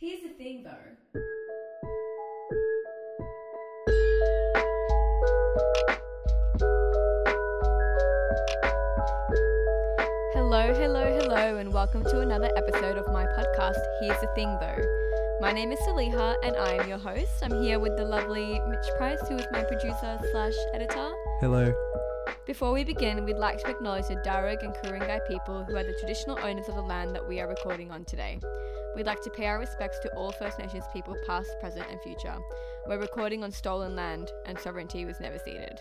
Here's 0.00 0.22
the 0.22 0.30
thing 0.30 0.62
though. 0.62 0.70
Hello, 10.32 10.72
hello, 10.72 11.18
hello, 11.20 11.58
and 11.58 11.70
welcome 11.74 12.02
to 12.04 12.20
another 12.20 12.48
episode 12.56 12.96
of 12.96 13.12
my 13.12 13.26
podcast, 13.26 13.76
Here's 14.00 14.18
the 14.22 14.28
Thing 14.34 14.48
Though. 14.58 15.38
My 15.42 15.52
name 15.52 15.70
is 15.70 15.78
Saliha, 15.80 16.36
and 16.44 16.56
I 16.56 16.76
am 16.76 16.88
your 16.88 16.96
host. 16.96 17.42
I'm 17.42 17.62
here 17.62 17.78
with 17.78 17.98
the 17.98 18.04
lovely 18.06 18.58
Mitch 18.68 18.88
Price, 18.96 19.20
who 19.28 19.36
is 19.36 19.46
my 19.52 19.64
producer 19.64 20.18
slash 20.32 20.56
editor. 20.72 21.12
Hello. 21.40 21.74
Before 22.46 22.72
we 22.72 22.84
begin, 22.84 23.24
we'd 23.24 23.36
like 23.36 23.58
to 23.58 23.68
acknowledge 23.68 24.08
the 24.08 24.16
Darug 24.16 24.64
and 24.64 24.74
Kurungai 24.74 25.26
people 25.28 25.62
who 25.62 25.76
are 25.76 25.84
the 25.84 25.96
traditional 26.00 26.38
owners 26.42 26.68
of 26.68 26.74
the 26.74 26.82
land 26.82 27.14
that 27.14 27.26
we 27.26 27.38
are 27.38 27.46
recording 27.46 27.90
on 27.90 28.04
today. 28.04 28.40
We'd 28.96 29.06
like 29.06 29.20
to 29.22 29.30
pay 29.30 29.46
our 29.46 29.58
respects 29.58 29.98
to 30.00 30.14
all 30.16 30.32
First 30.32 30.58
Nations 30.58 30.84
people, 30.92 31.14
past, 31.26 31.50
present, 31.60 31.86
and 31.90 32.00
future. 32.00 32.34
We're 32.88 32.98
recording 32.98 33.44
on 33.44 33.52
stolen 33.52 33.94
land, 33.94 34.30
and 34.46 34.58
sovereignty 34.58 35.04
was 35.04 35.20
never 35.20 35.38
ceded. 35.38 35.78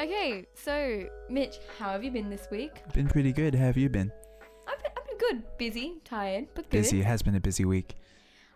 Okay, 0.00 0.44
so 0.54 1.06
Mitch, 1.28 1.58
how 1.78 1.90
have 1.90 2.02
you 2.02 2.10
been 2.10 2.30
this 2.30 2.48
week? 2.50 2.82
Been 2.92 3.08
pretty 3.08 3.32
good. 3.32 3.54
How 3.54 3.66
have 3.66 3.76
you 3.76 3.88
been? 3.88 4.10
I've 4.66 4.82
been, 4.82 4.90
I've 4.96 5.06
been 5.06 5.18
good, 5.18 5.42
busy, 5.56 6.00
tired, 6.04 6.48
but 6.54 6.64
good. 6.64 6.82
Busy. 6.82 7.00
It 7.00 7.04
has 7.04 7.22
been 7.22 7.36
a 7.36 7.40
busy 7.40 7.64
week. 7.64 7.94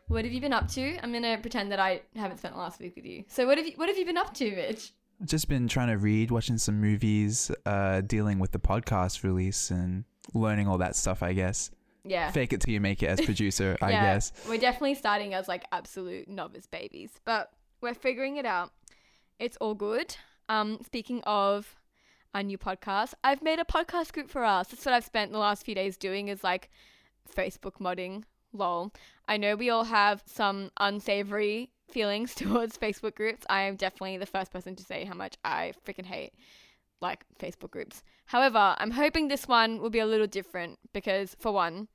What 0.08 0.24
have 0.24 0.32
you 0.34 0.41
been 0.41 0.52
up 0.52 0.68
to? 0.72 0.98
I'm 1.02 1.12
gonna 1.12 1.38
pretend 1.38 1.70
that 1.72 1.78
I 1.78 2.02
haven't 2.16 2.38
spent 2.38 2.56
last 2.58 2.80
week 2.80 2.96
with 2.96 3.06
you. 3.06 3.24
So 3.28 3.46
what 3.46 3.56
have 3.56 3.66
you 3.66 3.74
What 3.77 3.88
have 3.88 3.96
you 3.96 4.05
been 4.05 4.18
up 4.18 4.34
to, 4.34 4.50
Mitch? 4.50 4.92
Just 5.24 5.48
been 5.48 5.68
trying 5.68 5.88
to 5.88 5.98
read, 5.98 6.30
watching 6.30 6.59
some 6.59 6.80
movies, 6.80 7.50
uh, 7.66 8.00
dealing 8.00 8.38
with 8.38 8.52
the 8.52 8.59
podcast 8.59 9.22
release, 9.22 9.70
and 9.70 10.05
learning 10.32 10.68
all 10.68 10.78
that 10.78 10.96
stuff. 10.96 11.22
I 11.22 11.32
guess. 11.32 11.70
Yeah. 12.05 12.30
Fake 12.30 12.52
it 12.52 12.60
till 12.60 12.74
you 12.74 12.80
make 12.80 13.02
it 13.02 13.06
as 13.06 13.20
producer. 13.20 13.77
I 13.80 13.91
guess. 13.92 14.32
We're 14.48 14.58
definitely 14.58 14.95
starting 14.95 15.32
as 15.34 15.48
like 15.48 15.64
absolute 15.72 16.28
novice 16.28 16.66
babies, 16.66 17.11
but 17.25 17.50
we're 17.80 17.94
figuring 17.94 18.36
it 18.36 18.44
out. 18.44 18.72
It's 19.38 19.56
all 19.58 19.75
good. 19.75 20.14
Um, 20.48 20.78
speaking 20.84 21.22
of 21.25 21.75
our 22.34 22.42
new 22.42 22.58
podcast, 22.58 23.14
I've 23.25 23.42
made 23.42 23.58
a 23.58 23.64
podcast 23.64 24.12
group 24.12 24.28
for 24.31 24.44
us. 24.44 24.69
That's 24.69 24.84
what 24.84 24.94
I've 24.94 25.05
spent 25.05 25.33
the 25.33 25.38
last 25.38 25.64
few 25.64 25.75
days 25.75 25.97
doing 25.97 26.28
is 26.28 26.44
like 26.44 26.69
Facebook 27.34 27.78
modding. 27.81 28.25
Lol. 28.55 28.92
I 29.27 29.36
know 29.36 29.56
we 29.56 29.70
all 29.70 29.84
have 29.84 30.22
some 30.27 30.70
unsavory 30.78 31.72
feelings 31.90 32.34
towards 32.42 32.78
Facebook 32.78 33.14
groups. 33.14 33.44
I 33.48 33.62
am 33.62 33.77
definitely 33.77 34.18
the 34.18 34.27
first 34.27 34.52
person 34.52 34.77
to 34.77 34.84
say 34.84 35.04
how 35.04 35.14
much 35.14 35.36
I 35.44 35.72
freaking 35.86 36.06
hate 36.06 36.32
like 37.00 37.24
Facebook 37.38 37.70
groups. 37.70 38.02
However, 38.26 38.74
I'm 38.78 38.92
hoping 38.92 39.28
this 39.28 39.46
one 39.46 39.80
will 39.80 39.91
be 39.91 39.98
a 39.98 40.06
little 40.06 40.26
different 40.26 40.78
because 40.92 41.36
for 41.38 41.52
one, 41.52 41.88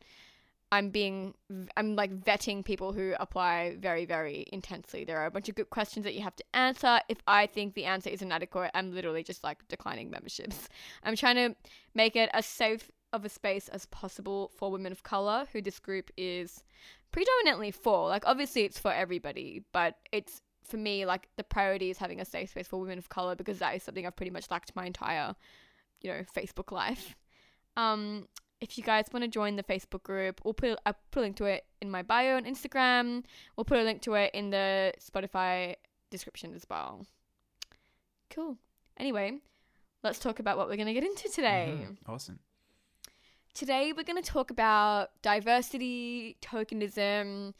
I'm 0.71 0.91
being 0.91 1.33
I'm 1.75 1.95
like 1.95 2.11
vetting 2.23 2.63
people 2.63 2.93
who 2.93 3.15
apply 3.19 3.77
very 3.79 4.05
very 4.05 4.45
intensely. 4.53 5.03
There 5.03 5.17
are 5.17 5.25
a 5.25 5.31
bunch 5.31 5.49
of 5.49 5.55
good 5.55 5.71
questions 5.71 6.03
that 6.03 6.13
you 6.13 6.21
have 6.21 6.35
to 6.35 6.43
answer. 6.53 6.99
If 7.09 7.17
I 7.27 7.47
think 7.47 7.73
the 7.73 7.85
answer 7.85 8.09
is 8.09 8.21
inadequate, 8.21 8.71
I'm 8.75 8.93
literally 8.93 9.23
just 9.23 9.43
like 9.43 9.67
declining 9.67 10.11
memberships. 10.11 10.69
I'm 11.03 11.15
trying 11.15 11.35
to 11.35 11.55
make 11.95 12.15
it 12.15 12.29
as 12.33 12.45
safe 12.45 12.91
of 13.11 13.25
a 13.25 13.29
space 13.29 13.67
as 13.69 13.87
possible 13.87 14.51
for 14.55 14.71
women 14.71 14.91
of 14.91 15.01
color 15.01 15.47
who 15.51 15.61
this 15.61 15.79
group 15.79 16.11
is 16.15 16.63
predominantly 17.11 17.71
for. 17.71 18.07
Like 18.07 18.23
obviously 18.25 18.63
it's 18.63 18.79
for 18.79 18.91
everybody, 18.93 19.63
but 19.71 19.95
it's 20.11 20.41
for 20.63 20.77
me 20.77 21.05
like 21.05 21.27
the 21.37 21.43
priority 21.43 21.89
is 21.89 21.97
having 21.97 22.19
a 22.21 22.25
safe 22.25 22.51
space 22.51 22.67
for 22.67 22.79
women 22.79 22.97
of 22.99 23.09
color 23.09 23.35
because 23.35 23.59
that 23.59 23.75
is 23.75 23.83
something 23.83 24.05
I've 24.05 24.15
pretty 24.15 24.29
much 24.31 24.51
lacked 24.51 24.75
my 24.75 24.85
entire, 24.85 25.35
you 26.01 26.11
know, 26.11 26.23
Facebook 26.35 26.71
life. 26.71 27.15
Um 27.77 28.27
if 28.61 28.77
you 28.77 28.83
guys 28.83 29.05
want 29.13 29.23
to 29.23 29.29
join 29.29 29.55
the 29.55 29.63
Facebook 29.63 30.03
group, 30.03 30.41
we'll 30.43 30.53
put 30.53 30.77
I'll 30.85 30.95
put 31.11 31.19
a 31.19 31.23
link 31.23 31.37
to 31.37 31.45
it 31.45 31.65
in 31.81 31.89
my 31.89 32.03
bio 32.03 32.35
on 32.35 32.43
Instagram. 32.45 33.23
We'll 33.55 33.65
put 33.65 33.79
a 33.79 33.83
link 33.83 34.01
to 34.03 34.15
it 34.15 34.31
in 34.33 34.49
the 34.49 34.93
Spotify 34.99 35.75
description 36.09 36.53
as 36.53 36.65
well. 36.69 37.05
Cool. 38.29 38.57
Anyway, 38.97 39.37
let's 40.03 40.19
talk 40.19 40.39
about 40.39 40.57
what 40.57 40.67
we're 40.67 40.75
gonna 40.75 40.93
get 40.93 41.03
into 41.05 41.29
today. 41.29 41.73
Mhm. 41.81 41.97
Awesome. 42.07 42.39
Today 43.59 43.91
we're 43.91 44.03
going 44.03 44.23
to 44.23 44.31
talk 44.31 44.51
about 44.51 45.09
diversity, 45.21 46.37
tokenism, 46.41 47.53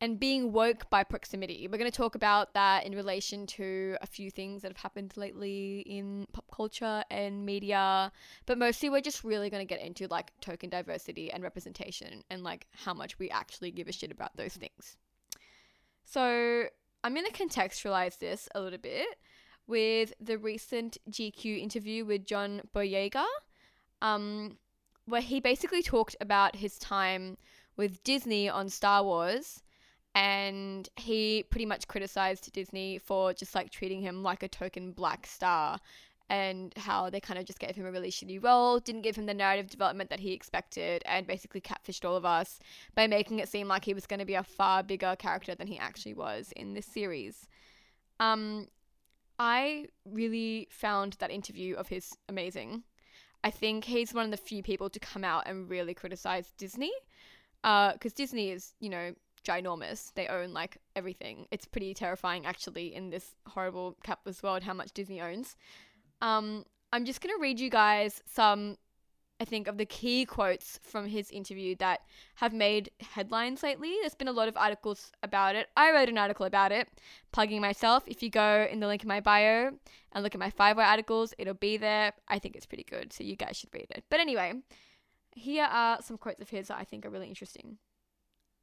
and 0.00 0.18
being 0.18 0.52
woke 0.52 0.88
by 0.88 1.04
proximity. 1.04 1.68
We're 1.68 1.76
going 1.76 1.90
to 1.90 1.94
talk 1.94 2.14
about 2.14 2.54
that 2.54 2.86
in 2.86 2.94
relation 2.94 3.46
to 3.48 3.98
a 4.00 4.06
few 4.06 4.30
things 4.30 4.62
that 4.62 4.68
have 4.68 4.78
happened 4.78 5.12
lately 5.18 5.80
in 5.80 6.26
pop 6.32 6.46
culture 6.50 7.04
and 7.10 7.44
media, 7.44 8.10
but 8.46 8.56
mostly 8.56 8.88
we're 8.88 9.02
just 9.02 9.22
really 9.22 9.50
going 9.50 9.60
to 9.60 9.68
get 9.68 9.84
into 9.84 10.08
like 10.08 10.32
token 10.40 10.70
diversity 10.70 11.30
and 11.30 11.42
representation 11.42 12.24
and 12.30 12.42
like 12.42 12.66
how 12.72 12.94
much 12.94 13.18
we 13.18 13.28
actually 13.28 13.70
give 13.70 13.86
a 13.86 13.92
shit 13.92 14.10
about 14.10 14.34
those 14.38 14.54
things. 14.54 14.96
So, 16.04 16.68
I'm 17.04 17.12
going 17.12 17.26
to 17.26 17.32
contextualize 17.32 18.18
this 18.18 18.48
a 18.54 18.62
little 18.62 18.78
bit 18.78 19.08
with 19.66 20.14
the 20.22 20.38
recent 20.38 20.96
GQ 21.10 21.60
interview 21.60 22.06
with 22.06 22.24
John 22.24 22.62
Boyega. 22.74 23.26
Um, 24.00 24.56
where 25.08 25.20
he 25.20 25.40
basically 25.40 25.82
talked 25.82 26.16
about 26.20 26.56
his 26.56 26.78
time 26.78 27.36
with 27.76 28.02
Disney 28.04 28.48
on 28.48 28.68
Star 28.68 29.02
Wars 29.02 29.62
and 30.14 30.88
he 30.96 31.44
pretty 31.50 31.66
much 31.66 31.86
criticized 31.86 32.52
Disney 32.52 32.98
for 32.98 33.32
just 33.32 33.54
like 33.54 33.70
treating 33.70 34.00
him 34.00 34.22
like 34.22 34.42
a 34.42 34.48
token 34.48 34.92
black 34.92 35.26
star 35.26 35.78
and 36.30 36.74
how 36.76 37.08
they 37.08 37.20
kind 37.20 37.38
of 37.38 37.46
just 37.46 37.58
gave 37.58 37.74
him 37.74 37.86
a 37.86 37.92
really 37.92 38.10
shitty 38.10 38.42
role, 38.42 38.80
didn't 38.80 39.02
give 39.02 39.16
him 39.16 39.26
the 39.26 39.32
narrative 39.32 39.70
development 39.70 40.10
that 40.10 40.20
he 40.20 40.32
expected, 40.32 41.02
and 41.06 41.26
basically 41.26 41.60
catfished 41.60 42.06
all 42.06 42.16
of 42.16 42.24
us 42.26 42.58
by 42.94 43.06
making 43.06 43.38
it 43.38 43.48
seem 43.48 43.66
like 43.66 43.84
he 43.84 43.94
was 43.94 44.06
going 44.06 44.20
to 44.20 44.26
be 44.26 44.34
a 44.34 44.42
far 44.42 44.82
bigger 44.82 45.16
character 45.18 45.54
than 45.54 45.66
he 45.66 45.78
actually 45.78 46.12
was 46.12 46.52
in 46.54 46.74
this 46.74 46.84
series. 46.84 47.46
Um, 48.20 48.66
I 49.38 49.86
really 50.04 50.68
found 50.70 51.14
that 51.20 51.30
interview 51.30 51.76
of 51.76 51.88
his 51.88 52.14
amazing. 52.28 52.82
I 53.44 53.50
think 53.50 53.84
he's 53.84 54.12
one 54.12 54.24
of 54.24 54.30
the 54.30 54.36
few 54.36 54.62
people 54.62 54.90
to 54.90 54.98
come 55.00 55.24
out 55.24 55.44
and 55.46 55.70
really 55.70 55.94
criticize 55.94 56.52
Disney. 56.58 56.92
Because 57.62 58.12
Disney 58.12 58.50
is, 58.50 58.74
you 58.80 58.88
know, 58.88 59.14
ginormous. 59.46 60.12
They 60.14 60.26
own 60.28 60.52
like 60.52 60.78
everything. 60.94 61.46
It's 61.50 61.66
pretty 61.66 61.92
terrifying, 61.94 62.46
actually, 62.46 62.94
in 62.94 63.10
this 63.10 63.34
horrible 63.46 63.96
capitalist 64.04 64.42
world, 64.42 64.62
how 64.62 64.74
much 64.74 64.92
Disney 64.92 65.20
owns. 65.20 65.56
Um, 66.22 66.64
I'm 66.92 67.04
just 67.04 67.20
going 67.20 67.34
to 67.34 67.40
read 67.40 67.58
you 67.58 67.70
guys 67.70 68.22
some, 68.26 68.76
I 69.40 69.44
think, 69.44 69.68
of 69.68 69.78
the 69.78 69.86
key 69.86 70.24
quotes 70.24 70.80
from 70.82 71.06
his 71.06 71.30
interview 71.30 71.76
that 71.76 72.00
have 72.36 72.52
made 72.52 72.90
headlines 73.00 73.62
lately. 73.62 73.94
There's 74.00 74.16
been 74.16 74.26
a 74.26 74.32
lot 74.32 74.48
of 74.48 74.56
articles 74.56 75.12
about 75.22 75.54
it. 75.54 75.68
I 75.76 75.92
wrote 75.92 76.08
an 76.08 76.18
article 76.18 76.44
about 76.44 76.72
it, 76.72 76.88
plugging 77.30 77.60
myself. 77.60 78.02
If 78.08 78.20
you 78.20 78.30
go 78.30 78.66
in 78.68 78.80
the 78.80 78.88
link 78.88 79.02
in 79.02 79.08
my 79.08 79.20
bio 79.20 79.70
and 80.12 80.24
look 80.24 80.34
at 80.34 80.40
my 80.40 80.50
five 80.50 80.76
articles, 80.76 81.34
it'll 81.38 81.54
be 81.54 81.76
there. 81.76 82.14
I 82.26 82.40
think 82.40 82.56
it's 82.56 82.66
pretty 82.66 82.82
good, 82.82 83.12
so 83.12 83.22
you 83.22 83.36
guys 83.36 83.56
should 83.56 83.72
read 83.72 83.86
it. 83.90 84.02
But 84.10 84.18
anyway, 84.18 84.54
here 85.30 85.68
are 85.70 86.02
some 86.02 86.18
quotes 86.18 86.40
of 86.40 86.50
his 86.50 86.66
that 86.66 86.78
I 86.78 86.84
think 86.84 87.06
are 87.06 87.10
really 87.10 87.28
interesting. 87.28 87.78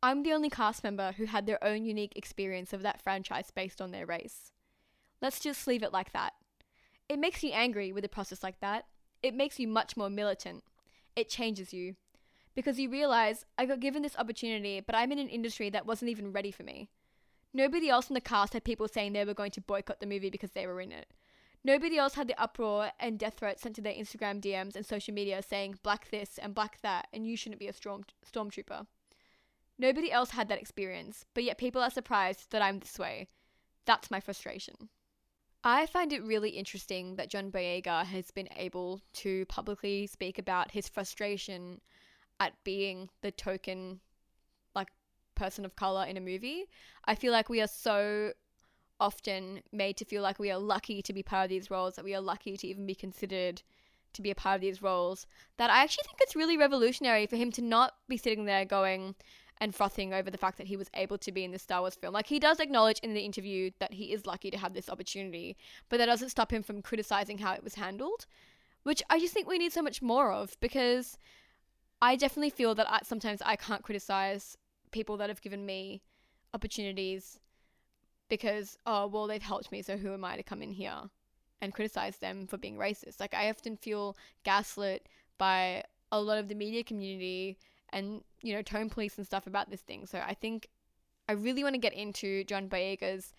I'm 0.03 0.23
the 0.23 0.33
only 0.33 0.49
cast 0.49 0.83
member 0.83 1.13
who 1.13 1.25
had 1.25 1.45
their 1.45 1.63
own 1.63 1.85
unique 1.85 2.17
experience 2.17 2.73
of 2.73 2.81
that 2.81 3.01
franchise 3.01 3.49
based 3.49 3.81
on 3.81 3.91
their 3.91 4.05
race. 4.05 4.51
Let's 5.21 5.39
just 5.39 5.67
leave 5.67 5.83
it 5.83 5.93
like 5.93 6.11
that. 6.11 6.33
It 7.07 7.17
makes 7.17 7.43
you 7.43 7.51
angry 7.53 7.93
with 7.93 8.03
a 8.03 8.09
process 8.09 8.43
like 8.43 8.59
that. 8.59 8.85
It 9.25 9.33
makes 9.33 9.59
you 9.59 9.67
much 9.67 9.97
more 9.97 10.11
militant. 10.11 10.63
It 11.15 11.29
changes 11.29 11.73
you. 11.73 11.95
Because 12.53 12.79
you 12.79 12.91
realize 12.91 13.43
I 13.57 13.65
got 13.65 13.79
given 13.79 14.03
this 14.03 14.15
opportunity, 14.15 14.81
but 14.81 14.93
I'm 14.93 15.11
in 15.11 15.17
an 15.17 15.29
industry 15.29 15.71
that 15.71 15.87
wasn't 15.87 16.11
even 16.11 16.31
ready 16.31 16.51
for 16.51 16.61
me. 16.61 16.89
Nobody 17.51 17.89
else 17.89 18.07
in 18.07 18.13
the 18.13 18.21
cast 18.21 18.53
had 18.53 18.63
people 18.63 18.87
saying 18.87 19.13
they 19.13 19.25
were 19.25 19.33
going 19.33 19.49
to 19.49 19.61
boycott 19.61 19.99
the 19.99 20.05
movie 20.05 20.29
because 20.29 20.51
they 20.51 20.67
were 20.67 20.79
in 20.79 20.91
it. 20.91 21.07
Nobody 21.63 21.97
else 21.97 22.13
had 22.13 22.27
the 22.27 22.39
uproar 22.39 22.91
and 22.99 23.17
death 23.17 23.37
threats 23.39 23.63
sent 23.63 23.75
to 23.77 23.81
their 23.81 23.95
Instagram 23.95 24.41
DMs 24.41 24.75
and 24.75 24.85
social 24.85 25.15
media 25.15 25.41
saying 25.41 25.79
black 25.81 26.11
this 26.11 26.37
and 26.37 26.53
black 26.53 26.79
that 26.81 27.07
and 27.11 27.25
you 27.25 27.35
shouldn't 27.35 27.59
be 27.59 27.67
a 27.67 27.73
storm 27.73 28.03
stormtrooper. 28.31 28.85
Nobody 29.79 30.11
else 30.11 30.29
had 30.29 30.49
that 30.49 30.61
experience, 30.61 31.25
but 31.33 31.43
yet 31.43 31.57
people 31.57 31.81
are 31.81 31.89
surprised 31.89 32.51
that 32.51 32.61
I'm 32.61 32.77
this 32.77 32.99
way. 32.99 33.29
That's 33.87 34.11
my 34.11 34.19
frustration. 34.19 34.89
I 35.67 35.87
find 35.87 36.13
it 36.13 36.23
really 36.23 36.51
interesting 36.51 37.15
that 37.15 37.31
John 37.31 37.51
Boyega 37.51 38.05
has 38.05 38.29
been 38.29 38.47
able 38.55 39.01
to 39.13 39.47
publicly 39.47 40.05
speak 40.05 40.37
about 40.37 40.69
his 40.69 40.87
frustration 40.87 41.81
at 42.39 42.53
being 42.63 43.09
the 43.21 43.31
token 43.31 43.99
like 44.75 44.89
person 45.33 45.65
of 45.65 45.75
color 45.75 46.05
in 46.05 46.17
a 46.17 46.21
movie. 46.21 46.65
I 47.05 47.15
feel 47.15 47.31
like 47.31 47.49
we 47.49 47.61
are 47.61 47.67
so 47.67 48.33
often 48.99 49.63
made 49.71 49.97
to 49.97 50.05
feel 50.05 50.21
like 50.21 50.37
we 50.37 50.51
are 50.51 50.59
lucky 50.59 51.01
to 51.01 51.13
be 51.13 51.23
part 51.23 51.45
of 51.45 51.49
these 51.49 51.71
roles, 51.71 51.95
that 51.95 52.05
we 52.05 52.13
are 52.13 52.21
lucky 52.21 52.55
to 52.57 52.67
even 52.67 52.85
be 52.85 52.93
considered 52.93 53.63
to 54.13 54.21
be 54.21 54.29
a 54.29 54.35
part 54.35 54.55
of 54.55 54.61
these 54.61 54.83
roles, 54.83 55.25
that 55.57 55.71
I 55.71 55.81
actually 55.81 56.03
think 56.05 56.19
it's 56.21 56.35
really 56.35 56.57
revolutionary 56.57 57.25
for 57.25 57.37
him 57.37 57.51
to 57.53 57.63
not 57.63 57.95
be 58.07 58.17
sitting 58.17 58.45
there 58.45 58.65
going 58.65 59.15
and 59.59 59.73
frothing 59.73 60.13
over 60.13 60.29
the 60.29 60.37
fact 60.37 60.57
that 60.57 60.67
he 60.67 60.77
was 60.77 60.89
able 60.93 61.17
to 61.17 61.31
be 61.31 61.43
in 61.43 61.51
the 61.51 61.59
Star 61.59 61.81
Wars 61.81 61.95
film. 61.95 62.13
Like 62.13 62.27
he 62.27 62.39
does 62.39 62.59
acknowledge 62.59 62.99
in 62.99 63.13
the 63.13 63.21
interview 63.21 63.71
that 63.79 63.93
he 63.93 64.11
is 64.11 64.25
lucky 64.25 64.51
to 64.51 64.57
have 64.57 64.73
this 64.73 64.89
opportunity, 64.89 65.55
but 65.89 65.97
that 65.97 66.07
doesn't 66.07 66.29
stop 66.29 66.51
him 66.51 66.63
from 66.63 66.81
criticizing 66.81 67.37
how 67.37 67.53
it 67.53 67.63
was 67.63 67.75
handled, 67.75 68.25
which 68.83 69.01
I 69.09 69.19
just 69.19 69.33
think 69.33 69.47
we 69.47 69.57
need 69.57 69.71
so 69.71 69.81
much 69.81 70.01
more 70.01 70.31
of 70.31 70.59
because 70.59 71.17
I 72.01 72.15
definitely 72.15 72.49
feel 72.49 72.75
that 72.75 72.91
I, 72.91 72.99
sometimes 73.03 73.41
I 73.45 73.55
can't 73.55 73.83
criticize 73.83 74.57
people 74.91 75.17
that 75.17 75.29
have 75.29 75.41
given 75.41 75.65
me 75.65 76.01
opportunities 76.53 77.39
because 78.29 78.77
oh 78.85 79.07
well 79.07 79.27
they've 79.27 79.41
helped 79.41 79.71
me 79.71 79.81
so 79.81 79.97
who 79.97 80.13
am 80.13 80.23
I 80.23 80.37
to 80.37 80.43
come 80.43 80.61
in 80.61 80.71
here 80.71 81.09
and 81.61 81.73
criticize 81.73 82.17
them 82.17 82.47
for 82.47 82.57
being 82.57 82.77
racist 82.77 83.19
like 83.19 83.33
I 83.33 83.49
often 83.49 83.75
feel 83.75 84.15
gaslit 84.43 85.07
by 85.37 85.83
a 86.11 86.21
lot 86.21 86.37
of 86.37 86.47
the 86.47 86.55
media 86.55 86.83
community 86.83 87.57
and 87.91 88.21
you 88.41 88.53
know 88.53 88.61
tone 88.61 88.89
police 88.89 89.17
and 89.17 89.25
stuff 89.25 89.47
about 89.47 89.69
this 89.69 89.81
thing 89.81 90.05
so 90.05 90.21
I 90.25 90.33
think 90.33 90.67
I 91.27 91.33
really 91.33 91.63
want 91.63 91.75
to 91.75 91.79
get 91.79 91.93
into 91.93 92.43
John 92.43 92.69
Boyega's 92.69 93.33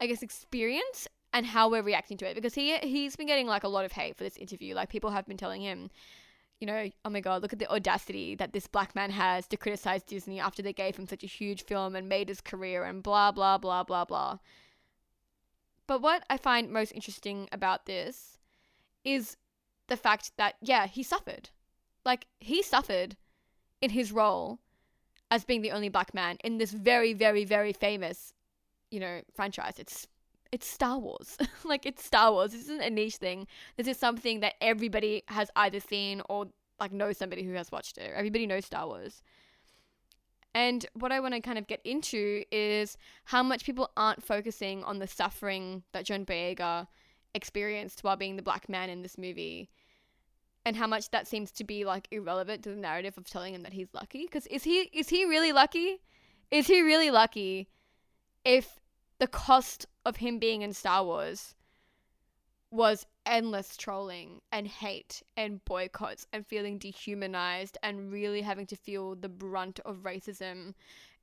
I 0.00 0.06
guess 0.06 0.22
experience 0.22 1.08
and 1.32 1.46
how 1.46 1.70
we're 1.70 1.82
reacting 1.82 2.16
to 2.18 2.28
it 2.28 2.34
because 2.34 2.54
he 2.54 2.76
he's 2.78 3.16
been 3.16 3.26
getting 3.26 3.46
like 3.46 3.64
a 3.64 3.68
lot 3.68 3.84
of 3.84 3.92
hate 3.92 4.16
for 4.16 4.24
this 4.24 4.36
interview 4.36 4.74
like 4.74 4.88
people 4.88 5.10
have 5.10 5.26
been 5.26 5.36
telling 5.36 5.62
him 5.62 5.90
you 6.60 6.66
know, 6.66 6.88
oh 7.04 7.10
my 7.10 7.20
god, 7.20 7.42
look 7.42 7.52
at 7.52 7.58
the 7.58 7.70
audacity 7.70 8.34
that 8.34 8.52
this 8.52 8.66
black 8.66 8.94
man 8.94 9.10
has 9.10 9.46
to 9.48 9.56
criticize 9.56 10.02
Disney 10.02 10.40
after 10.40 10.62
they 10.62 10.72
gave 10.72 10.96
him 10.96 11.06
such 11.06 11.22
a 11.22 11.26
huge 11.28 11.64
film 11.64 11.94
and 11.94 12.08
made 12.08 12.28
his 12.28 12.40
career 12.40 12.84
and 12.84 13.02
blah, 13.02 13.30
blah, 13.30 13.58
blah, 13.58 13.82
blah, 13.82 14.04
blah. 14.04 14.38
But 15.86 16.00
what 16.00 16.24
I 16.30 16.38
find 16.38 16.70
most 16.70 16.92
interesting 16.92 17.48
about 17.52 17.86
this 17.86 18.38
is 19.04 19.36
the 19.88 19.96
fact 19.96 20.32
that, 20.38 20.54
yeah, 20.60 20.86
he 20.86 21.02
suffered. 21.02 21.50
Like, 22.04 22.26
he 22.40 22.62
suffered 22.62 23.16
in 23.80 23.90
his 23.90 24.12
role 24.12 24.58
as 25.30 25.44
being 25.44 25.62
the 25.62 25.72
only 25.72 25.88
black 25.88 26.14
man 26.14 26.36
in 26.44 26.58
this 26.58 26.70
very, 26.72 27.12
very, 27.12 27.44
very 27.44 27.72
famous, 27.72 28.32
you 28.90 29.00
know, 29.00 29.20
franchise. 29.34 29.74
It's 29.78 30.06
it's 30.52 30.66
Star 30.66 30.98
Wars. 30.98 31.36
like 31.64 31.86
it's 31.86 32.04
Star 32.04 32.32
Wars. 32.32 32.52
This 32.52 32.62
isn't 32.62 32.82
a 32.82 32.90
niche 32.90 33.16
thing. 33.16 33.46
This 33.76 33.88
is 33.88 33.98
something 33.98 34.40
that 34.40 34.54
everybody 34.60 35.24
has 35.28 35.50
either 35.56 35.80
seen 35.80 36.22
or 36.28 36.46
like 36.78 36.92
knows 36.92 37.18
somebody 37.18 37.42
who 37.42 37.52
has 37.54 37.72
watched 37.72 37.98
it. 37.98 38.12
Everybody 38.14 38.46
knows 38.46 38.66
Star 38.66 38.86
Wars. 38.86 39.22
And 40.54 40.86
what 40.94 41.12
I 41.12 41.20
want 41.20 41.34
to 41.34 41.40
kind 41.40 41.58
of 41.58 41.66
get 41.66 41.80
into 41.84 42.42
is 42.50 42.96
how 43.24 43.42
much 43.42 43.64
people 43.64 43.90
aren't 43.96 44.24
focusing 44.24 44.82
on 44.84 44.98
the 44.98 45.06
suffering 45.06 45.82
that 45.92 46.06
John 46.06 46.24
Boyega 46.24 46.86
experienced 47.34 48.02
while 48.02 48.16
being 48.16 48.36
the 48.36 48.42
black 48.42 48.68
man 48.68 48.88
in 48.88 49.02
this 49.02 49.18
movie. 49.18 49.68
And 50.66 50.76
how 50.76 50.86
much 50.86 51.10
that 51.10 51.26
seems 51.26 51.50
to 51.52 51.64
be 51.64 51.84
like 51.84 52.08
irrelevant 52.10 52.64
to 52.64 52.70
the 52.70 52.76
narrative 52.76 53.16
of 53.16 53.24
telling 53.24 53.54
him 53.54 53.62
that 53.62 53.72
he's 53.72 53.94
lucky. 53.94 54.26
Because 54.26 54.46
is 54.48 54.64
he 54.64 54.90
is 54.92 55.08
he 55.08 55.24
really 55.24 55.52
lucky? 55.52 56.02
Is 56.50 56.66
he 56.66 56.82
really 56.82 57.10
lucky 57.10 57.68
if 58.44 58.80
the 59.18 59.28
cost 59.28 59.86
of 60.04 60.16
him 60.16 60.38
being 60.38 60.62
in 60.62 60.72
Star 60.72 61.04
Wars 61.04 61.54
was 62.70 63.06
endless 63.24 63.76
trolling 63.76 64.40
and 64.52 64.66
hate 64.66 65.22
and 65.36 65.64
boycotts 65.64 66.26
and 66.32 66.46
feeling 66.46 66.78
dehumanized 66.78 67.78
and 67.82 68.12
really 68.12 68.42
having 68.42 68.66
to 68.66 68.76
feel 68.76 69.14
the 69.14 69.28
brunt 69.28 69.80
of 69.84 70.02
racism 70.02 70.74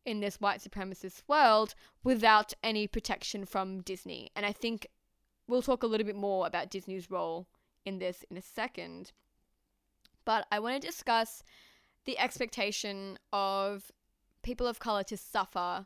in 0.06 0.20
this 0.20 0.42
white 0.42 0.62
supremacist 0.62 1.22
world 1.28 1.76
without 2.04 2.54
any 2.64 2.88
protection 2.88 3.46
from 3.46 3.82
Disney. 3.82 4.32
And 4.36 4.46
I 4.46 4.52
think 4.52 4.88
we'll 5.48 5.62
talk 5.62 5.84
a 5.84 5.88
little 5.88 6.06
bit 6.06 6.16
more 6.16 6.48
about 6.48 6.70
Disney's 6.70 7.12
role 7.12 7.48
in 7.86 8.00
this 8.00 8.24
in 8.30 8.38
a 8.38 8.42
second. 8.42 9.12
But 10.26 10.46
I 10.52 10.60
want 10.60 10.82
to 10.82 10.88
discuss 10.88 11.44
the 12.06 12.18
expectation 12.20 13.18
of 13.32 13.92
people 14.42 14.68
of 14.68 14.80
color 14.80 15.04
to 15.04 15.18
suffer 15.18 15.86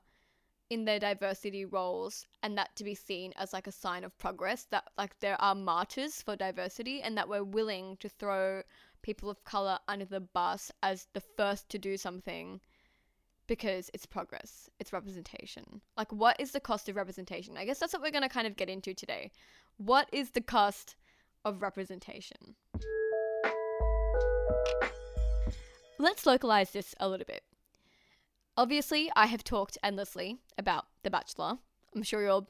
in 0.69 0.85
their 0.85 0.99
diversity 0.99 1.63
roles 1.63 2.25
and 2.43 2.57
that 2.57 2.75
to 2.75 2.83
be 2.83 2.95
seen 2.95 3.33
as 3.37 3.53
like 3.53 3.67
a 3.67 3.71
sign 3.71 4.03
of 4.03 4.17
progress 4.17 4.67
that 4.69 4.83
like 4.97 5.17
there 5.19 5.39
are 5.41 5.55
martyrs 5.55 6.21
for 6.21 6.35
diversity 6.35 7.01
and 7.01 7.17
that 7.17 7.29
we're 7.29 7.43
willing 7.43 7.95
to 7.97 8.09
throw 8.09 8.61
people 9.01 9.29
of 9.29 9.43
color 9.45 9.79
under 9.87 10.03
the 10.03 10.19
bus 10.19 10.71
as 10.83 11.07
the 11.13 11.21
first 11.21 11.69
to 11.69 11.77
do 11.77 11.95
something 11.95 12.59
because 13.47 13.89
it's 13.93 14.05
progress 14.05 14.69
it's 14.79 14.91
representation. 14.91 15.81
Like 15.95 16.11
what 16.11 16.37
is 16.39 16.51
the 16.51 16.59
cost 16.59 16.89
of 16.89 16.97
representation? 16.97 17.55
I 17.55 17.63
guess 17.63 17.79
that's 17.79 17.93
what 17.93 18.01
we're 18.01 18.11
going 18.11 18.23
to 18.23 18.29
kind 18.29 18.47
of 18.47 18.57
get 18.57 18.69
into 18.69 18.93
today. 18.93 19.31
What 19.77 20.09
is 20.11 20.31
the 20.31 20.41
cost 20.41 20.97
of 21.45 21.61
representation 21.61 22.55
let's 25.99 26.25
localize 26.25 26.71
this 26.71 26.95
a 26.99 27.07
little 27.07 27.25
bit 27.25 27.43
Obviously, 28.57 29.11
I 29.15 29.27
have 29.27 29.43
talked 29.43 29.77
endlessly 29.83 30.37
about 30.57 30.87
The 31.03 31.11
Bachelor. 31.11 31.59
I'm 31.95 32.01
sure 32.01 32.21
you're 32.21 32.31
all 32.31 32.47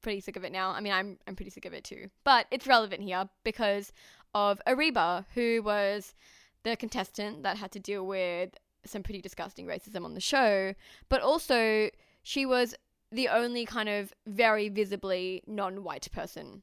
pretty 0.00 0.20
sick 0.20 0.36
of 0.36 0.44
it 0.44 0.52
now. 0.52 0.70
I 0.70 0.80
mean, 0.80 0.92
I'm 0.92 1.18
I'm 1.28 1.36
pretty 1.36 1.50
sick 1.50 1.66
of 1.66 1.74
it 1.74 1.84
too. 1.84 2.08
But 2.24 2.46
it's 2.50 2.66
relevant 2.66 3.02
here 3.02 3.28
because 3.44 3.92
of 4.32 4.60
Areeba, 4.66 5.26
who 5.34 5.62
was 5.62 6.14
the 6.62 6.76
contestant 6.76 7.42
that 7.42 7.58
had 7.58 7.72
to 7.72 7.78
deal 7.78 8.06
with 8.06 8.56
some 8.86 9.02
pretty 9.02 9.20
disgusting 9.20 9.66
racism 9.66 10.04
on 10.04 10.14
the 10.14 10.20
show, 10.20 10.74
but 11.10 11.20
also 11.20 11.90
she 12.22 12.46
was 12.46 12.74
the 13.12 13.28
only 13.28 13.66
kind 13.66 13.90
of 13.90 14.14
very 14.26 14.70
visibly 14.70 15.42
non-white 15.46 16.08
person 16.10 16.62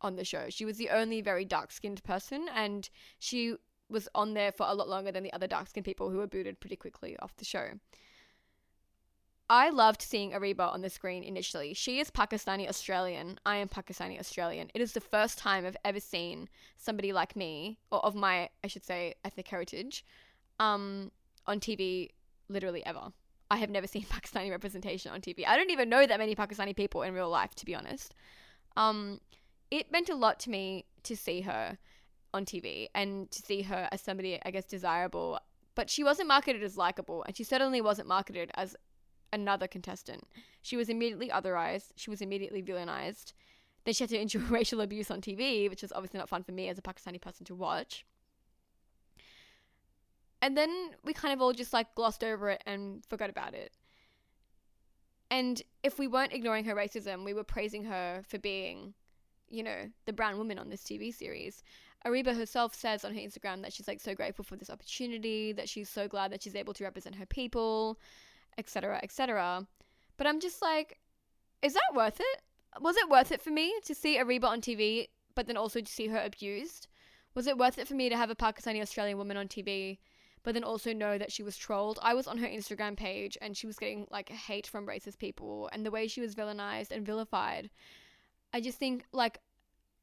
on 0.00 0.16
the 0.16 0.24
show. 0.24 0.46
She 0.48 0.64
was 0.64 0.78
the 0.78 0.90
only 0.90 1.20
very 1.20 1.44
dark-skinned 1.44 2.02
person 2.02 2.48
and 2.54 2.88
she 3.18 3.56
was 3.88 4.08
on 4.14 4.34
there 4.34 4.52
for 4.52 4.66
a 4.68 4.74
lot 4.74 4.88
longer 4.88 5.12
than 5.12 5.22
the 5.22 5.32
other 5.32 5.46
dark-skinned 5.46 5.84
people 5.84 6.10
who 6.10 6.18
were 6.18 6.26
booted 6.26 6.60
pretty 6.60 6.76
quickly 6.76 7.16
off 7.20 7.36
the 7.36 7.44
show. 7.44 7.70
I 9.48 9.70
loved 9.70 10.02
seeing 10.02 10.32
Areeba 10.32 10.72
on 10.72 10.82
the 10.82 10.90
screen 10.90 11.22
initially. 11.22 11.72
She 11.72 12.00
is 12.00 12.10
Pakistani 12.10 12.68
Australian. 12.68 13.38
I 13.46 13.56
am 13.56 13.68
Pakistani 13.68 14.18
Australian. 14.18 14.70
It 14.74 14.80
is 14.80 14.92
the 14.92 15.00
first 15.00 15.38
time 15.38 15.64
I've 15.64 15.76
ever 15.84 16.00
seen 16.00 16.48
somebody 16.76 17.12
like 17.12 17.36
me, 17.36 17.78
or 17.92 18.04
of 18.04 18.16
my, 18.16 18.48
I 18.64 18.66
should 18.66 18.84
say, 18.84 19.14
ethnic 19.24 19.46
heritage, 19.46 20.04
um, 20.58 21.12
on 21.46 21.60
TV 21.60 22.10
literally 22.48 22.84
ever. 22.84 23.12
I 23.48 23.58
have 23.58 23.70
never 23.70 23.86
seen 23.94 24.02
Pakistani 24.02 24.50
representation 24.50 25.12
on 25.12 25.20
TV. 25.20 25.46
I 25.46 25.56
don't 25.56 25.70
even 25.70 25.88
know 25.88 26.04
that 26.04 26.18
many 26.18 26.34
Pakistani 26.34 26.74
people 26.74 27.02
in 27.02 27.14
real 27.14 27.30
life, 27.30 27.54
to 27.56 27.64
be 27.64 27.74
honest. 27.74 28.14
Um, 28.76 29.20
it 29.70 29.92
meant 29.92 30.08
a 30.08 30.16
lot 30.16 30.40
to 30.40 30.50
me 30.50 30.86
to 31.04 31.16
see 31.16 31.42
her 31.42 31.78
on 32.36 32.44
TV 32.44 32.88
and 32.94 33.30
to 33.30 33.42
see 33.42 33.62
her 33.62 33.88
as 33.90 34.00
somebody, 34.00 34.38
I 34.44 34.50
guess, 34.50 34.64
desirable. 34.64 35.40
But 35.74 35.90
she 35.90 36.04
wasn't 36.04 36.28
marketed 36.28 36.62
as 36.62 36.76
likable, 36.76 37.22
and 37.24 37.36
she 37.36 37.44
certainly 37.44 37.80
wasn't 37.80 38.08
marketed 38.08 38.50
as 38.54 38.76
another 39.32 39.66
contestant. 39.66 40.24
She 40.62 40.76
was 40.76 40.88
immediately 40.88 41.28
otherized. 41.28 41.92
She 41.96 42.10
was 42.10 42.22
immediately 42.22 42.62
villainized. 42.62 43.32
Then 43.84 43.94
she 43.94 44.04
had 44.04 44.10
to 44.10 44.20
endure 44.20 44.42
racial 44.42 44.80
abuse 44.80 45.10
on 45.10 45.20
TV, 45.20 45.68
which 45.68 45.82
was 45.82 45.92
obviously 45.92 46.18
not 46.18 46.28
fun 46.28 46.42
for 46.42 46.52
me 46.52 46.68
as 46.68 46.78
a 46.78 46.82
Pakistani 46.82 47.20
person 47.20 47.44
to 47.46 47.54
watch. 47.54 48.04
And 50.42 50.56
then 50.56 50.90
we 51.04 51.12
kind 51.12 51.32
of 51.32 51.40
all 51.40 51.52
just 51.52 51.72
like 51.72 51.94
glossed 51.94 52.22
over 52.22 52.50
it 52.50 52.62
and 52.66 53.04
forgot 53.06 53.30
about 53.30 53.54
it. 53.54 53.72
And 55.30 55.60
if 55.82 55.98
we 55.98 56.06
weren't 56.06 56.32
ignoring 56.32 56.64
her 56.66 56.74
racism, 56.74 57.24
we 57.24 57.34
were 57.34 57.44
praising 57.44 57.84
her 57.84 58.22
for 58.28 58.38
being, 58.38 58.94
you 59.48 59.62
know, 59.62 59.90
the 60.04 60.12
brown 60.12 60.38
woman 60.38 60.58
on 60.58 60.68
this 60.68 60.82
TV 60.82 61.12
series. 61.12 61.64
Areeba 62.04 62.36
herself 62.36 62.74
says 62.74 63.04
on 63.04 63.14
her 63.14 63.20
Instagram 63.20 63.62
that 63.62 63.72
she's 63.72 63.88
like 63.88 64.00
so 64.00 64.14
grateful 64.14 64.44
for 64.44 64.56
this 64.56 64.70
opportunity, 64.70 65.52
that 65.52 65.68
she's 65.68 65.88
so 65.88 66.06
glad 66.08 66.32
that 66.32 66.42
she's 66.42 66.54
able 66.54 66.74
to 66.74 66.84
represent 66.84 67.16
her 67.16 67.26
people, 67.26 67.98
etc., 68.58 69.00
etc. 69.02 69.66
But 70.16 70.26
I'm 70.26 70.40
just 70.40 70.62
like, 70.62 70.98
is 71.62 71.74
that 71.74 71.94
worth 71.94 72.20
it? 72.20 72.42
Was 72.80 72.96
it 72.96 73.08
worth 73.08 73.32
it 73.32 73.42
for 73.42 73.50
me 73.50 73.74
to 73.84 73.94
see 73.94 74.18
Areeba 74.18 74.44
on 74.44 74.60
TV, 74.60 75.08
but 75.34 75.46
then 75.46 75.56
also 75.56 75.80
to 75.80 75.92
see 75.92 76.08
her 76.08 76.20
abused? 76.20 76.88
Was 77.34 77.46
it 77.46 77.58
worth 77.58 77.78
it 77.78 77.88
for 77.88 77.94
me 77.94 78.08
to 78.08 78.16
have 78.16 78.30
a 78.30 78.34
Pakistani 78.34 78.80
Australian 78.80 79.18
woman 79.18 79.36
on 79.36 79.48
TV, 79.48 79.98
but 80.42 80.54
then 80.54 80.64
also 80.64 80.92
know 80.92 81.18
that 81.18 81.32
she 81.32 81.42
was 81.42 81.56
trolled? 81.56 81.98
I 82.02 82.14
was 82.14 82.26
on 82.26 82.38
her 82.38 82.46
Instagram 82.46 82.96
page 82.96 83.36
and 83.40 83.56
she 83.56 83.66
was 83.66 83.78
getting 83.78 84.06
like 84.10 84.28
hate 84.28 84.66
from 84.66 84.86
racist 84.86 85.18
people 85.18 85.68
and 85.72 85.84
the 85.84 85.90
way 85.90 86.06
she 86.06 86.20
was 86.20 86.34
villainized 86.34 86.92
and 86.92 87.04
vilified. 87.04 87.70
I 88.52 88.60
just 88.60 88.78
think, 88.78 89.04
like, 89.12 89.38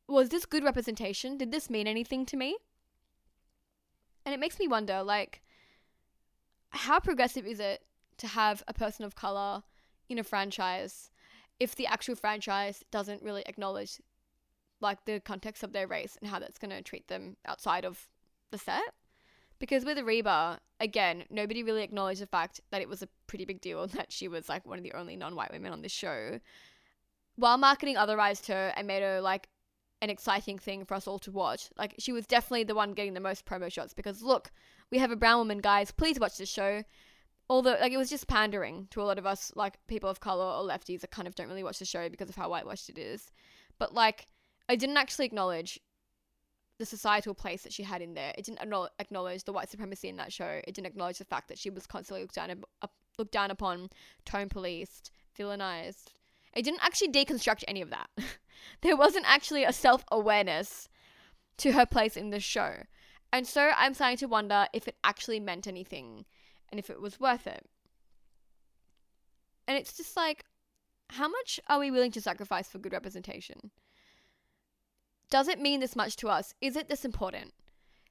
was 0.07 0.29
this 0.29 0.45
good 0.45 0.63
representation? 0.63 1.37
Did 1.37 1.51
this 1.51 1.69
mean 1.69 1.87
anything 1.87 2.25
to 2.27 2.37
me? 2.37 2.57
And 4.25 4.33
it 4.33 4.39
makes 4.39 4.59
me 4.59 4.67
wonder, 4.67 5.03
like, 5.03 5.41
how 6.69 6.99
progressive 6.99 7.45
is 7.45 7.59
it 7.59 7.83
to 8.17 8.27
have 8.27 8.63
a 8.67 8.73
person 8.73 9.05
of 9.05 9.15
color 9.15 9.63
in 10.09 10.19
a 10.19 10.23
franchise 10.23 11.09
if 11.59 11.75
the 11.75 11.87
actual 11.87 12.15
franchise 12.15 12.83
doesn't 12.91 13.21
really 13.21 13.43
acknowledge 13.45 14.01
like 14.81 15.05
the 15.05 15.19
context 15.19 15.63
of 15.63 15.71
their 15.71 15.87
race 15.87 16.17
and 16.19 16.29
how 16.29 16.39
that's 16.39 16.57
going 16.57 16.71
to 16.71 16.81
treat 16.81 17.07
them 17.07 17.37
outside 17.45 17.85
of 17.85 18.07
the 18.51 18.57
set 18.57 18.93
because 19.63 19.85
with 19.85 19.97
Reba, 19.99 20.59
again, 20.81 21.23
nobody 21.29 21.63
really 21.63 21.83
acknowledged 21.83 22.21
the 22.21 22.27
fact 22.27 22.59
that 22.71 22.81
it 22.81 22.89
was 22.89 23.01
a 23.01 23.07
pretty 23.27 23.45
big 23.45 23.61
deal 23.61 23.87
that 23.95 24.11
she 24.11 24.27
was 24.27 24.49
like 24.49 24.65
one 24.65 24.77
of 24.77 24.83
the 24.83 24.91
only 24.91 25.15
non-white 25.15 25.53
women 25.53 25.71
on 25.71 25.81
this 25.81 25.91
show. 25.93 26.41
While 27.37 27.57
marketing 27.57 27.95
otherized 27.95 28.47
her 28.49 28.73
and 28.75 28.87
made 28.87 29.01
her 29.01 29.21
like 29.21 29.47
an 30.03 30.09
exciting 30.09 30.59
thing 30.59 30.85
for 30.85 30.93
us 30.93 31.07
all 31.07 31.19
to 31.19 31.31
watch. 31.31 31.69
Like 31.77 31.95
she 31.97 32.11
was 32.11 32.27
definitely 32.27 32.65
the 32.65 32.75
one 32.75 32.93
getting 32.93 33.13
the 33.13 33.19
most 33.19 33.45
promo 33.45 33.71
shots 33.71 33.93
because 33.93 34.21
look, 34.21 34.51
we 34.91 34.99
have 34.99 35.11
a 35.11 35.15
brown 35.15 35.39
woman, 35.39 35.59
guys. 35.59 35.91
Please 35.91 36.19
watch 36.19 36.37
this 36.37 36.49
show 36.49 36.83
although 37.49 37.75
like 37.81 37.91
it 37.91 37.97
was 37.97 38.09
just 38.09 38.27
pandering 38.27 38.87
to 38.89 39.01
a 39.01 39.03
lot 39.03 39.19
of 39.19 39.25
us 39.25 39.51
like 39.57 39.75
people 39.87 40.09
of 40.09 40.21
color 40.21 40.45
or 40.45 40.63
lefties 40.63 41.01
that 41.01 41.11
kind 41.11 41.27
of 41.27 41.35
don't 41.35 41.49
really 41.49 41.63
watch 41.63 41.77
the 41.77 41.83
show 41.83 42.07
because 42.07 42.29
of 42.29 42.35
how 42.37 42.47
whitewashed 42.49 42.89
it 42.89 42.97
is 42.97 43.33
but 43.79 43.93
like 43.93 44.27
i 44.69 44.77
didn't 44.77 44.95
actually 44.95 45.25
acknowledge 45.25 45.77
the 46.79 46.85
societal 46.85 47.33
place 47.33 47.63
that 47.63 47.73
she 47.73 47.83
had 47.83 48.01
in 48.01 48.13
there. 48.13 48.33
It 48.37 48.45
didn't 48.45 48.59
acknowledge 48.99 49.43
the 49.43 49.53
white 49.53 49.69
supremacy 49.69 50.09
in 50.09 50.17
that 50.17 50.33
show. 50.33 50.59
It 50.67 50.73
didn't 50.73 50.87
acknowledge 50.87 51.19
the 51.19 51.25
fact 51.25 51.47
that 51.49 51.57
she 51.57 51.69
was 51.69 51.85
constantly 51.85 52.21
looked 52.23 52.35
down, 52.35 52.63
looked 53.17 53.31
down 53.31 53.51
upon, 53.51 53.89
tone 54.25 54.49
policed, 54.49 55.11
villainized. 55.37 56.07
It 56.55 56.63
didn't 56.63 56.83
actually 56.83 57.09
deconstruct 57.09 57.63
any 57.67 57.81
of 57.81 57.89
that. 57.89 58.09
there 58.81 58.97
wasn't 58.97 59.25
actually 59.27 59.63
a 59.63 59.73
self 59.73 60.03
awareness 60.11 60.89
to 61.57 61.71
her 61.73 61.85
place 61.85 62.17
in 62.17 62.29
the 62.29 62.39
show. 62.39 62.83
And 63.31 63.47
so 63.47 63.71
I'm 63.75 63.93
starting 63.93 64.17
to 64.17 64.27
wonder 64.27 64.67
if 64.73 64.87
it 64.87 64.95
actually 65.03 65.39
meant 65.39 65.67
anything 65.67 66.25
and 66.69 66.79
if 66.79 66.89
it 66.89 67.01
was 67.01 67.19
worth 67.19 67.47
it. 67.47 67.65
And 69.67 69.77
it's 69.77 69.95
just 69.95 70.15
like, 70.15 70.45
how 71.09 71.27
much 71.27 71.59
are 71.67 71.79
we 71.79 71.91
willing 71.91 72.11
to 72.11 72.21
sacrifice 72.21 72.67
for 72.67 72.79
good 72.79 72.93
representation? 72.93 73.71
Does 75.29 75.47
it 75.47 75.59
mean 75.59 75.79
this 75.79 75.95
much 75.95 76.15
to 76.17 76.29
us? 76.29 76.53
Is 76.61 76.75
it 76.75 76.89
this 76.89 77.05
important? 77.05 77.53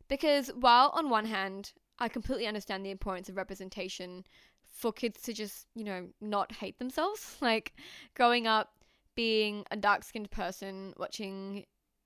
Because 0.09 0.49
while 0.49 0.91
on 0.95 1.09
one 1.09 1.27
hand, 1.27 1.73
I 1.99 2.09
completely 2.09 2.47
understand 2.47 2.85
the 2.85 2.91
importance 2.91 3.29
of 3.29 3.37
representation 3.37 4.25
for 4.73 4.93
kids 4.93 5.23
to 5.23 5.33
just, 5.33 5.67
you 5.75 5.85
know, 5.85 6.09
not 6.21 6.53
hate 6.53 6.79
themselves. 6.79 7.37
Like 7.41 7.75
growing 8.15 8.47
up 8.47 8.71
being 9.15 9.65
a 9.71 9.77
dark 9.77 10.05
skinned 10.05 10.31
person 10.31 10.95
watching 10.97 11.65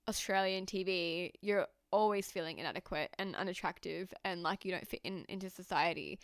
Australian 0.08 0.66
TV, 0.66 1.32
you're 1.40 1.66
always 1.92 2.30
feeling 2.30 2.58
inadequate 2.58 3.11
and 3.18 3.37
unattractive 3.37 4.12
and 4.25 4.42
like 4.42 4.64
you 4.64 4.73
don't 4.73 4.88
fit 4.88 5.00
in 5.04 5.25
into 5.28 5.49
society. 5.49 6.18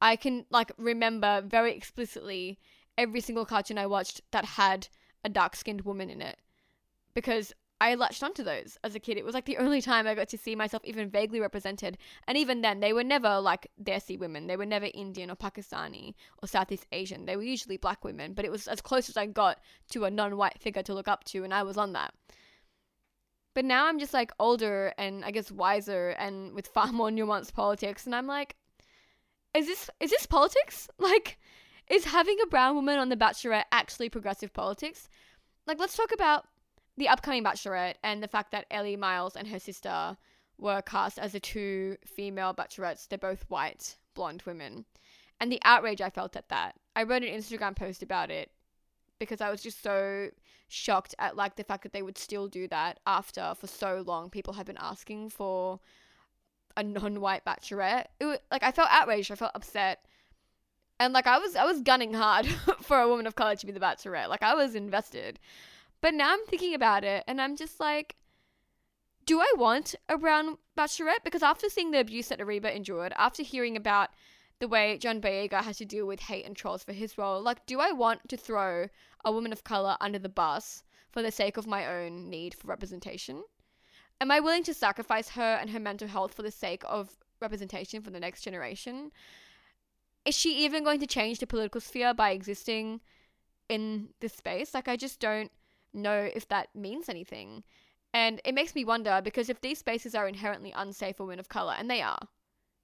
I 0.00 0.16
can 0.16 0.46
like 0.50 0.72
remember 0.78 1.42
very 1.42 1.76
explicitly 1.76 2.58
every 2.98 3.20
single 3.20 3.44
cartoon 3.44 3.78
I 3.78 3.86
watched 3.86 4.20
that 4.32 4.44
had 4.44 4.88
a 5.24 5.28
dark 5.28 5.54
skinned 5.54 5.82
woman 5.82 6.10
in 6.10 6.20
it 6.20 6.38
because 7.14 7.52
I 7.82 7.96
latched 7.96 8.22
onto 8.22 8.44
those 8.44 8.78
as 8.84 8.94
a 8.94 9.00
kid. 9.00 9.16
It 9.16 9.24
was 9.24 9.34
like 9.34 9.44
the 9.44 9.56
only 9.56 9.82
time 9.82 10.06
I 10.06 10.14
got 10.14 10.28
to 10.28 10.38
see 10.38 10.54
myself 10.54 10.84
even 10.84 11.10
vaguely 11.10 11.40
represented. 11.40 11.98
And 12.28 12.38
even 12.38 12.60
then, 12.60 12.78
they 12.78 12.92
were 12.92 13.02
never 13.02 13.40
like 13.40 13.72
Desi 13.82 14.16
women. 14.16 14.46
They 14.46 14.56
were 14.56 14.64
never 14.64 14.86
Indian 14.94 15.32
or 15.32 15.34
Pakistani 15.34 16.14
or 16.40 16.46
Southeast 16.46 16.86
Asian. 16.92 17.24
They 17.24 17.34
were 17.34 17.42
usually 17.42 17.78
black 17.78 18.04
women, 18.04 18.34
but 18.34 18.44
it 18.44 18.52
was 18.52 18.68
as 18.68 18.80
close 18.80 19.08
as 19.08 19.16
I 19.16 19.26
got 19.26 19.58
to 19.90 20.04
a 20.04 20.12
non 20.12 20.36
white 20.36 20.60
figure 20.60 20.84
to 20.84 20.94
look 20.94 21.08
up 21.08 21.24
to, 21.24 21.42
and 21.42 21.52
I 21.52 21.64
was 21.64 21.76
on 21.76 21.92
that. 21.94 22.14
But 23.52 23.64
now 23.64 23.88
I'm 23.88 23.98
just 23.98 24.14
like 24.14 24.30
older 24.38 24.94
and 24.96 25.24
I 25.24 25.32
guess 25.32 25.50
wiser 25.50 26.10
and 26.10 26.54
with 26.54 26.68
far 26.68 26.92
more 26.92 27.10
nuanced 27.10 27.52
politics, 27.52 28.06
and 28.06 28.14
I'm 28.14 28.28
like, 28.28 28.54
is 29.54 29.66
this 29.66 29.90
is 29.98 30.10
this 30.10 30.26
politics? 30.26 30.88
Like, 31.00 31.40
is 31.90 32.04
having 32.04 32.38
a 32.40 32.46
brown 32.46 32.76
woman 32.76 33.00
on 33.00 33.08
The 33.08 33.16
Bachelorette 33.16 33.64
actually 33.72 34.08
progressive 34.08 34.52
politics? 34.52 35.08
Like, 35.66 35.80
let's 35.80 35.96
talk 35.96 36.12
about 36.12 36.46
the 36.96 37.08
upcoming 37.08 37.44
Bachelorette 37.44 37.96
and 38.02 38.22
the 38.22 38.28
fact 38.28 38.52
that 38.52 38.66
Elly 38.70 38.96
Miles 38.96 39.36
and 39.36 39.48
her 39.48 39.58
sister 39.58 40.16
were 40.58 40.82
cast 40.82 41.18
as 41.18 41.32
the 41.32 41.40
two 41.40 41.96
female 42.04 42.54
bachelorettes. 42.54 43.08
They're 43.08 43.18
both 43.18 43.44
white, 43.48 43.96
blonde 44.14 44.42
women. 44.46 44.84
And 45.40 45.50
the 45.50 45.60
outrage 45.64 46.00
I 46.00 46.10
felt 46.10 46.36
at 46.36 46.48
that. 46.50 46.76
I 46.94 47.02
wrote 47.02 47.22
an 47.22 47.28
Instagram 47.28 47.74
post 47.74 48.02
about 48.02 48.30
it 48.30 48.50
because 49.18 49.40
I 49.40 49.50
was 49.50 49.62
just 49.62 49.82
so 49.82 50.30
shocked 50.68 51.14
at 51.18 51.36
like 51.36 51.56
the 51.56 51.64
fact 51.64 51.82
that 51.82 51.92
they 51.92 52.02
would 52.02 52.18
still 52.18 52.48
do 52.48 52.66
that 52.68 53.00
after 53.06 53.54
for 53.58 53.66
so 53.66 54.02
long 54.06 54.30
people 54.30 54.54
had 54.54 54.66
been 54.66 54.78
asking 54.80 55.28
for 55.30 55.80
a 56.76 56.82
non-white 56.82 57.44
bachelorette. 57.44 58.06
It 58.20 58.24
was, 58.24 58.38
like 58.50 58.62
I 58.62 58.72
felt 58.72 58.88
outraged, 58.90 59.30
I 59.30 59.34
felt 59.34 59.52
upset. 59.54 60.04
And 60.98 61.12
like 61.12 61.26
I 61.26 61.38
was 61.38 61.56
I 61.56 61.64
was 61.64 61.80
gunning 61.80 62.14
hard 62.14 62.46
for 62.82 63.00
a 63.00 63.08
woman 63.08 63.26
of 63.26 63.34
color 63.34 63.56
to 63.56 63.66
be 63.66 63.72
the 63.72 63.80
bachelorette. 63.80 64.28
Like 64.28 64.42
I 64.42 64.54
was 64.54 64.74
invested. 64.74 65.38
But 66.02 66.14
now 66.14 66.32
I'm 66.32 66.44
thinking 66.46 66.74
about 66.74 67.04
it 67.04 67.24
and 67.26 67.40
I'm 67.40 67.56
just 67.56 67.80
like, 67.80 68.16
do 69.24 69.40
I 69.40 69.54
want 69.56 69.94
a 70.08 70.18
brown 70.18 70.58
bachelorette? 70.76 71.24
Because 71.24 71.44
after 71.44 71.70
seeing 71.70 71.92
the 71.92 72.00
abuse 72.00 72.28
that 72.28 72.40
Areeba 72.40 72.74
endured, 72.74 73.14
after 73.16 73.44
hearing 73.44 73.76
about 73.76 74.10
the 74.58 74.66
way 74.66 74.98
John 74.98 75.20
Boyega 75.20 75.62
has 75.62 75.78
to 75.78 75.84
deal 75.84 76.06
with 76.06 76.20
hate 76.20 76.44
and 76.44 76.56
trolls 76.56 76.82
for 76.82 76.92
his 76.92 77.16
role, 77.16 77.40
like, 77.40 77.64
do 77.66 77.78
I 77.78 77.92
want 77.92 78.28
to 78.28 78.36
throw 78.36 78.88
a 79.24 79.32
woman 79.32 79.52
of 79.52 79.62
color 79.62 79.96
under 80.00 80.18
the 80.18 80.28
bus 80.28 80.82
for 81.12 81.22
the 81.22 81.30
sake 81.30 81.56
of 81.56 81.68
my 81.68 81.86
own 81.86 82.28
need 82.28 82.54
for 82.54 82.66
representation? 82.66 83.44
Am 84.20 84.32
I 84.32 84.40
willing 84.40 84.64
to 84.64 84.74
sacrifice 84.74 85.30
her 85.30 85.58
and 85.60 85.70
her 85.70 85.80
mental 85.80 86.08
health 86.08 86.34
for 86.34 86.42
the 86.42 86.50
sake 86.50 86.82
of 86.86 87.16
representation 87.40 88.02
for 88.02 88.10
the 88.10 88.20
next 88.20 88.42
generation? 88.42 89.12
Is 90.24 90.36
she 90.36 90.64
even 90.64 90.82
going 90.82 91.00
to 91.00 91.06
change 91.06 91.38
the 91.38 91.46
political 91.46 91.80
sphere 91.80 92.12
by 92.12 92.30
existing 92.30 93.00
in 93.68 94.08
this 94.20 94.32
space? 94.32 94.74
Like, 94.74 94.88
I 94.88 94.96
just 94.96 95.20
don't 95.20 95.50
know 95.94 96.28
if 96.34 96.48
that 96.48 96.74
means 96.74 97.08
anything. 97.08 97.64
And 98.14 98.40
it 98.44 98.54
makes 98.54 98.74
me 98.74 98.84
wonder 98.84 99.20
because 99.22 99.48
if 99.48 99.60
these 99.60 99.78
spaces 99.78 100.14
are 100.14 100.28
inherently 100.28 100.72
unsafe 100.76 101.16
for 101.16 101.24
women 101.24 101.40
of 101.40 101.48
color, 101.48 101.74
and 101.78 101.90
they 101.90 102.02
are, 102.02 102.28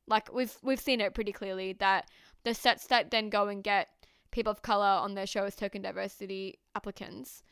like 0.07 0.33
we've 0.33 0.57
we've 0.63 0.81
seen 0.81 1.01
it 1.01 1.15
pretty 1.15 1.33
clearly 1.33 1.75
that 1.75 2.09
the 2.45 2.55
sets 2.55 2.87
that 2.87 3.11
then 3.11 3.29
go 3.29 3.49
and 3.49 3.63
get 3.63 3.89
people 4.31 4.51
of 4.51 4.63
color 4.63 4.85
on 4.85 5.15
their 5.15 5.27
show 5.27 5.45
as 5.45 5.55
token 5.55 5.83
diversity 5.83 6.59
applicants, 6.75 7.43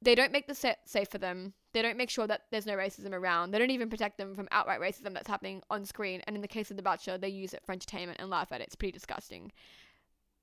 they 0.00 0.14
don't 0.14 0.32
make 0.32 0.46
the 0.46 0.54
set 0.54 0.88
safe 0.88 1.08
for 1.08 1.18
them. 1.18 1.54
They 1.72 1.82
don't 1.82 1.96
make 1.96 2.10
sure 2.10 2.26
that 2.26 2.42
there's 2.50 2.66
no 2.66 2.76
racism 2.76 3.12
around. 3.12 3.50
They 3.50 3.58
don't 3.58 3.70
even 3.70 3.90
protect 3.90 4.16
them 4.16 4.34
from 4.34 4.48
outright 4.50 4.80
racism 4.80 5.12
that's 5.12 5.28
happening 5.28 5.62
on 5.70 5.84
screen. 5.84 6.22
And 6.26 6.36
in 6.36 6.42
the 6.42 6.48
case 6.48 6.70
of 6.70 6.76
The 6.76 6.82
Bachelor, 6.82 7.18
they 7.18 7.28
use 7.28 7.52
it 7.52 7.62
for 7.64 7.72
entertainment 7.72 8.18
and 8.20 8.30
laugh 8.30 8.52
at 8.52 8.60
it. 8.60 8.68
It's 8.68 8.76
pretty 8.76 8.92
disgusting. 8.92 9.52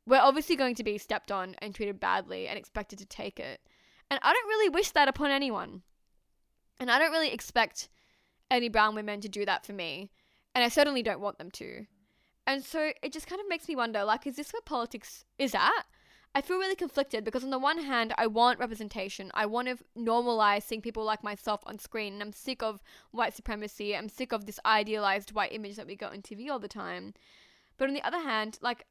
We're 0.05 0.19
obviously 0.19 0.55
going 0.55 0.75
to 0.75 0.83
be 0.83 0.97
stepped 0.97 1.31
on 1.31 1.55
and 1.59 1.73
treated 1.73 1.99
badly 1.99 2.47
and 2.47 2.59
expected 2.59 2.99
to 2.99 3.05
take 3.05 3.39
it. 3.39 3.59
And 4.09 4.19
I 4.21 4.33
don't 4.33 4.47
really 4.47 4.69
wish 4.69 4.91
that 4.91 5.07
upon 5.07 5.31
anyone. 5.31 5.81
And 6.79 6.91
I 6.91 6.99
don't 6.99 7.11
really 7.11 7.31
expect 7.31 7.89
any 8.51 8.69
brown 8.69 8.95
women 8.95 9.21
to 9.21 9.29
do 9.29 9.45
that 9.45 9.65
for 9.65 9.73
me. 9.73 10.11
And 10.53 10.63
I 10.63 10.69
certainly 10.69 11.03
don't 11.03 11.21
want 11.21 11.37
them 11.37 11.51
to. 11.51 11.85
And 12.47 12.63
so 12.63 12.91
it 13.01 13.11
just 13.11 13.27
kind 13.27 13.41
of 13.41 13.49
makes 13.49 13.67
me 13.67 13.75
wonder 13.75 14.03
like, 14.03 14.27
is 14.27 14.35
this 14.35 14.53
where 14.53 14.61
politics 14.61 15.25
is 15.37 15.55
at? 15.55 15.83
I 16.35 16.41
feel 16.41 16.57
really 16.57 16.75
conflicted 16.75 17.23
because, 17.23 17.45
on 17.45 17.49
the 17.49 17.57
one 17.57 17.77
hand, 17.77 18.13
I 18.17 18.27
want 18.27 18.59
representation. 18.59 19.31
I 19.33 19.45
want 19.45 19.69
to 19.69 19.77
normalize 19.97 20.63
seeing 20.63 20.81
people 20.81 21.05
like 21.05 21.23
myself 21.23 21.61
on 21.65 21.79
screen. 21.79 22.13
And 22.13 22.21
I'm 22.21 22.33
sick 22.33 22.61
of 22.61 22.83
white 23.11 23.33
supremacy. 23.33 23.95
I'm 23.95 24.09
sick 24.09 24.33
of 24.33 24.45
this 24.45 24.59
idealized 24.65 25.31
white 25.31 25.53
image 25.53 25.77
that 25.77 25.87
we 25.87 25.95
got 25.95 26.11
on 26.11 26.21
TV 26.21 26.49
all 26.49 26.59
the 26.59 26.67
time. 26.67 27.13
But 27.77 27.87
on 27.87 27.93
the 27.93 28.05
other 28.05 28.19
hand, 28.19 28.59
like, 28.61 28.85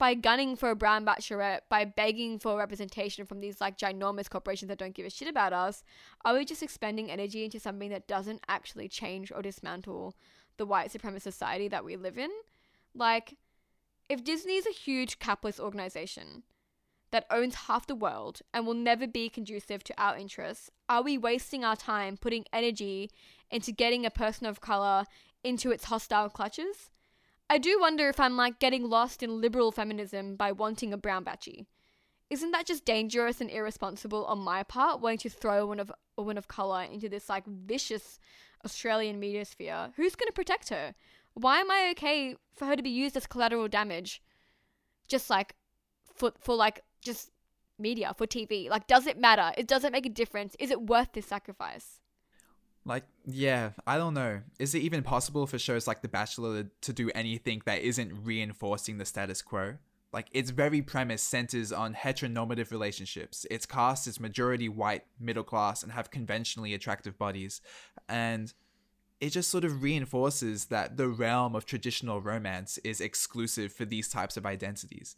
by 0.00 0.14
gunning 0.14 0.56
for 0.56 0.70
a 0.70 0.74
brown 0.74 1.04
bachelorette, 1.04 1.60
by 1.68 1.84
begging 1.84 2.38
for 2.38 2.56
representation 2.56 3.26
from 3.26 3.40
these 3.40 3.60
like 3.60 3.76
ginormous 3.76 4.30
corporations 4.30 4.70
that 4.70 4.78
don't 4.78 4.94
give 4.94 5.04
a 5.04 5.10
shit 5.10 5.28
about 5.28 5.52
us, 5.52 5.84
are 6.24 6.32
we 6.32 6.46
just 6.46 6.62
expending 6.62 7.10
energy 7.10 7.44
into 7.44 7.60
something 7.60 7.90
that 7.90 8.08
doesn't 8.08 8.42
actually 8.48 8.88
change 8.88 9.30
or 9.30 9.42
dismantle 9.42 10.16
the 10.56 10.64
white 10.64 10.90
supremacist 10.90 11.20
society 11.20 11.68
that 11.68 11.84
we 11.84 11.96
live 11.96 12.16
in? 12.16 12.30
Like, 12.94 13.36
if 14.08 14.24
Disney 14.24 14.54
is 14.54 14.66
a 14.66 14.72
huge 14.72 15.18
capitalist 15.18 15.60
organization 15.60 16.44
that 17.10 17.26
owns 17.30 17.66
half 17.66 17.86
the 17.86 17.94
world 17.94 18.40
and 18.54 18.66
will 18.66 18.72
never 18.72 19.06
be 19.06 19.28
conducive 19.28 19.84
to 19.84 19.94
our 20.02 20.16
interests, 20.16 20.70
are 20.88 21.02
we 21.02 21.18
wasting 21.18 21.62
our 21.62 21.76
time 21.76 22.16
putting 22.16 22.46
energy 22.54 23.10
into 23.50 23.70
getting 23.70 24.06
a 24.06 24.10
person 24.10 24.46
of 24.46 24.62
color 24.62 25.04
into 25.44 25.70
its 25.70 25.84
hostile 25.84 26.30
clutches? 26.30 26.88
I 27.50 27.58
do 27.58 27.80
wonder 27.80 28.08
if 28.08 28.20
I'm 28.20 28.36
like 28.36 28.60
getting 28.60 28.88
lost 28.88 29.24
in 29.24 29.40
liberal 29.40 29.72
feminism 29.72 30.36
by 30.36 30.52
wanting 30.52 30.92
a 30.92 30.96
brown 30.96 31.24
batchy. 31.24 31.66
Isn't 32.30 32.52
that 32.52 32.64
just 32.64 32.84
dangerous 32.84 33.40
and 33.40 33.50
irresponsible 33.50 34.24
on 34.26 34.38
my 34.38 34.62
part, 34.62 35.00
wanting 35.00 35.18
to 35.18 35.30
throw 35.30 35.72
a 35.72 35.76
of, 35.78 35.90
a 36.16 36.22
woman 36.22 36.38
of 36.38 36.46
colour 36.46 36.84
into 36.84 37.08
this 37.08 37.28
like 37.28 37.44
vicious 37.44 38.20
Australian 38.64 39.18
media 39.18 39.44
sphere? 39.44 39.90
Who's 39.96 40.14
going 40.14 40.28
to 40.28 40.32
protect 40.32 40.68
her? 40.68 40.94
Why 41.34 41.58
am 41.58 41.72
I 41.72 41.88
okay 41.90 42.36
for 42.54 42.66
her 42.66 42.76
to 42.76 42.84
be 42.84 42.90
used 42.90 43.16
as 43.16 43.26
collateral 43.26 43.66
damage? 43.66 44.22
Just 45.08 45.28
like 45.28 45.56
for, 46.14 46.32
for 46.38 46.54
like 46.54 46.84
just 47.02 47.32
media, 47.80 48.14
for 48.16 48.28
TV. 48.28 48.70
Like, 48.70 48.86
does 48.86 49.08
it 49.08 49.18
matter? 49.18 49.52
It 49.58 49.66
doesn't 49.66 49.90
make 49.90 50.06
a 50.06 50.10
difference. 50.10 50.54
Is 50.60 50.70
it 50.70 50.82
worth 50.82 51.14
this 51.14 51.26
sacrifice? 51.26 51.99
Like, 52.84 53.04
yeah, 53.26 53.70
I 53.86 53.98
don't 53.98 54.14
know. 54.14 54.40
Is 54.58 54.74
it 54.74 54.80
even 54.80 55.02
possible 55.02 55.46
for 55.46 55.58
shows 55.58 55.86
like 55.86 56.02
The 56.02 56.08
Bachelor 56.08 56.70
to 56.80 56.92
do 56.92 57.10
anything 57.14 57.62
that 57.66 57.82
isn't 57.82 58.24
reinforcing 58.24 58.98
the 58.98 59.04
status 59.04 59.42
quo? 59.42 59.74
Like, 60.12 60.28
its 60.32 60.50
very 60.50 60.82
premise 60.82 61.22
centers 61.22 61.72
on 61.72 61.94
heteronormative 61.94 62.72
relationships. 62.72 63.46
Its 63.50 63.66
cast 63.66 64.06
is 64.08 64.18
majority 64.18 64.68
white, 64.68 65.04
middle 65.20 65.44
class, 65.44 65.82
and 65.82 65.92
have 65.92 66.10
conventionally 66.10 66.74
attractive 66.74 67.16
bodies. 67.16 67.60
And 68.08 68.52
it 69.20 69.30
just 69.30 69.50
sort 69.50 69.64
of 69.64 69.82
reinforces 69.82 70.64
that 70.66 70.96
the 70.96 71.08
realm 71.08 71.54
of 71.54 71.66
traditional 71.66 72.20
romance 72.20 72.78
is 72.78 73.00
exclusive 73.00 73.72
for 73.72 73.84
these 73.84 74.08
types 74.08 74.36
of 74.36 74.46
identities. 74.46 75.16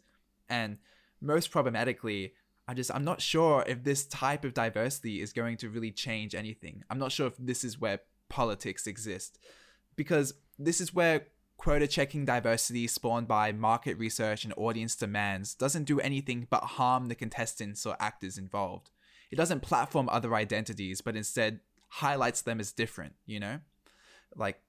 And 0.49 0.77
most 1.21 1.49
problematically, 1.49 2.33
I 2.67 2.73
just 2.73 2.91
I'm 2.93 3.03
not 3.03 3.21
sure 3.21 3.63
if 3.67 3.83
this 3.83 4.05
type 4.05 4.45
of 4.45 4.53
diversity 4.53 5.21
is 5.21 5.33
going 5.33 5.57
to 5.57 5.69
really 5.69 5.91
change 5.91 6.33
anything. 6.33 6.83
I'm 6.89 6.99
not 6.99 7.11
sure 7.11 7.27
if 7.27 7.35
this 7.37 7.63
is 7.63 7.79
where 7.79 7.99
politics 8.29 8.87
exist 8.87 9.37
because 9.95 10.33
this 10.57 10.79
is 10.79 10.93
where 10.93 11.27
quota 11.57 11.87
checking 11.87 12.25
diversity 12.25 12.87
spawned 12.87 13.27
by 13.27 13.51
market 13.51 13.97
research 13.97 14.43
and 14.43 14.53
audience 14.57 14.95
demands 14.95 15.53
doesn't 15.53 15.83
do 15.85 15.99
anything 15.99 16.47
but 16.49 16.63
harm 16.63 17.07
the 17.07 17.15
contestants 17.15 17.85
or 17.85 17.95
actors 17.99 18.37
involved. 18.37 18.89
It 19.31 19.35
doesn't 19.35 19.61
platform 19.61 20.09
other 20.09 20.35
identities, 20.35 21.01
but 21.01 21.15
instead 21.15 21.59
highlights 21.89 22.41
them 22.41 22.59
as 22.59 22.71
different, 22.71 23.13
you 23.25 23.39
know? 23.39 23.59
Like 24.35 24.61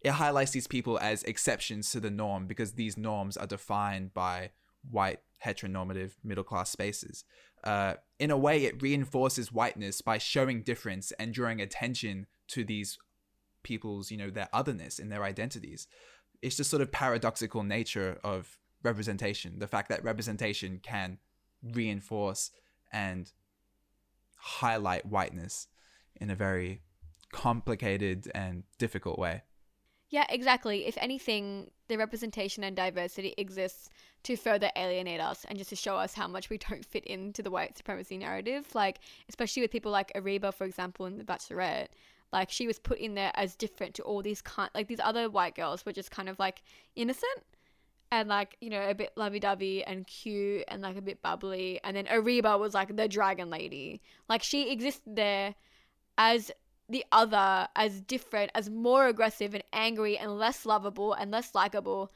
it 0.00 0.12
highlights 0.12 0.52
these 0.52 0.66
people 0.66 0.98
as 1.00 1.22
exceptions 1.24 1.90
to 1.90 2.00
the 2.00 2.10
norm 2.10 2.46
because 2.46 2.72
these 2.72 2.96
norms 2.96 3.36
are 3.36 3.46
defined 3.46 4.14
by 4.14 4.50
white 4.90 5.20
heteronormative 5.44 6.12
middle 6.22 6.44
class 6.44 6.70
spaces. 6.70 7.24
Uh, 7.64 7.94
in 8.18 8.30
a 8.30 8.36
way, 8.36 8.64
it 8.64 8.82
reinforces 8.82 9.52
whiteness 9.52 10.00
by 10.00 10.18
showing 10.18 10.62
difference 10.62 11.12
and 11.12 11.32
drawing 11.32 11.60
attention 11.60 12.26
to 12.48 12.64
these 12.64 12.98
people's, 13.62 14.10
you 14.10 14.16
know, 14.16 14.30
their 14.30 14.48
otherness 14.52 14.98
and 14.98 15.10
their 15.10 15.24
identities. 15.24 15.86
It's 16.40 16.56
just 16.56 16.70
sort 16.70 16.82
of 16.82 16.90
paradoxical 16.90 17.62
nature 17.62 18.18
of 18.24 18.58
representation. 18.82 19.58
The 19.58 19.68
fact 19.68 19.88
that 19.90 20.02
representation 20.02 20.80
can 20.82 21.18
reinforce 21.62 22.50
and 22.92 23.30
highlight 24.36 25.06
whiteness 25.06 25.68
in 26.16 26.30
a 26.30 26.34
very 26.34 26.82
complicated 27.32 28.30
and 28.34 28.64
difficult 28.78 29.18
way. 29.18 29.42
Yeah, 30.10 30.26
exactly. 30.28 30.86
If 30.86 30.98
anything, 31.00 31.70
the 31.92 31.98
representation 31.98 32.64
and 32.64 32.74
diversity 32.74 33.34
exists 33.36 33.90
to 34.24 34.36
further 34.36 34.70
alienate 34.76 35.20
us 35.20 35.44
and 35.48 35.58
just 35.58 35.70
to 35.70 35.76
show 35.76 35.96
us 35.96 36.14
how 36.14 36.26
much 36.26 36.48
we 36.50 36.58
don't 36.58 36.84
fit 36.84 37.04
into 37.04 37.42
the 37.42 37.50
white 37.50 37.76
supremacy 37.76 38.16
narrative. 38.16 38.66
Like, 38.74 39.00
especially 39.28 39.62
with 39.62 39.70
people 39.70 39.92
like 39.92 40.12
Areeba, 40.14 40.54
for 40.54 40.64
example, 40.64 41.06
in 41.06 41.18
The 41.18 41.24
Bachelorette. 41.24 41.88
Like, 42.32 42.50
she 42.50 42.66
was 42.66 42.78
put 42.78 42.98
in 42.98 43.14
there 43.14 43.30
as 43.34 43.54
different 43.54 43.94
to 43.96 44.02
all 44.02 44.22
these 44.22 44.40
kind, 44.40 44.70
like 44.74 44.88
these 44.88 45.00
other 45.00 45.28
white 45.28 45.54
girls 45.54 45.84
were 45.84 45.92
just 45.92 46.10
kind 46.10 46.30
of 46.30 46.38
like 46.38 46.62
innocent 46.96 47.44
and 48.10 48.28
like 48.28 48.56
you 48.60 48.68
know 48.68 48.88
a 48.88 48.94
bit 48.94 49.10
lovey-dovey 49.16 49.82
and 49.84 50.06
cute 50.06 50.64
and 50.68 50.82
like 50.82 50.96
a 50.98 51.02
bit 51.02 51.22
bubbly 51.22 51.80
and 51.82 51.96
then 51.96 52.04
Areeba 52.06 52.60
was 52.60 52.74
like 52.74 52.94
the 52.94 53.08
dragon 53.08 53.48
lady 53.48 54.02
like 54.28 54.42
she 54.42 54.70
existed 54.70 55.16
there 55.16 55.54
as 56.18 56.50
the 56.92 57.04
other 57.10 57.68
as 57.74 58.00
different, 58.02 58.50
as 58.54 58.70
more 58.70 59.08
aggressive 59.08 59.54
and 59.54 59.64
angry 59.72 60.16
and 60.16 60.38
less 60.38 60.64
lovable 60.64 61.12
and 61.14 61.30
less 61.30 61.54
likable 61.54 62.12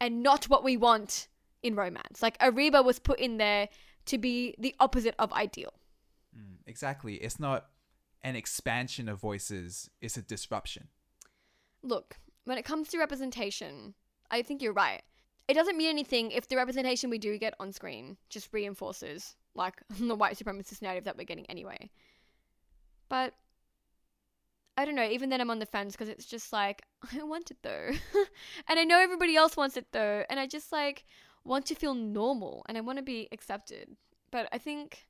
and 0.00 0.22
not 0.22 0.46
what 0.46 0.64
we 0.64 0.76
want 0.76 1.28
in 1.62 1.76
romance. 1.76 2.22
Like 2.22 2.38
Areeba 2.38 2.84
was 2.84 2.98
put 2.98 3.20
in 3.20 3.36
there 3.36 3.68
to 4.06 4.18
be 4.18 4.54
the 4.58 4.74
opposite 4.80 5.14
of 5.18 5.32
ideal. 5.32 5.72
Mm, 6.36 6.56
exactly. 6.66 7.14
It's 7.14 7.38
not 7.38 7.66
an 8.22 8.34
expansion 8.34 9.08
of 9.08 9.20
voices, 9.20 9.90
it's 10.00 10.16
a 10.16 10.22
disruption. 10.22 10.88
Look, 11.82 12.16
when 12.44 12.56
it 12.56 12.64
comes 12.64 12.88
to 12.88 12.98
representation, 12.98 13.94
I 14.30 14.42
think 14.42 14.62
you're 14.62 14.72
right. 14.72 15.02
It 15.46 15.54
doesn't 15.54 15.76
mean 15.76 15.90
anything 15.90 16.30
if 16.30 16.48
the 16.48 16.56
representation 16.56 17.10
we 17.10 17.18
do 17.18 17.36
get 17.36 17.54
on 17.60 17.72
screen 17.72 18.16
just 18.30 18.48
reinforces 18.52 19.36
like 19.54 19.82
the 19.98 20.14
white 20.14 20.38
supremacist 20.38 20.80
narrative 20.80 21.04
that 21.04 21.18
we're 21.18 21.24
getting 21.24 21.46
anyway. 21.46 21.90
But 23.10 23.34
I 24.76 24.84
don't 24.84 24.96
know. 24.96 25.08
Even 25.08 25.30
then, 25.30 25.40
I'm 25.40 25.50
on 25.50 25.60
the 25.60 25.66
fence 25.66 25.92
because 25.92 26.08
it's 26.08 26.26
just 26.26 26.52
like 26.52 26.82
I 27.12 27.22
want 27.22 27.50
it 27.50 27.58
though, 27.62 27.90
and 28.68 28.78
I 28.78 28.84
know 28.84 29.00
everybody 29.00 29.36
else 29.36 29.56
wants 29.56 29.76
it 29.76 29.86
though, 29.92 30.24
and 30.28 30.40
I 30.40 30.46
just 30.46 30.72
like 30.72 31.04
want 31.44 31.66
to 31.66 31.74
feel 31.74 31.94
normal 31.94 32.64
and 32.68 32.78
I 32.78 32.80
want 32.80 32.98
to 32.98 33.04
be 33.04 33.28
accepted. 33.30 33.96
But 34.30 34.48
I 34.50 34.58
think, 34.58 35.06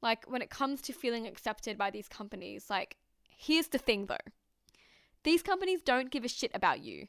like, 0.00 0.24
when 0.28 0.42
it 0.42 0.50
comes 0.50 0.80
to 0.82 0.92
feeling 0.92 1.26
accepted 1.26 1.78
by 1.78 1.90
these 1.90 2.08
companies, 2.08 2.66
like, 2.70 2.96
here's 3.28 3.68
the 3.68 3.78
thing 3.78 4.06
though: 4.06 4.16
these 5.22 5.42
companies 5.42 5.82
don't 5.82 6.10
give 6.10 6.24
a 6.24 6.28
shit 6.28 6.50
about 6.54 6.80
you 6.82 7.06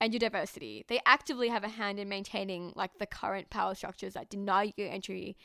and 0.00 0.12
your 0.12 0.20
diversity. 0.20 0.84
They 0.88 1.00
actively 1.06 1.48
have 1.48 1.64
a 1.64 1.68
hand 1.68 1.98
in 1.98 2.08
maintaining 2.08 2.72
like 2.76 2.98
the 2.98 3.06
current 3.06 3.50
power 3.50 3.74
structures 3.74 4.14
that 4.14 4.28
deny 4.28 4.72
you 4.76 4.86
entry 4.86 5.36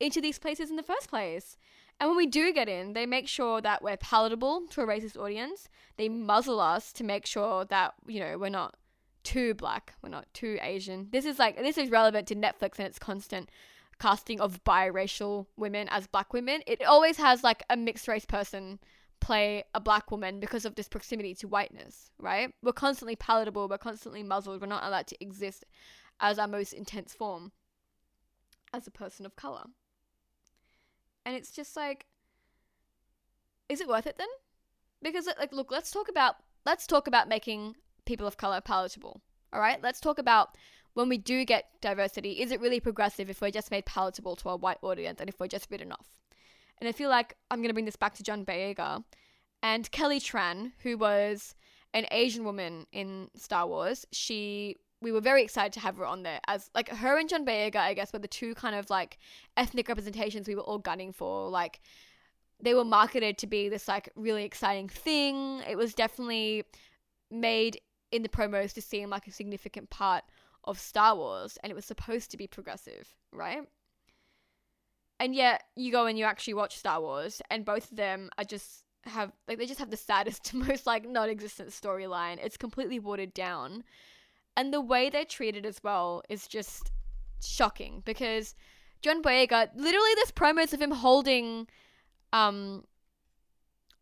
into 0.00 0.20
these 0.20 0.38
places 0.38 0.70
in 0.70 0.76
the 0.76 0.82
first 0.82 1.08
place. 1.08 1.56
And 2.00 2.08
when 2.08 2.16
we 2.16 2.26
do 2.26 2.52
get 2.52 2.68
in, 2.68 2.92
they 2.92 3.06
make 3.06 3.26
sure 3.26 3.60
that 3.60 3.82
we're 3.82 3.96
palatable 3.96 4.66
to 4.70 4.82
a 4.82 4.86
racist 4.86 5.16
audience. 5.16 5.68
They 5.96 6.08
muzzle 6.08 6.60
us 6.60 6.92
to 6.92 7.04
make 7.04 7.26
sure 7.26 7.64
that, 7.64 7.94
you 8.06 8.20
know, 8.20 8.38
we're 8.38 8.50
not 8.50 8.76
too 9.24 9.54
black, 9.54 9.94
we're 10.02 10.08
not 10.08 10.32
too 10.32 10.58
Asian. 10.62 11.08
This 11.10 11.24
is 11.24 11.38
like, 11.38 11.56
this 11.56 11.76
is 11.76 11.90
relevant 11.90 12.28
to 12.28 12.36
Netflix 12.36 12.78
and 12.78 12.86
its 12.86 12.98
constant 12.98 13.50
casting 13.98 14.40
of 14.40 14.62
biracial 14.62 15.46
women 15.56 15.88
as 15.90 16.06
black 16.06 16.32
women. 16.32 16.62
It 16.66 16.84
always 16.84 17.16
has 17.16 17.42
like 17.42 17.64
a 17.68 17.76
mixed 17.76 18.06
race 18.06 18.24
person 18.24 18.78
play 19.20 19.64
a 19.74 19.80
black 19.80 20.12
woman 20.12 20.38
because 20.38 20.64
of 20.64 20.76
this 20.76 20.88
proximity 20.88 21.34
to 21.34 21.48
whiteness, 21.48 22.10
right? 22.18 22.54
We're 22.62 22.72
constantly 22.72 23.16
palatable, 23.16 23.68
we're 23.68 23.78
constantly 23.78 24.22
muzzled, 24.22 24.60
we're 24.60 24.68
not 24.68 24.84
allowed 24.84 25.08
to 25.08 25.22
exist 25.22 25.64
as 26.20 26.38
our 26.38 26.46
most 26.46 26.72
intense 26.72 27.12
form 27.12 27.50
as 28.72 28.86
a 28.86 28.92
person 28.92 29.26
of 29.26 29.34
color. 29.34 29.64
And 31.28 31.36
it's 31.36 31.50
just 31.50 31.76
like, 31.76 32.06
is 33.68 33.82
it 33.82 33.86
worth 33.86 34.06
it 34.06 34.16
then? 34.16 34.28
Because 35.02 35.28
like, 35.38 35.52
look, 35.52 35.70
let's 35.70 35.90
talk 35.90 36.08
about 36.08 36.36
let's 36.64 36.86
talk 36.86 37.06
about 37.06 37.28
making 37.28 37.76
people 38.06 38.26
of 38.26 38.38
color 38.38 38.62
palatable. 38.62 39.20
All 39.52 39.60
right, 39.60 39.78
let's 39.82 40.00
talk 40.00 40.18
about 40.18 40.56
when 40.94 41.10
we 41.10 41.18
do 41.18 41.44
get 41.44 41.66
diversity. 41.82 42.40
Is 42.40 42.50
it 42.50 42.62
really 42.62 42.80
progressive 42.80 43.28
if 43.28 43.42
we're 43.42 43.50
just 43.50 43.70
made 43.70 43.84
palatable 43.84 44.36
to 44.36 44.48
a 44.48 44.56
white 44.56 44.78
audience 44.80 45.20
and 45.20 45.28
if 45.28 45.38
we're 45.38 45.48
just 45.48 45.70
written 45.70 45.92
off? 45.92 46.06
And 46.78 46.88
I 46.88 46.92
feel 46.92 47.10
like 47.10 47.36
I'm 47.50 47.60
gonna 47.60 47.74
bring 47.74 47.84
this 47.84 47.94
back 47.94 48.14
to 48.14 48.22
John 48.22 48.46
Boyega 48.46 49.04
and 49.62 49.90
Kelly 49.90 50.20
Tran, 50.20 50.72
who 50.78 50.96
was 50.96 51.54
an 51.92 52.06
Asian 52.10 52.42
woman 52.42 52.86
in 52.90 53.28
Star 53.36 53.66
Wars. 53.66 54.06
She 54.12 54.76
we 55.00 55.12
were 55.12 55.20
very 55.20 55.42
excited 55.42 55.72
to 55.74 55.80
have 55.80 55.96
her 55.96 56.06
on 56.06 56.22
there 56.22 56.40
as 56.48 56.70
like 56.74 56.88
her 56.88 57.18
and 57.18 57.28
John 57.28 57.46
Boyega, 57.46 57.76
I 57.76 57.94
guess, 57.94 58.12
were 58.12 58.18
the 58.18 58.28
two 58.28 58.54
kind 58.54 58.74
of 58.74 58.90
like 58.90 59.18
ethnic 59.56 59.88
representations 59.88 60.48
we 60.48 60.54
were 60.54 60.62
all 60.62 60.78
gunning 60.78 61.12
for. 61.12 61.48
Like 61.48 61.80
they 62.60 62.74
were 62.74 62.84
marketed 62.84 63.38
to 63.38 63.46
be 63.46 63.68
this 63.68 63.86
like 63.86 64.10
really 64.16 64.44
exciting 64.44 64.88
thing. 64.88 65.60
It 65.68 65.76
was 65.76 65.94
definitely 65.94 66.64
made 67.30 67.80
in 68.10 68.22
the 68.22 68.28
promos 68.28 68.72
to 68.74 68.82
seem 68.82 69.10
like 69.10 69.26
a 69.26 69.32
significant 69.32 69.90
part 69.90 70.24
of 70.64 70.78
Star 70.78 71.14
Wars 71.14 71.58
and 71.62 71.70
it 71.70 71.76
was 71.76 71.84
supposed 71.84 72.30
to 72.32 72.36
be 72.36 72.46
progressive, 72.46 73.14
right? 73.32 73.62
And 75.20 75.34
yet 75.34 75.64
you 75.76 75.92
go 75.92 76.06
and 76.06 76.18
you 76.18 76.24
actually 76.24 76.54
watch 76.54 76.76
Star 76.76 77.00
Wars 77.00 77.40
and 77.50 77.64
both 77.64 77.90
of 77.90 77.96
them 77.96 78.30
are 78.36 78.44
just 78.44 78.84
have 79.04 79.32
like 79.46 79.58
they 79.58 79.66
just 79.66 79.78
have 79.78 79.90
the 79.90 79.96
saddest 79.96 80.52
most 80.54 80.86
like 80.86 81.08
non-existent 81.08 81.70
storyline. 81.70 82.38
It's 82.42 82.56
completely 82.56 82.98
watered 82.98 83.32
down 83.32 83.84
and 84.58 84.74
the 84.74 84.80
way 84.80 85.08
they're 85.08 85.24
treated 85.24 85.64
as 85.64 85.80
well 85.84 86.20
is 86.28 86.48
just 86.48 86.90
shocking 87.40 88.02
because 88.04 88.56
John 89.02 89.22
Boyega, 89.22 89.68
literally, 89.76 90.10
there's 90.16 90.32
promos 90.32 90.72
of 90.72 90.82
him 90.82 90.90
holding, 90.90 91.68
um, 92.32 92.84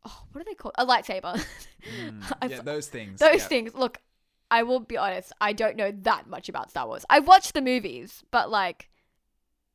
oh, 0.06 0.22
what 0.32 0.40
are 0.40 0.44
they 0.44 0.54
called? 0.54 0.74
A 0.78 0.86
lightsaber. 0.86 1.44
Mm, 1.86 2.50
yeah, 2.50 2.62
those 2.62 2.88
things. 2.88 3.20
Those 3.20 3.42
yeah. 3.42 3.46
things. 3.46 3.72
Look, 3.72 3.98
I 4.50 4.64
will 4.64 4.80
be 4.80 4.96
honest. 4.96 5.32
I 5.40 5.52
don't 5.52 5.76
know 5.76 5.92
that 6.02 6.26
much 6.26 6.48
about 6.48 6.68
Star 6.68 6.84
Wars. 6.84 7.04
I've 7.08 7.28
watched 7.28 7.54
the 7.54 7.62
movies, 7.62 8.24
but 8.32 8.50
like, 8.50 8.88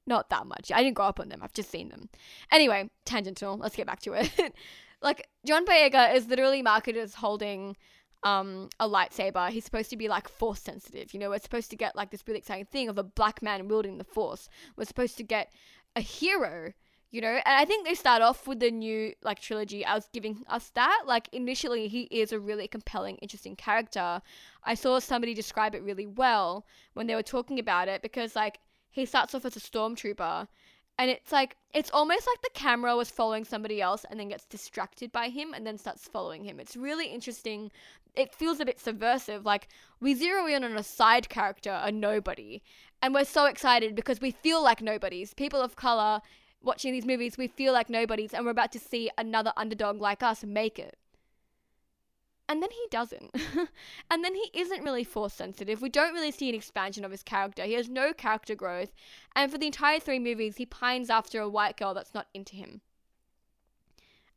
not 0.05 0.29
that 0.29 0.45
much. 0.45 0.73
I 0.73 0.83
didn't 0.83 0.97
grow 0.97 1.05
up 1.05 1.21
on 1.21 1.29
them. 1.29 1.39
I've 1.41 1.53
just 1.53 1.71
seen 1.71 1.87
them. 1.87 2.09
Anyway, 2.51 2.89
tangential. 3.05 3.55
Let's 3.57 3.77
get 3.77 3.87
back 3.87 4.01
to 4.01 4.11
it. 4.11 4.53
like, 5.01 5.29
John 5.45 5.65
Boyega 5.65 6.13
is 6.13 6.27
literally 6.27 6.61
marketed 6.61 7.01
as 7.01 7.15
holding 7.15 7.77
um, 8.23 8.69
a 8.79 8.87
lightsaber, 8.87 9.49
he's 9.49 9.65
supposed 9.65 9.89
to 9.89 9.97
be 9.97 10.07
like 10.07 10.27
force 10.27 10.61
sensitive. 10.61 11.13
You 11.13 11.19
know, 11.19 11.29
we're 11.29 11.39
supposed 11.39 11.69
to 11.71 11.75
get 11.75 11.95
like 11.95 12.11
this 12.11 12.23
really 12.27 12.39
exciting 12.39 12.65
thing 12.65 12.89
of 12.89 12.97
a 12.97 13.03
black 13.03 13.41
man 13.41 13.67
wielding 13.67 13.97
the 13.97 14.03
force. 14.03 14.49
We're 14.75 14.85
supposed 14.85 15.17
to 15.17 15.23
get 15.23 15.51
a 15.95 16.01
hero, 16.01 16.73
you 17.09 17.21
know. 17.21 17.39
And 17.45 17.57
I 17.57 17.65
think 17.65 17.85
they 17.85 17.95
start 17.95 18.21
off 18.21 18.47
with 18.47 18.59
the 18.59 18.71
new 18.71 19.13
like 19.23 19.39
trilogy 19.39 19.83
as 19.83 20.07
giving 20.13 20.43
us 20.47 20.69
that. 20.75 21.03
Like 21.05 21.29
initially, 21.31 21.87
he 21.87 22.01
is 22.03 22.31
a 22.31 22.39
really 22.39 22.67
compelling, 22.67 23.17
interesting 23.17 23.55
character. 23.55 24.21
I 24.63 24.75
saw 24.75 24.99
somebody 24.99 25.33
describe 25.33 25.73
it 25.73 25.83
really 25.83 26.07
well 26.07 26.65
when 26.93 27.07
they 27.07 27.15
were 27.15 27.23
talking 27.23 27.59
about 27.59 27.87
it 27.87 28.01
because 28.01 28.35
like 28.35 28.59
he 28.91 29.05
starts 29.05 29.33
off 29.33 29.45
as 29.45 29.55
a 29.55 29.59
stormtrooper 29.59 30.47
and 31.01 31.09
it's 31.09 31.31
like 31.31 31.55
it's 31.73 31.89
almost 31.91 32.27
like 32.27 32.41
the 32.43 32.59
camera 32.59 32.95
was 32.95 33.09
following 33.09 33.43
somebody 33.43 33.81
else 33.81 34.05
and 34.09 34.19
then 34.19 34.27
gets 34.27 34.45
distracted 34.45 35.11
by 35.11 35.29
him 35.29 35.53
and 35.53 35.65
then 35.65 35.77
starts 35.77 36.07
following 36.07 36.43
him. 36.43 36.59
It's 36.59 36.75
really 36.75 37.07
interesting. 37.07 37.71
It 38.15 38.33
feels 38.33 38.59
a 38.59 38.65
bit 38.65 38.79
subversive. 38.79 39.45
Like 39.45 39.67
we 39.99 40.13
zero 40.13 40.47
in 40.47 40.63
on 40.63 40.77
a 40.77 40.83
side 40.83 41.29
character, 41.29 41.79
a 41.83 41.91
nobody, 41.91 42.61
and 43.01 43.13
we're 43.13 43.25
so 43.25 43.45
excited 43.45 43.95
because 43.95 44.21
we 44.21 44.31
feel 44.31 44.63
like 44.63 44.81
nobodies. 44.81 45.33
People 45.33 45.61
of 45.61 45.75
color 45.75 46.21
watching 46.61 46.91
these 46.91 47.05
movies, 47.05 47.37
we 47.37 47.47
feel 47.47 47.73
like 47.73 47.89
nobodies, 47.89 48.33
and 48.33 48.45
we're 48.45 48.51
about 48.51 48.71
to 48.73 48.79
see 48.79 49.09
another 49.17 49.53
underdog 49.57 49.99
like 49.99 50.21
us 50.21 50.43
make 50.43 50.77
it 50.77 50.97
and 52.51 52.61
then 52.61 52.69
he 52.71 52.85
doesn't. 52.91 53.33
and 54.11 54.25
then 54.25 54.35
he 54.35 54.51
isn't 54.53 54.83
really 54.83 55.05
force 55.05 55.33
sensitive. 55.33 55.81
We 55.81 55.87
don't 55.87 56.13
really 56.13 56.31
see 56.31 56.49
an 56.49 56.55
expansion 56.55 57.05
of 57.05 57.11
his 57.11 57.23
character. 57.23 57.63
He 57.63 57.73
has 57.73 57.87
no 57.87 58.11
character 58.11 58.55
growth. 58.55 58.91
And 59.33 59.49
for 59.49 59.57
the 59.57 59.67
entire 59.67 60.01
three 60.01 60.19
movies, 60.19 60.57
he 60.57 60.65
pines 60.65 61.09
after 61.09 61.39
a 61.39 61.47
white 61.47 61.77
girl 61.77 61.93
that's 61.93 62.13
not 62.13 62.27
into 62.33 62.57
him. 62.57 62.81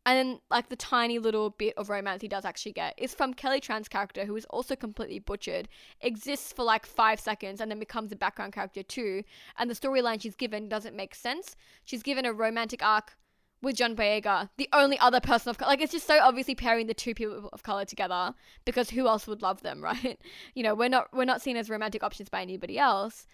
And 0.06 0.18
then, 0.18 0.40
like, 0.50 0.68
the 0.68 0.76
tiny 0.76 1.18
little 1.18 1.50
bit 1.50 1.74
of 1.78 1.88
romance 1.88 2.20
he 2.20 2.28
does 2.28 2.44
actually 2.44 2.72
get 2.72 2.94
is 2.98 3.14
from 3.14 3.32
Kelly 3.32 3.60
Tran's 3.60 3.88
character, 3.88 4.26
who 4.26 4.36
is 4.36 4.44
also 4.46 4.76
completely 4.76 5.18
butchered, 5.18 5.68
exists 6.00 6.52
for 6.52 6.62
like 6.62 6.84
five 6.84 7.18
seconds, 7.18 7.60
and 7.60 7.70
then 7.70 7.78
becomes 7.78 8.12
a 8.12 8.16
background 8.16 8.52
character 8.52 8.82
too. 8.82 9.22
And 9.58 9.70
the 9.70 9.74
storyline 9.74 10.20
she's 10.20 10.36
given 10.36 10.68
doesn't 10.68 10.94
make 10.94 11.14
sense. 11.14 11.56
She's 11.84 12.02
given 12.02 12.26
a 12.26 12.32
romantic 12.34 12.84
arc 12.84 13.16
with 13.62 13.76
John 13.76 13.96
Boyega, 13.96 14.50
the 14.58 14.68
only 14.74 14.98
other 14.98 15.20
person 15.20 15.48
of 15.48 15.58
color. 15.58 15.70
Like, 15.70 15.80
it's 15.80 15.92
just 15.92 16.06
so 16.06 16.18
obviously 16.20 16.54
pairing 16.54 16.86
the 16.86 16.94
two 16.94 17.14
people 17.14 17.48
of 17.52 17.62
color 17.62 17.86
together 17.86 18.34
because 18.66 18.90
who 18.90 19.08
else 19.08 19.26
would 19.26 19.40
love 19.40 19.62
them, 19.62 19.80
right? 19.82 20.20
You 20.54 20.62
know, 20.62 20.74
we're 20.74 20.90
not 20.90 21.08
we're 21.12 21.24
not 21.24 21.42
seen 21.42 21.56
as 21.56 21.70
romantic 21.70 22.02
options 22.02 22.28
by 22.28 22.42
anybody 22.42 22.78
else. 22.78 23.26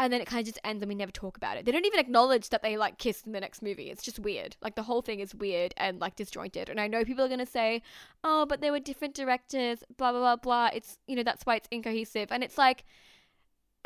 And 0.00 0.10
then 0.10 0.22
it 0.22 0.26
kind 0.26 0.40
of 0.40 0.46
just 0.46 0.58
ends 0.64 0.82
and 0.82 0.88
we 0.88 0.94
never 0.94 1.12
talk 1.12 1.36
about 1.36 1.58
it. 1.58 1.66
They 1.66 1.72
don't 1.72 1.84
even 1.84 2.00
acknowledge 2.00 2.48
that 2.48 2.62
they 2.62 2.78
like 2.78 2.96
kissed 2.96 3.26
in 3.26 3.32
the 3.32 3.40
next 3.40 3.60
movie. 3.60 3.90
It's 3.90 4.02
just 4.02 4.18
weird. 4.18 4.56
Like 4.62 4.74
the 4.74 4.84
whole 4.84 5.02
thing 5.02 5.20
is 5.20 5.34
weird 5.34 5.74
and 5.76 6.00
like 6.00 6.16
disjointed. 6.16 6.70
And 6.70 6.80
I 6.80 6.86
know 6.86 7.04
people 7.04 7.22
are 7.22 7.28
gonna 7.28 7.44
say, 7.44 7.82
"Oh, 8.24 8.46
but 8.46 8.62
they 8.62 8.70
were 8.70 8.80
different 8.80 9.14
directors." 9.14 9.84
Blah 9.98 10.12
blah 10.12 10.20
blah 10.20 10.36
blah. 10.36 10.70
It's 10.72 10.96
you 11.06 11.16
know 11.16 11.22
that's 11.22 11.44
why 11.44 11.56
it's 11.56 11.68
incohesive. 11.70 12.32
And 12.32 12.42
it's 12.42 12.56
like 12.56 12.86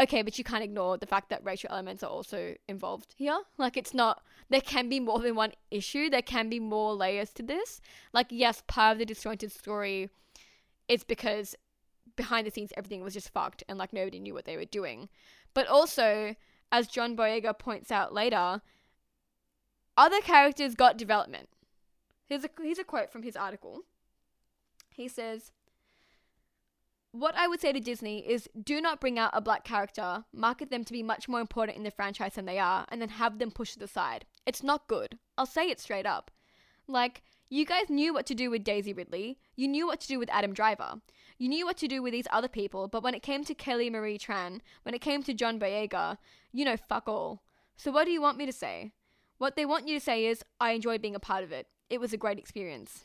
okay, 0.00 0.22
but 0.22 0.38
you 0.38 0.44
can't 0.44 0.64
ignore 0.64 0.96
the 0.98 1.06
fact 1.06 1.30
that 1.30 1.44
racial 1.44 1.70
elements 1.70 2.02
are 2.02 2.10
also 2.10 2.54
involved 2.68 3.14
here. 3.16 3.38
Like, 3.58 3.76
it's 3.76 3.94
not, 3.94 4.24
there 4.50 4.60
can 4.60 4.88
be 4.88 4.98
more 4.98 5.20
than 5.20 5.36
one 5.36 5.52
issue, 5.70 6.10
there 6.10 6.20
can 6.20 6.48
be 6.48 6.58
more 6.58 6.94
layers 6.94 7.32
to 7.34 7.44
this. 7.44 7.80
Like, 8.12 8.26
yes, 8.30 8.62
part 8.66 8.94
of 8.94 8.98
the 8.98 9.06
disjointed 9.06 9.52
story 9.52 10.10
is 10.88 11.04
because 11.04 11.54
behind 12.16 12.46
the 12.46 12.50
scenes 12.50 12.72
everything 12.76 13.02
was 13.02 13.14
just 13.14 13.30
fucked 13.30 13.64
and 13.68 13.78
like 13.78 13.92
nobody 13.92 14.20
knew 14.20 14.34
what 14.34 14.44
they 14.44 14.56
were 14.56 14.64
doing. 14.64 15.08
But 15.54 15.68
also, 15.68 16.34
as 16.70 16.88
John 16.88 17.16
Boyega 17.16 17.58
points 17.58 17.90
out 17.90 18.12
later, 18.12 18.60
other 19.96 20.20
characters 20.20 20.74
got 20.74 20.98
development. 20.98 21.48
Here's 22.26 22.44
a, 22.44 22.50
here's 22.60 22.78
a 22.78 22.84
quote 22.84 23.10
from 23.12 23.22
his 23.22 23.36
article. 23.36 23.82
He 24.90 25.08
says, 25.08 25.52
what 27.12 27.36
I 27.36 27.46
would 27.46 27.60
say 27.60 27.72
to 27.72 27.78
Disney 27.78 28.28
is 28.28 28.48
do 28.60 28.80
not 28.80 29.00
bring 29.00 29.20
out 29.20 29.30
a 29.32 29.40
black 29.40 29.62
character, 29.62 30.24
market 30.32 30.70
them 30.70 30.82
to 30.82 30.92
be 30.92 31.02
much 31.04 31.28
more 31.28 31.40
important 31.40 31.78
in 31.78 31.84
the 31.84 31.92
franchise 31.92 32.34
than 32.34 32.44
they 32.44 32.58
are, 32.58 32.86
and 32.88 33.00
then 33.00 33.10
have 33.10 33.38
them 33.38 33.52
pushed 33.52 33.80
aside. 33.80 34.26
It's 34.46 34.64
not 34.64 34.88
good. 34.88 35.18
I'll 35.38 35.46
say 35.46 35.70
it 35.70 35.78
straight 35.78 36.06
up. 36.06 36.32
Like, 36.88 37.22
you 37.48 37.64
guys 37.64 37.88
knew 37.88 38.12
what 38.12 38.26
to 38.26 38.34
do 38.34 38.50
with 38.50 38.64
Daisy 38.64 38.92
Ridley. 38.92 39.38
You 39.54 39.68
knew 39.68 39.86
what 39.86 40.00
to 40.00 40.08
do 40.08 40.18
with 40.18 40.28
Adam 40.30 40.52
Driver. 40.52 40.94
You 41.38 41.48
knew 41.48 41.66
what 41.66 41.76
to 41.78 41.88
do 41.88 42.02
with 42.02 42.12
these 42.12 42.28
other 42.30 42.48
people, 42.48 42.88
but 42.88 43.02
when 43.02 43.14
it 43.14 43.22
came 43.22 43.44
to 43.44 43.54
Kelly 43.54 43.90
Marie 43.90 44.18
Tran, 44.18 44.60
when 44.82 44.94
it 44.94 45.00
came 45.00 45.22
to 45.24 45.34
John 45.34 45.58
Boyega, 45.58 46.18
you 46.52 46.64
know, 46.64 46.76
fuck 46.76 47.08
all. 47.08 47.42
So 47.76 47.90
what 47.90 48.04
do 48.04 48.12
you 48.12 48.22
want 48.22 48.38
me 48.38 48.46
to 48.46 48.52
say? 48.52 48.92
What 49.38 49.56
they 49.56 49.66
want 49.66 49.88
you 49.88 49.98
to 49.98 50.04
say 50.04 50.26
is, 50.26 50.44
I 50.60 50.72
enjoyed 50.72 51.02
being 51.02 51.16
a 51.16 51.20
part 51.20 51.42
of 51.42 51.50
it. 51.50 51.66
It 51.90 52.00
was 52.00 52.12
a 52.12 52.16
great 52.16 52.38
experience. 52.38 53.04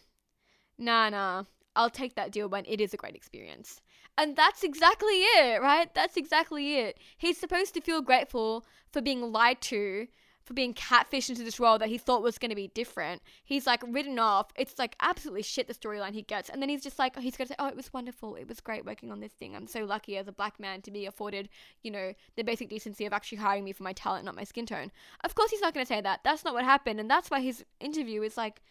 Nah, 0.78 1.10
nah. 1.10 1.44
I'll 1.76 1.89
take 1.89 2.15
that 2.15 2.32
deal 2.32 2.50
when 2.50 2.65
it 2.68 2.80
is 2.82 2.94
a 2.94 2.98
great 2.98 3.15
experience. 3.15 3.82
And 4.18 4.36
that's 4.36 4.63
exactly 4.63 5.22
it, 5.22 5.62
right? 5.62 5.94
That's 5.94 6.18
exactly 6.18 6.78
it. 6.78 7.00
He's 7.18 7.38
supposed 7.38 7.74
to 7.74 7.82
feel 7.82 8.02
grateful 8.02 8.65
for 8.92 9.02
being 9.02 9.32
lied 9.32 9.62
to, 9.62 10.08
for 10.43 10.54
being 10.54 10.73
catfished 10.73 11.30
into 11.30 11.43
this 11.43 11.60
role 11.60 11.78
that 11.78 11.89
he 11.89 11.97
thought 11.97 12.23
was 12.23 12.38
going 12.38 12.49
to 12.49 12.56
be 12.56 12.69
different. 12.69 13.21
He's 13.43 13.67
like 13.67 13.84
written 13.88 14.17
off. 14.17 14.52
It's 14.56 14.80
like 14.80 14.95
absolutely 14.99 15.43
shit 15.43 15.67
the 15.67 15.73
storyline 15.73 16.13
he 16.13 16.21
gets. 16.21 16.49
And 16.49 16.62
then 16.62 16.69
he's 16.69 16.84
just 16.84 16.97
like, 16.97 17.15
oh, 17.17 17.21
he's 17.21 17.38
going 17.38 17.47
to 17.47 17.54
say, 17.54 17.58
oh, 17.60 17.67
it 17.67 17.75
was 17.75 17.93
wonderful. 17.93 18.36
It 18.36 18.47
was 18.47 18.60
great 18.60 18.86
working 18.86 19.12
on 19.12 19.19
this 19.19 19.34
thing. 19.34 19.56
I'm 19.56 19.67
so 19.67 19.86
lucky 19.86 20.17
as 20.17 20.28
a 20.28 20.32
black 20.32 20.60
man 20.60 20.82
to 20.82 20.91
be 20.91 21.06
afforded, 21.06 21.49
you 21.84 21.91
know, 21.91 22.13
the 22.36 22.43
basic 22.43 22.69
decency 22.69 23.06
of 23.06 23.13
actually 23.13 23.38
hiring 23.38 23.63
me 23.63 23.73
for 23.73 23.84
my 23.84 23.93
talent, 23.93 24.25
not 24.25 24.36
my 24.36 24.43
skin 24.43 24.65
tone. 24.65 24.91
Of 25.23 25.36
course, 25.36 25.52
he's 25.52 25.62
not 25.62 25.73
going 25.73 25.86
to 25.86 25.93
say 25.93 26.02
that. 26.02 26.21
That's 26.23 26.43
not 26.43 26.54
what 26.54 26.63
happened. 26.63 26.99
And 26.99 27.10
that's 27.10 27.30
why 27.30 27.41
his 27.41 27.63
interview 27.80 28.21
is 28.23 28.38
like 28.38 28.62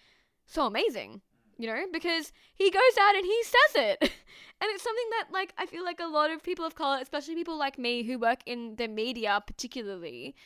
so 0.47 0.67
amazing 0.67 1.21
you 1.59 1.67
know, 1.67 1.87
because 1.93 2.33
he 2.55 2.71
goes 2.71 2.97
out 3.01 3.17
and 3.17 3.25
he 3.27 3.43
says 3.43 3.83
it. 3.85 3.99
and 4.61 4.71
it's 4.71 4.85
something 4.85 5.11
that, 5.11 5.27
like, 5.33 5.53
I 5.59 5.67
feel 5.67 5.85
like 5.85 5.99
a 5.99 6.07
lot 6.07 6.31
of 6.31 6.43
people 6.43 6.65
of 6.65 6.77
color, 6.77 6.99
especially 7.03 7.35
people 7.35 7.59
like 7.59 7.79
me 7.79 8.05
who 8.05 8.19
work 8.19 8.39
in 8.47 8.77
the 8.77 8.87
media 8.87 9.43
particularly, 9.45 10.37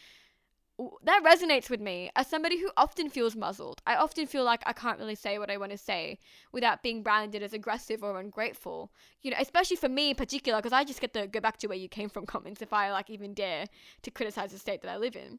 that 1.02 1.22
resonates 1.24 1.68
with 1.68 1.80
me 1.80 2.10
as 2.16 2.26
somebody 2.26 2.60
who 2.60 2.70
often 2.76 3.10
feels 3.10 3.36
muzzled. 3.36 3.82
I 3.86 3.96
often 3.96 4.26
feel 4.26 4.44
like 4.44 4.62
I 4.64 4.72
can't 4.72 4.98
really 4.98 5.14
say 5.14 5.38
what 5.38 5.50
I 5.50 5.56
want 5.56 5.72
to 5.72 5.78
say 5.78 6.18
without 6.52 6.82
being 6.82 7.02
branded 7.02 7.42
as 7.42 7.52
aggressive 7.52 8.02
or 8.02 8.18
ungrateful. 8.18 8.92
You 9.22 9.30
know, 9.30 9.36
especially 9.40 9.76
for 9.76 9.88
me 9.88 10.10
in 10.10 10.16
particular, 10.16 10.58
because 10.58 10.72
I 10.72 10.84
just 10.84 11.00
get 11.00 11.12
to 11.14 11.26
go 11.26 11.40
back 11.40 11.58
to 11.58 11.66
where 11.66 11.78
you 11.78 11.88
came 11.88 12.08
from 12.08 12.26
comments 12.34 12.62
if 12.62 12.72
I 12.72 12.90
like 12.92 13.10
even 13.10 13.34
dare 13.34 13.66
to 14.02 14.10
criticize 14.10 14.52
the 14.52 14.58
state 14.58 14.82
that 14.82 14.90
I 14.90 14.96
live 14.96 15.16
in. 15.16 15.38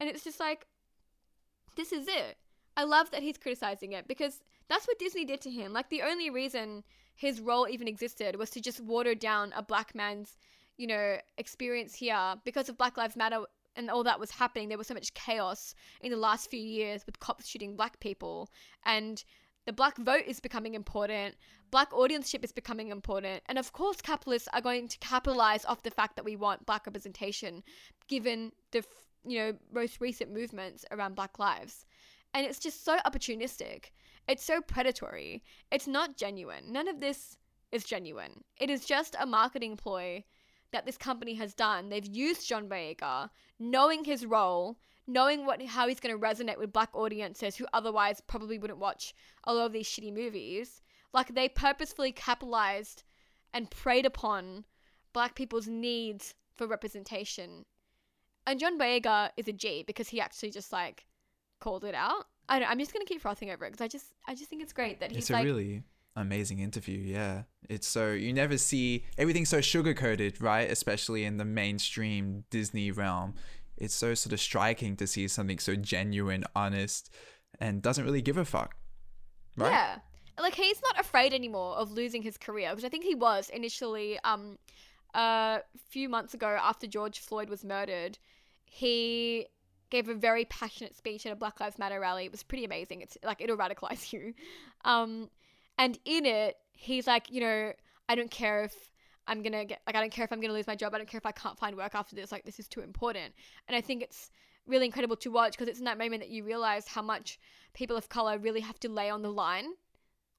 And 0.00 0.08
it's 0.08 0.24
just 0.24 0.40
like, 0.40 0.66
this 1.76 1.92
is 1.92 2.06
it. 2.08 2.36
I 2.76 2.84
love 2.84 3.10
that 3.10 3.22
he's 3.22 3.38
criticizing 3.38 3.92
it 3.92 4.08
because 4.08 4.40
that's 4.68 4.86
what 4.86 4.98
Disney 4.98 5.24
did 5.24 5.40
to 5.42 5.50
him. 5.50 5.72
Like 5.72 5.90
the 5.90 6.02
only 6.02 6.30
reason 6.30 6.84
his 7.14 7.40
role 7.40 7.68
even 7.68 7.88
existed 7.88 8.36
was 8.36 8.50
to 8.50 8.60
just 8.60 8.80
water 8.80 9.14
down 9.14 9.52
a 9.54 9.62
black 9.62 9.94
man's, 9.94 10.36
you 10.76 10.86
know, 10.86 11.18
experience 11.36 11.94
here 11.94 12.34
because 12.44 12.68
of 12.68 12.78
Black 12.78 12.96
Lives 12.96 13.16
Matter 13.16 13.42
and 13.76 13.90
all 13.90 14.04
that 14.04 14.20
was 14.20 14.30
happening. 14.30 14.68
There 14.68 14.78
was 14.78 14.86
so 14.86 14.94
much 14.94 15.14
chaos 15.14 15.74
in 16.00 16.10
the 16.10 16.16
last 16.16 16.50
few 16.50 16.60
years 16.60 17.04
with 17.06 17.20
cops 17.20 17.46
shooting 17.46 17.76
black 17.76 18.00
people 18.00 18.50
and 18.84 19.22
the 19.64 19.72
black 19.72 19.96
vote 19.96 20.24
is 20.26 20.40
becoming 20.40 20.74
important. 20.74 21.36
Black 21.70 21.92
audienceship 21.92 22.44
is 22.44 22.52
becoming 22.52 22.88
important. 22.88 23.42
And 23.46 23.58
of 23.58 23.72
course, 23.72 24.00
capitalists 24.00 24.48
are 24.52 24.60
going 24.60 24.88
to 24.88 24.98
capitalize 24.98 25.64
off 25.64 25.82
the 25.82 25.90
fact 25.90 26.16
that 26.16 26.24
we 26.24 26.36
want 26.36 26.66
black 26.66 26.86
representation, 26.86 27.62
given 28.08 28.52
the, 28.72 28.84
you 29.24 29.38
know, 29.38 29.52
most 29.72 30.00
recent 30.00 30.32
movements 30.32 30.84
around 30.90 31.14
black 31.14 31.38
lives. 31.38 31.86
And 32.34 32.44
it's 32.44 32.58
just 32.58 32.84
so 32.84 32.98
opportunistic. 33.06 33.90
It's 34.26 34.44
so 34.44 34.60
predatory. 34.60 35.44
It's 35.70 35.86
not 35.86 36.16
genuine. 36.16 36.72
None 36.72 36.88
of 36.88 37.00
this 37.00 37.36
is 37.70 37.84
genuine. 37.84 38.42
It 38.58 38.68
is 38.68 38.84
just 38.84 39.14
a 39.18 39.26
marketing 39.26 39.76
ploy 39.76 40.24
that 40.72 40.86
this 40.86 40.96
company 40.96 41.34
has 41.34 41.54
done. 41.54 41.88
They've 41.88 42.06
used 42.06 42.48
John 42.48 42.68
Boyega, 42.68 43.30
knowing 43.58 44.04
his 44.04 44.26
role, 44.26 44.78
knowing 45.06 45.46
what 45.46 45.62
how 45.62 45.86
he's 45.86 46.00
going 46.00 46.18
to 46.18 46.26
resonate 46.26 46.58
with 46.58 46.72
black 46.72 46.90
audiences 46.94 47.56
who 47.56 47.66
otherwise 47.72 48.20
probably 48.26 48.58
wouldn't 48.58 48.78
watch 48.78 49.14
a 49.44 49.54
lot 49.54 49.66
of 49.66 49.72
these 49.72 49.88
shitty 49.88 50.12
movies. 50.12 50.82
Like 51.12 51.34
they 51.34 51.48
purposefully 51.48 52.12
capitalized 52.12 53.04
and 53.52 53.70
preyed 53.70 54.06
upon 54.06 54.64
black 55.12 55.34
people's 55.34 55.68
needs 55.68 56.34
for 56.54 56.66
representation. 56.66 57.64
And 58.46 58.58
John 58.58 58.78
Boyega 58.78 59.30
is 59.36 59.48
a 59.48 59.52
G 59.52 59.84
because 59.86 60.08
he 60.08 60.20
actually 60.20 60.50
just 60.50 60.72
like 60.72 61.06
called 61.60 61.84
it 61.84 61.94
out. 61.94 62.26
I 62.48 62.58
don't, 62.58 62.70
I'm 62.70 62.78
just 62.78 62.92
gonna 62.92 63.04
keep 63.04 63.20
frothing 63.20 63.50
over 63.50 63.64
it 63.66 63.72
because 63.72 63.84
I 63.84 63.88
just 63.88 64.06
I 64.26 64.34
just 64.34 64.50
think 64.50 64.62
it's 64.62 64.72
great 64.72 65.00
that 65.00 65.10
he's 65.10 65.24
it's 65.24 65.30
like 65.30 65.44
really 65.44 65.82
amazing 66.16 66.60
interview. 66.60 66.98
Yeah, 66.98 67.42
it's 67.68 67.86
so 67.86 68.10
you 68.10 68.32
never 68.32 68.58
see 68.58 69.04
everything 69.18 69.44
so 69.44 69.60
sugar 69.60 69.94
coated, 69.94 70.40
right? 70.40 70.70
Especially 70.70 71.24
in 71.24 71.36
the 71.36 71.44
mainstream 71.44 72.44
Disney 72.50 72.90
realm, 72.90 73.34
it's 73.76 73.94
so 73.94 74.14
sort 74.14 74.32
of 74.32 74.40
striking 74.40 74.96
to 74.96 75.06
see 75.06 75.28
something 75.28 75.58
so 75.58 75.74
genuine, 75.74 76.44
honest, 76.54 77.12
and 77.60 77.82
doesn't 77.82 78.04
really 78.04 78.22
give 78.22 78.36
a 78.36 78.44
fuck. 78.44 78.76
Right? 79.56 79.70
Yeah. 79.70 79.96
Like 80.38 80.54
he's 80.54 80.80
not 80.82 80.98
afraid 80.98 81.34
anymore 81.34 81.76
of 81.76 81.92
losing 81.92 82.22
his 82.22 82.38
career, 82.38 82.70
because 82.70 82.84
I 82.84 82.88
think 82.88 83.04
he 83.04 83.14
was 83.14 83.50
initially 83.50 84.18
um 84.24 84.58
a 85.14 85.60
few 85.90 86.08
months 86.08 86.34
ago 86.34 86.58
after 86.60 86.86
George 86.86 87.20
Floyd 87.20 87.48
was 87.48 87.64
murdered. 87.64 88.18
He 88.64 89.46
gave 89.90 90.08
a 90.08 90.14
very 90.14 90.46
passionate 90.46 90.96
speech 90.96 91.26
at 91.26 91.32
a 91.32 91.36
Black 91.36 91.60
Lives 91.60 91.78
Matter 91.78 92.00
rally. 92.00 92.24
It 92.24 92.32
was 92.32 92.42
pretty 92.42 92.64
amazing. 92.64 93.02
It's 93.02 93.18
like 93.22 93.40
it'll 93.40 93.58
radicalize 93.58 94.12
you. 94.12 94.34
Um, 94.84 95.28
and 95.82 95.98
in 96.04 96.24
it, 96.26 96.58
he's 96.74 97.08
like, 97.08 97.28
you 97.28 97.40
know, 97.40 97.72
I 98.08 98.14
don't 98.14 98.30
care 98.30 98.62
if 98.62 98.72
I'm 99.26 99.42
gonna 99.42 99.64
get 99.64 99.80
like 99.84 99.96
I 99.96 100.00
don't 100.00 100.12
care 100.12 100.24
if 100.24 100.32
I'm 100.32 100.40
gonna 100.40 100.52
lose 100.52 100.68
my 100.68 100.76
job. 100.76 100.94
I 100.94 100.98
don't 100.98 101.08
care 101.08 101.18
if 101.18 101.26
I 101.26 101.32
can't 101.32 101.58
find 101.58 101.76
work 101.76 101.96
after 101.96 102.14
this. 102.14 102.30
Like 102.30 102.44
this 102.44 102.60
is 102.60 102.68
too 102.68 102.82
important. 102.82 103.34
And 103.66 103.76
I 103.76 103.80
think 103.80 104.00
it's 104.00 104.30
really 104.64 104.86
incredible 104.86 105.16
to 105.16 105.30
watch 105.32 105.54
because 105.54 105.66
it's 105.66 105.80
in 105.80 105.86
that 105.86 105.98
moment 105.98 106.22
that 106.22 106.30
you 106.30 106.44
realize 106.44 106.86
how 106.86 107.02
much 107.02 107.40
people 107.74 107.96
of 107.96 108.08
color 108.08 108.38
really 108.38 108.60
have 108.60 108.78
to 108.78 108.88
lay 108.88 109.10
on 109.10 109.22
the 109.22 109.32
line 109.32 109.72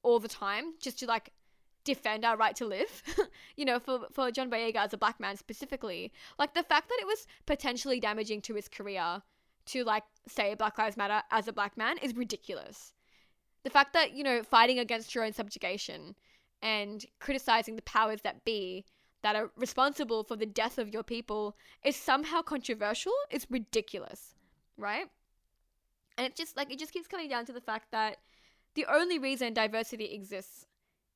all 0.01 0.17
the 0.17 0.29
time 0.29 0.75
just 0.79 0.99
to 0.99 1.07
like 1.07 1.33
defend 1.83 2.23
our 2.23 2.37
right 2.37 2.55
to 2.55 2.65
live. 2.65 3.03
you 3.57 3.65
know, 3.65 3.79
for 3.79 4.07
for 4.13 4.31
John 4.31 4.49
Boyega 4.49 4.77
as 4.77 4.93
a 4.93 4.97
black 4.97 5.19
man 5.19 5.35
specifically, 5.35 6.13
like 6.39 6.53
the 6.53 6.63
fact 6.63 6.87
that 6.87 6.99
it 7.01 7.07
was 7.07 7.27
potentially 7.45 7.99
damaging 7.99 8.39
to 8.43 8.55
his 8.55 8.69
career 8.69 9.21
to 9.65 9.83
like 9.83 10.03
say 10.25 10.53
Black 10.53 10.77
Lives 10.77 10.95
Matter 10.95 11.21
as 11.31 11.49
a 11.49 11.53
black 11.53 11.75
man 11.75 11.97
is 11.97 12.15
ridiculous. 12.15 12.93
The 13.63 13.69
fact 13.69 13.93
that, 13.93 14.13
you 14.13 14.23
know, 14.23 14.43
fighting 14.43 14.79
against 14.79 15.15
your 15.15 15.23
own 15.23 15.33
subjugation 15.33 16.15
and 16.61 17.05
criticizing 17.19 17.75
the 17.75 17.81
powers 17.83 18.21
that 18.21 18.45
be 18.45 18.85
that 19.21 19.35
are 19.35 19.51
responsible 19.55 20.23
for 20.23 20.35
the 20.35 20.45
death 20.45 20.77
of 20.77 20.89
your 20.89 21.03
people 21.03 21.55
is 21.83 21.95
somehow 21.95 22.41
controversial 22.41 23.13
is 23.31 23.47
ridiculous, 23.49 24.35
right? 24.77 25.05
And 26.17 26.27
it 26.27 26.35
just 26.35 26.57
like 26.57 26.71
it 26.71 26.79
just 26.79 26.93
keeps 26.93 27.07
coming 27.07 27.29
down 27.29 27.45
to 27.45 27.53
the 27.53 27.61
fact 27.61 27.91
that 27.91 28.17
the 28.75 28.85
only 28.91 29.19
reason 29.19 29.53
diversity 29.53 30.05
exists 30.05 30.65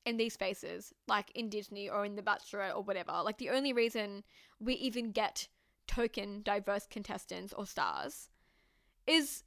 in 0.06 0.16
these 0.16 0.32
spaces, 0.32 0.94
like 1.06 1.30
in 1.34 1.50
Disney 1.50 1.88
or 1.88 2.04
in 2.04 2.16
The 2.16 2.22
Bachelor 2.22 2.70
or 2.74 2.82
whatever, 2.82 3.20
like 3.24 3.38
the 3.38 3.50
only 3.50 3.72
reason 3.72 4.24
we 4.58 4.74
even 4.74 5.12
get 5.12 5.48
token 5.86 6.42
diverse 6.42 6.86
contestants 6.88 7.52
or 7.52 7.66
stars 7.66 8.28
is 9.06 9.44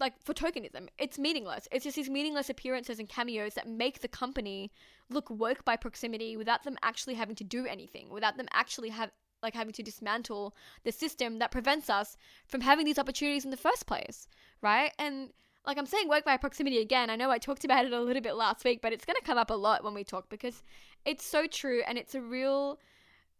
like 0.00 0.14
for 0.22 0.34
tokenism. 0.34 0.88
It's 0.98 1.18
meaningless. 1.18 1.68
It's 1.72 1.84
just 1.84 1.96
these 1.96 2.10
meaningless 2.10 2.50
appearances 2.50 2.98
and 2.98 3.08
cameos 3.08 3.54
that 3.54 3.68
make 3.68 4.00
the 4.00 4.08
company 4.08 4.70
look 5.10 5.30
woke 5.30 5.64
by 5.64 5.76
proximity 5.76 6.36
without 6.36 6.64
them 6.64 6.76
actually 6.82 7.14
having 7.14 7.36
to 7.36 7.44
do 7.44 7.66
anything, 7.66 8.10
without 8.10 8.36
them 8.36 8.48
actually 8.52 8.90
have 8.90 9.10
like 9.42 9.54
having 9.54 9.72
to 9.72 9.82
dismantle 9.82 10.54
the 10.84 10.92
system 10.92 11.38
that 11.38 11.50
prevents 11.50 11.90
us 11.90 12.16
from 12.48 12.62
having 12.62 12.84
these 12.84 12.98
opportunities 12.98 13.44
in 13.44 13.50
the 13.50 13.56
first 13.56 13.86
place, 13.86 14.28
right? 14.62 14.92
And 14.98 15.30
like 15.66 15.78
I'm 15.78 15.86
saying, 15.86 16.08
woke 16.08 16.24
by 16.24 16.36
proximity 16.36 16.78
again. 16.78 17.10
I 17.10 17.16
know 17.16 17.30
I 17.30 17.38
talked 17.38 17.64
about 17.64 17.84
it 17.84 17.92
a 17.92 18.00
little 18.00 18.22
bit 18.22 18.36
last 18.36 18.64
week, 18.64 18.80
but 18.80 18.92
it's 18.92 19.04
going 19.04 19.16
to 19.16 19.26
come 19.26 19.38
up 19.38 19.50
a 19.50 19.54
lot 19.54 19.84
when 19.84 19.94
we 19.94 20.04
talk 20.04 20.28
because 20.28 20.62
it's 21.04 21.24
so 21.24 21.46
true 21.46 21.82
and 21.86 21.98
it's 21.98 22.14
a 22.14 22.20
real 22.20 22.78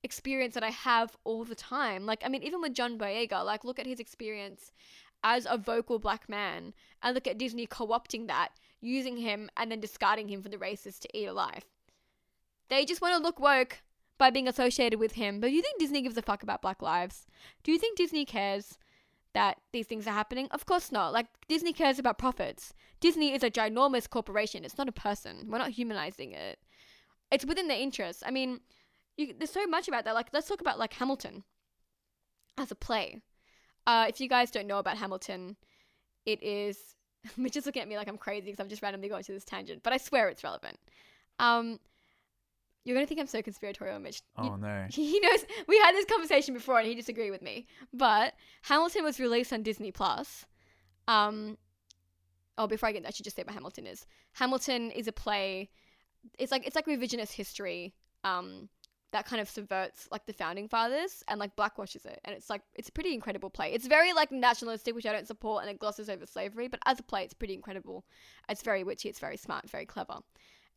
experience 0.03 0.55
that 0.55 0.63
I 0.63 0.71
have 0.71 1.17
all 1.25 1.45
the 1.45 1.55
time. 1.55 2.05
Like, 2.05 2.23
I 2.25 2.29
mean, 2.29 2.43
even 2.43 2.61
with 2.61 2.75
John 2.75 2.99
Boyega, 2.99 3.45
like, 3.45 3.65
look 3.65 3.79
at 3.79 3.87
his 3.87 4.01
experience 4.01 4.73
as 5.27 5.45
a 5.51 5.59
vocal 5.59 5.99
black 5.99 6.29
man 6.29 6.73
and 7.03 7.13
look 7.13 7.27
at 7.27 7.37
Disney 7.37 7.67
co 7.67 7.89
opting 7.89 8.29
that, 8.29 8.51
using 8.81 9.17
him 9.17 9.51
and 9.57 9.73
then 9.73 9.81
discarding 9.81 10.29
him 10.29 10.41
for 10.41 10.49
the 10.49 10.57
racists 10.57 11.01
to 11.01 11.19
eat 11.19 11.27
alive. 11.27 11.65
They 12.69 12.85
just 12.85 13.03
want 13.03 13.17
to 13.17 13.23
look 13.23 13.41
woke 13.41 13.83
by 14.19 14.31
being 14.31 14.47
associated 14.47 15.01
with 15.01 15.13
him. 15.13 15.41
But 15.41 15.49
do 15.49 15.55
you 15.55 15.63
think 15.63 15.81
Disney 15.81 16.01
gives 16.01 16.17
a 16.17 16.23
fuck 16.23 16.45
about 16.45 16.63
black 16.63 16.81
lives? 16.81 17.27
Do 17.65 17.73
you 17.73 17.79
think 17.79 17.99
Disney 17.99 18.25
cares 18.25 18.79
that 19.35 19.59
these 19.73 19.89
things 19.89 20.07
are 20.07 20.13
happening? 20.13 20.47
Of 20.53 20.65
course 20.65 20.93
not. 20.93 21.13
Like, 21.13 21.27
Disney 21.49 21.73
cares 21.73 21.99
about 21.99 22.19
profits. 22.19 22.73
Disney 23.01 23.35
is 23.35 23.43
a 23.43 23.51
ginormous 23.51 24.09
corporation, 24.09 24.65
it's 24.65 24.79
not 24.79 24.89
a 24.89 24.93
person. 24.93 25.49
We're 25.51 25.59
not 25.59 25.71
humanizing 25.71 26.33
it. 26.33 26.61
It's 27.33 27.45
within 27.45 27.67
their 27.67 27.81
interests. 27.81 28.23
I 28.25 28.31
mean, 28.31 28.61
you, 29.17 29.35
there's 29.37 29.51
so 29.51 29.67
much 29.67 29.89
about 29.89 30.05
that. 30.05 30.15
Like, 30.15 30.29
let's 30.33 30.47
talk 30.47 30.61
about 30.61 30.79
like 30.79 30.93
Hamilton 30.93 31.43
as 32.57 32.71
a 32.71 32.77
play. 32.77 33.23
Uh, 33.87 34.07
if 34.09 34.21
you 34.21 34.29
guys 34.29 34.51
don't 34.51 34.67
know 34.67 34.79
about 34.79 34.97
Hamilton, 34.97 35.57
it 36.25 36.43
is. 36.43 36.77
Mitch 37.37 37.57
is 37.57 37.67
looking 37.67 37.83
at 37.83 37.89
me 37.89 37.97
like 37.97 38.09
I'm 38.09 38.19
crazy 38.19 38.47
because 38.47 38.61
I'm 38.61 38.69
just 38.69 38.83
randomly 38.83 39.09
going 39.09 39.23
to 39.25 39.33
this 39.33 39.45
tangent, 39.45 39.83
but 39.83 39.93
I 39.93 39.97
swear 39.99 40.29
it's 40.29 40.45
relevant. 40.45 40.79
Um, 41.39 41.79
you're 42.85 42.95
gonna 42.95 43.07
think 43.07 43.19
I'm 43.21 43.27
so 43.27 43.43
conspiratorial, 43.43 43.99
Mitch. 43.99 44.23
Oh 44.37 44.45
You- 44.45 44.57
no. 44.59 44.87
he 44.91 45.19
knows 45.21 45.45
we 45.67 45.77
had 45.79 45.93
this 45.95 46.05
conversation 46.05 46.55
before 46.55 46.79
and 46.79 46.87
he 46.87 46.95
disagreed 46.95 47.33
with 47.33 47.43
me. 47.43 47.67
But 47.93 48.35
Hamilton 48.63 49.03
was 49.05 49.19
released 49.19 49.53
on 49.53 49.63
Disney 49.65 49.91
Plus. 49.91 50.47
Um 51.09 51.59
oh 52.59 52.67
before 52.67 52.89
I 52.89 52.93
get 52.93 53.05
I 53.07 53.11
should 53.11 53.25
just 53.25 53.35
say 53.37 53.43
what 53.45 53.55
Hamilton 53.55 53.87
is. 53.87 54.07
Hamilton 54.35 54.91
is 54.93 55.09
a 55.09 55.13
play 55.13 55.69
it's 56.39 56.51
like 56.53 56.67
it's 56.67 56.77
like 56.77 56.87
revisionist 56.87 57.33
history 57.33 57.95
um 58.25 58.69
that 59.13 59.27
kind 59.27 59.41
of 59.41 59.49
subverts 59.49 60.09
like 60.11 60.27
the 60.27 60.33
founding 60.33 60.69
fathers 60.69 61.23
and 61.29 61.39
like 61.39 61.55
blackwashes 61.57 62.05
it. 62.05 62.21
And 62.25 62.35
it's 62.35 62.51
like 62.51 62.63
it's 62.75 62.89
a 62.89 62.93
pretty 62.93 63.15
incredible 63.15 63.51
play. 63.51 63.73
It's 63.73 63.87
very 63.87 64.13
like 64.13 64.33
nationalistic 64.33 64.95
which 64.95 65.07
i 65.07 65.13
don't 65.13 65.27
support 65.27 65.63
and 65.63 65.71
it 65.71 65.79
glosses 65.79 66.09
over 66.09 66.27
slavery. 66.27 66.69
But 66.69 66.81
as 66.87 66.99
a 66.99 67.03
play 67.03 67.23
it's 67.23 67.35
pretty 67.35 67.55
incredible. 67.55 68.05
It's 68.49 68.63
very 68.63 68.85
witchy. 68.85 69.09
it's 69.09 69.21
very 69.21 69.37
smart. 69.37 69.71
Very 69.71 69.87
clever. 69.87 70.19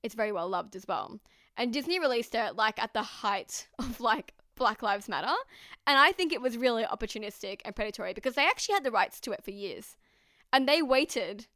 It's 0.03 0.15
very 0.15 0.31
well 0.31 0.47
loved 0.47 0.75
as 0.75 0.85
well. 0.87 1.19
And 1.57 1.73
disney 1.73 1.99
released 1.99 2.35
it 2.35 2.55
like 2.55 2.81
at 2.81 2.93
the 2.93 3.03
height 3.03 3.67
of 3.79 3.99
like 3.99 4.33
black 4.55 4.83
lives 4.83 5.09
matter. 5.09 5.35
And 5.87 5.97
i 5.97 6.11
think 6.11 6.31
it 6.31 6.41
was 6.41 6.57
really 6.57 6.83
opportunistic 6.83 7.61
and 7.65 7.75
predatory 7.75 8.13
because 8.13 8.35
they 8.35 8.45
actually 8.45 8.75
had 8.75 8.83
the 8.83 8.91
rights 8.91 9.19
to 9.21 9.31
it 9.31 9.43
for 9.43 9.51
years. 9.51 9.97
And 10.53 10.67
they 10.67 10.81
waited 10.81 11.47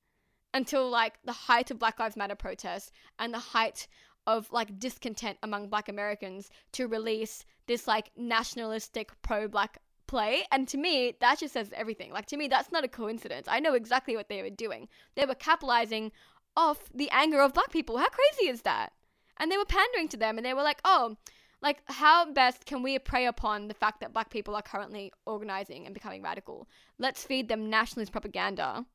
until 0.54 0.90
like 0.90 1.20
the 1.24 1.34
height 1.34 1.72
of 1.72 1.80
black 1.80 2.00
lives 2.00 2.16
matter 2.16 2.36
protests 2.36 2.92
and 3.20 3.34
the 3.34 3.40
height 3.40 3.88
of 4.28 4.52
like 4.52 4.80
discontent 4.80 5.38
among 5.44 5.70
black 5.70 5.90
Americans 5.90 6.50
to 6.74 6.88
release 6.88 7.46
this 7.68 7.88
like 7.88 8.12
nationalistic 8.16 9.12
pro 9.22 9.48
black 9.48 9.80
play. 10.08 10.46
And 10.52 10.68
to 10.70 10.78
me, 10.78 11.16
that 11.20 11.40
just 11.40 11.54
says 11.54 11.72
everything. 11.76 12.12
Like 12.12 12.28
to 12.28 12.38
me, 12.38 12.48
that's 12.48 12.72
not 12.72 12.84
a 12.84 12.88
coincidence. 12.88 13.48
I 13.50 13.60
know 13.60 13.74
exactly 13.74 14.16
what 14.16 14.30
they 14.30 14.42
were 14.42 14.50
doing. 14.50 14.88
They 15.16 15.26
were 15.26 15.36
capitalizing 15.36 16.12
off 16.56 16.90
the 16.94 17.10
anger 17.12 17.42
of 17.42 17.54
black 17.54 17.72
people. 17.72 17.98
How 17.98 18.10
crazy 18.10 18.50
is 18.50 18.62
that? 18.62 18.94
And 19.38 19.52
they 19.52 19.58
were 19.58 19.66
pandering 19.66 20.08
to 20.10 20.18
them 20.18 20.38
and 20.38 20.46
they 20.46 20.54
were 20.54 20.64
like, 20.64 20.80
oh, 20.86 21.18
like 21.62 21.82
how 21.86 22.32
best 22.32 22.66
can 22.66 22.84
we 22.84 23.00
prey 23.00 23.26
upon 23.26 23.68
the 23.68 23.74
fact 23.74 24.02
that 24.02 24.14
black 24.14 24.30
people 24.30 24.56
are 24.56 24.62
currently 24.62 25.12
organizing 25.26 25.86
and 25.86 25.94
becoming 25.94 26.22
radical? 26.22 26.68
Let's 27.00 27.24
feed 27.24 27.48
them 27.48 27.70
nationalist 27.70 28.12
propaganda 28.12 28.86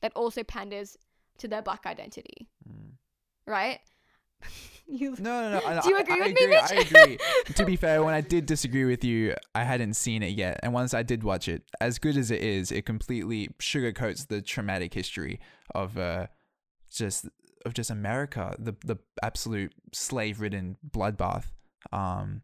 that 0.00 0.12
also 0.16 0.42
panders 0.42 0.96
to 1.38 1.48
their 1.48 1.62
black 1.62 1.86
identity. 1.86 2.48
Mm. 2.68 2.92
Right? 3.46 3.80
you 4.86 5.16
No, 5.18 5.50
no, 5.50 5.60
no. 5.60 5.66
I- 5.66 5.80
Do 5.80 5.88
you 5.90 5.98
agree 5.98 6.14
I, 6.22 6.26
with 6.28 6.34
me, 6.36 6.44
agree, 6.44 6.46
Mitch? 6.48 6.70
I 6.70 6.74
agree. 7.04 7.18
to 7.54 7.64
be 7.64 7.76
fair, 7.76 8.02
when 8.02 8.14
I 8.14 8.20
did 8.20 8.46
disagree 8.46 8.84
with 8.84 9.04
you, 9.04 9.34
I 9.54 9.64
hadn't 9.64 9.94
seen 9.94 10.22
it 10.22 10.34
yet. 10.36 10.60
And 10.62 10.72
once 10.72 10.94
I 10.94 11.02
did 11.02 11.22
watch 11.24 11.48
it, 11.48 11.62
as 11.80 11.98
good 11.98 12.16
as 12.16 12.30
it 12.30 12.40
is, 12.42 12.70
it 12.72 12.86
completely 12.86 13.48
sugarcoats 13.58 14.26
the 14.28 14.42
traumatic 14.42 14.94
history 14.94 15.40
of 15.74 15.98
uh, 15.98 16.26
just 16.90 17.26
of 17.64 17.74
just 17.74 17.90
America, 17.90 18.54
the 18.58 18.74
the 18.84 18.96
absolute 19.22 19.72
slave-ridden 19.92 20.76
bloodbath 20.88 21.46
um, 21.92 22.42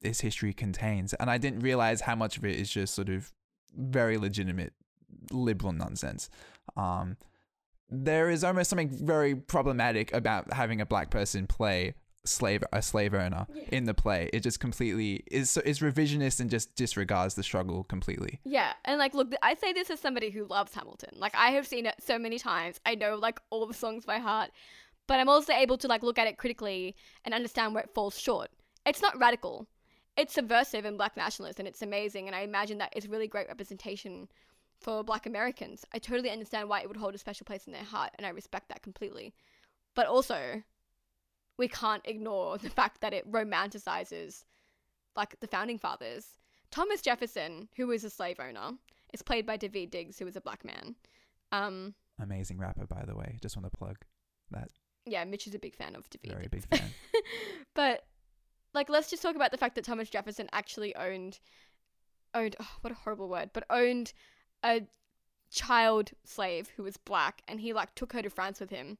this 0.00 0.20
history 0.20 0.52
contains. 0.54 1.12
And 1.14 1.30
I 1.30 1.36
didn't 1.38 1.60
realize 1.60 2.02
how 2.02 2.14
much 2.14 2.38
of 2.38 2.44
it 2.44 2.56
is 2.56 2.70
just 2.70 2.94
sort 2.94 3.08
of 3.10 3.32
very 3.76 4.16
legitimate 4.16 4.72
liberal 5.30 5.72
nonsense. 5.72 6.30
Um, 6.76 7.16
there 7.90 8.30
is 8.30 8.44
almost 8.44 8.70
something 8.70 8.90
very 8.90 9.34
problematic 9.34 10.12
about 10.12 10.52
having 10.52 10.80
a 10.80 10.86
black 10.86 11.10
person 11.10 11.46
play 11.46 11.94
slave 12.24 12.62
a 12.72 12.82
slave 12.82 13.14
owner 13.14 13.46
in 13.68 13.84
the 13.84 13.94
play. 13.94 14.28
It 14.32 14.40
just 14.40 14.60
completely 14.60 15.24
is 15.30 15.56
is 15.58 15.80
revisionist 15.80 16.40
and 16.40 16.50
just 16.50 16.74
disregards 16.76 17.34
the 17.34 17.42
struggle 17.42 17.84
completely. 17.84 18.40
Yeah, 18.44 18.72
and 18.84 18.98
like, 18.98 19.14
look, 19.14 19.32
I 19.42 19.54
say 19.54 19.72
this 19.72 19.90
as 19.90 20.00
somebody 20.00 20.30
who 20.30 20.44
loves 20.44 20.74
Hamilton. 20.74 21.10
Like, 21.16 21.34
I 21.34 21.50
have 21.50 21.66
seen 21.66 21.86
it 21.86 21.96
so 22.00 22.18
many 22.18 22.38
times. 22.38 22.80
I 22.84 22.94
know 22.94 23.16
like 23.16 23.40
all 23.50 23.66
the 23.66 23.74
songs 23.74 24.04
by 24.04 24.18
heart, 24.18 24.50
but 25.06 25.18
I'm 25.18 25.28
also 25.28 25.52
able 25.52 25.78
to 25.78 25.88
like 25.88 26.02
look 26.02 26.18
at 26.18 26.28
it 26.28 26.38
critically 26.38 26.94
and 27.24 27.34
understand 27.34 27.74
where 27.74 27.84
it 27.84 27.94
falls 27.94 28.18
short. 28.18 28.50
It's 28.86 29.02
not 29.02 29.18
radical. 29.18 29.66
It's 30.16 30.34
subversive 30.34 30.84
and 30.84 30.98
black 30.98 31.16
nationalist, 31.16 31.58
and 31.58 31.68
it's 31.68 31.82
amazing. 31.82 32.26
And 32.26 32.36
I 32.36 32.40
imagine 32.40 32.78
that 32.78 32.92
it's 32.94 33.06
really 33.06 33.28
great 33.28 33.48
representation 33.48 34.28
for 34.80 35.04
Black 35.04 35.26
Americans. 35.26 35.84
I 35.92 35.98
totally 35.98 36.30
understand 36.30 36.68
why 36.68 36.80
it 36.80 36.88
would 36.88 36.96
hold 36.96 37.14
a 37.14 37.18
special 37.18 37.44
place 37.44 37.66
in 37.66 37.72
their 37.72 37.84
heart, 37.84 38.10
and 38.16 38.26
I 38.26 38.30
respect 38.30 38.68
that 38.68 38.82
completely. 38.82 39.34
But 39.94 40.06
also, 40.06 40.62
we 41.58 41.68
can't 41.68 42.02
ignore 42.06 42.58
the 42.58 42.70
fact 42.70 43.00
that 43.02 43.12
it 43.12 43.30
romanticizes 43.30 44.44
like 45.16 45.38
the 45.40 45.46
founding 45.46 45.78
fathers. 45.78 46.26
Thomas 46.70 47.02
Jefferson, 47.02 47.68
who 47.76 47.88
was 47.88 48.04
a 48.04 48.10
slave 48.10 48.38
owner, 48.40 48.72
is 49.12 49.22
played 49.22 49.44
by 49.44 49.58
Daveed 49.58 49.90
Diggs, 49.90 50.18
who 50.18 50.24
was 50.24 50.36
a 50.36 50.40
black 50.40 50.64
man. 50.64 50.94
Um, 51.52 51.94
Amazing 52.22 52.58
rapper, 52.58 52.86
by 52.86 53.04
the 53.04 53.16
way. 53.16 53.38
Just 53.42 53.56
want 53.56 53.70
to 53.70 53.76
plug 53.76 53.96
that. 54.52 54.70
yeah, 55.04 55.24
Mitch 55.24 55.46
is 55.46 55.54
a 55.54 55.58
big 55.58 55.74
fan 55.74 55.96
of 55.96 56.08
David. 56.10 56.30
Very 56.36 56.48
Diggs. 56.48 56.66
big 56.66 56.80
fan. 56.80 56.90
but 57.74 58.04
like, 58.72 58.88
let's 58.88 59.10
just 59.10 59.22
talk 59.22 59.34
about 59.34 59.50
the 59.50 59.58
fact 59.58 59.74
that 59.74 59.84
Thomas 59.84 60.08
Jefferson 60.08 60.48
actually 60.52 60.94
owned, 60.94 61.40
owned. 62.34 62.54
Oh, 62.60 62.68
what 62.82 62.92
a 62.92 62.96
horrible 62.96 63.28
word, 63.28 63.50
but 63.52 63.64
owned 63.68 64.12
a 64.64 64.82
child 65.50 66.12
slave 66.24 66.70
who 66.76 66.82
was 66.82 66.96
black, 66.96 67.42
and 67.48 67.60
he 67.60 67.72
like 67.72 67.94
took 67.94 68.12
her 68.12 68.22
to 68.22 68.30
France 68.30 68.60
with 68.60 68.70
him 68.70 68.98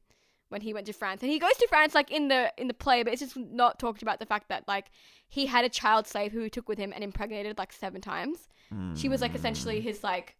when 0.49 0.61
he 0.61 0.73
went 0.73 0.85
to 0.87 0.93
France. 0.93 1.21
And 1.21 1.31
he 1.31 1.39
goes 1.39 1.55
to 1.57 1.67
France 1.67 1.95
like 1.95 2.11
in 2.11 2.27
the 2.27 2.51
in 2.57 2.67
the 2.67 2.73
play, 2.73 3.03
but 3.03 3.13
it's 3.13 3.21
just 3.21 3.37
not 3.37 3.79
talked 3.79 4.01
about 4.01 4.19
the 4.19 4.25
fact 4.25 4.49
that 4.49 4.67
like 4.67 4.91
he 5.27 5.45
had 5.45 5.63
a 5.63 5.69
child 5.69 6.07
slave 6.07 6.31
who 6.31 6.41
he 6.41 6.49
took 6.49 6.67
with 6.67 6.77
him 6.77 6.91
and 6.93 7.03
impregnated 7.03 7.57
like 7.57 7.71
seven 7.71 8.01
times. 8.01 8.49
She 8.95 9.09
was 9.09 9.19
like 9.19 9.35
essentially 9.35 9.79
hmm. 9.79 9.87
his 9.87 10.01
like 10.03 10.37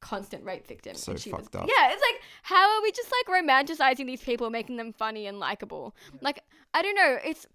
constant 0.00 0.44
rape 0.44 0.66
victim. 0.66 0.94
So 0.94 1.12
and 1.12 1.20
she 1.20 1.30
fucked 1.30 1.52
was, 1.52 1.62
up. 1.62 1.68
Yeah, 1.68 1.92
it's 1.92 2.02
like 2.02 2.22
how 2.42 2.76
are 2.76 2.82
we 2.82 2.92
just 2.92 3.12
like 3.12 3.44
romanticizing 3.44 4.06
these 4.06 4.22
people, 4.22 4.48
making 4.50 4.76
them 4.76 4.92
funny 4.92 5.26
and 5.26 5.40
likable? 5.40 5.94
Like 6.20 6.44
I 6.72 6.82
don't 6.82 6.94
know. 6.94 7.18
It's 7.24 7.46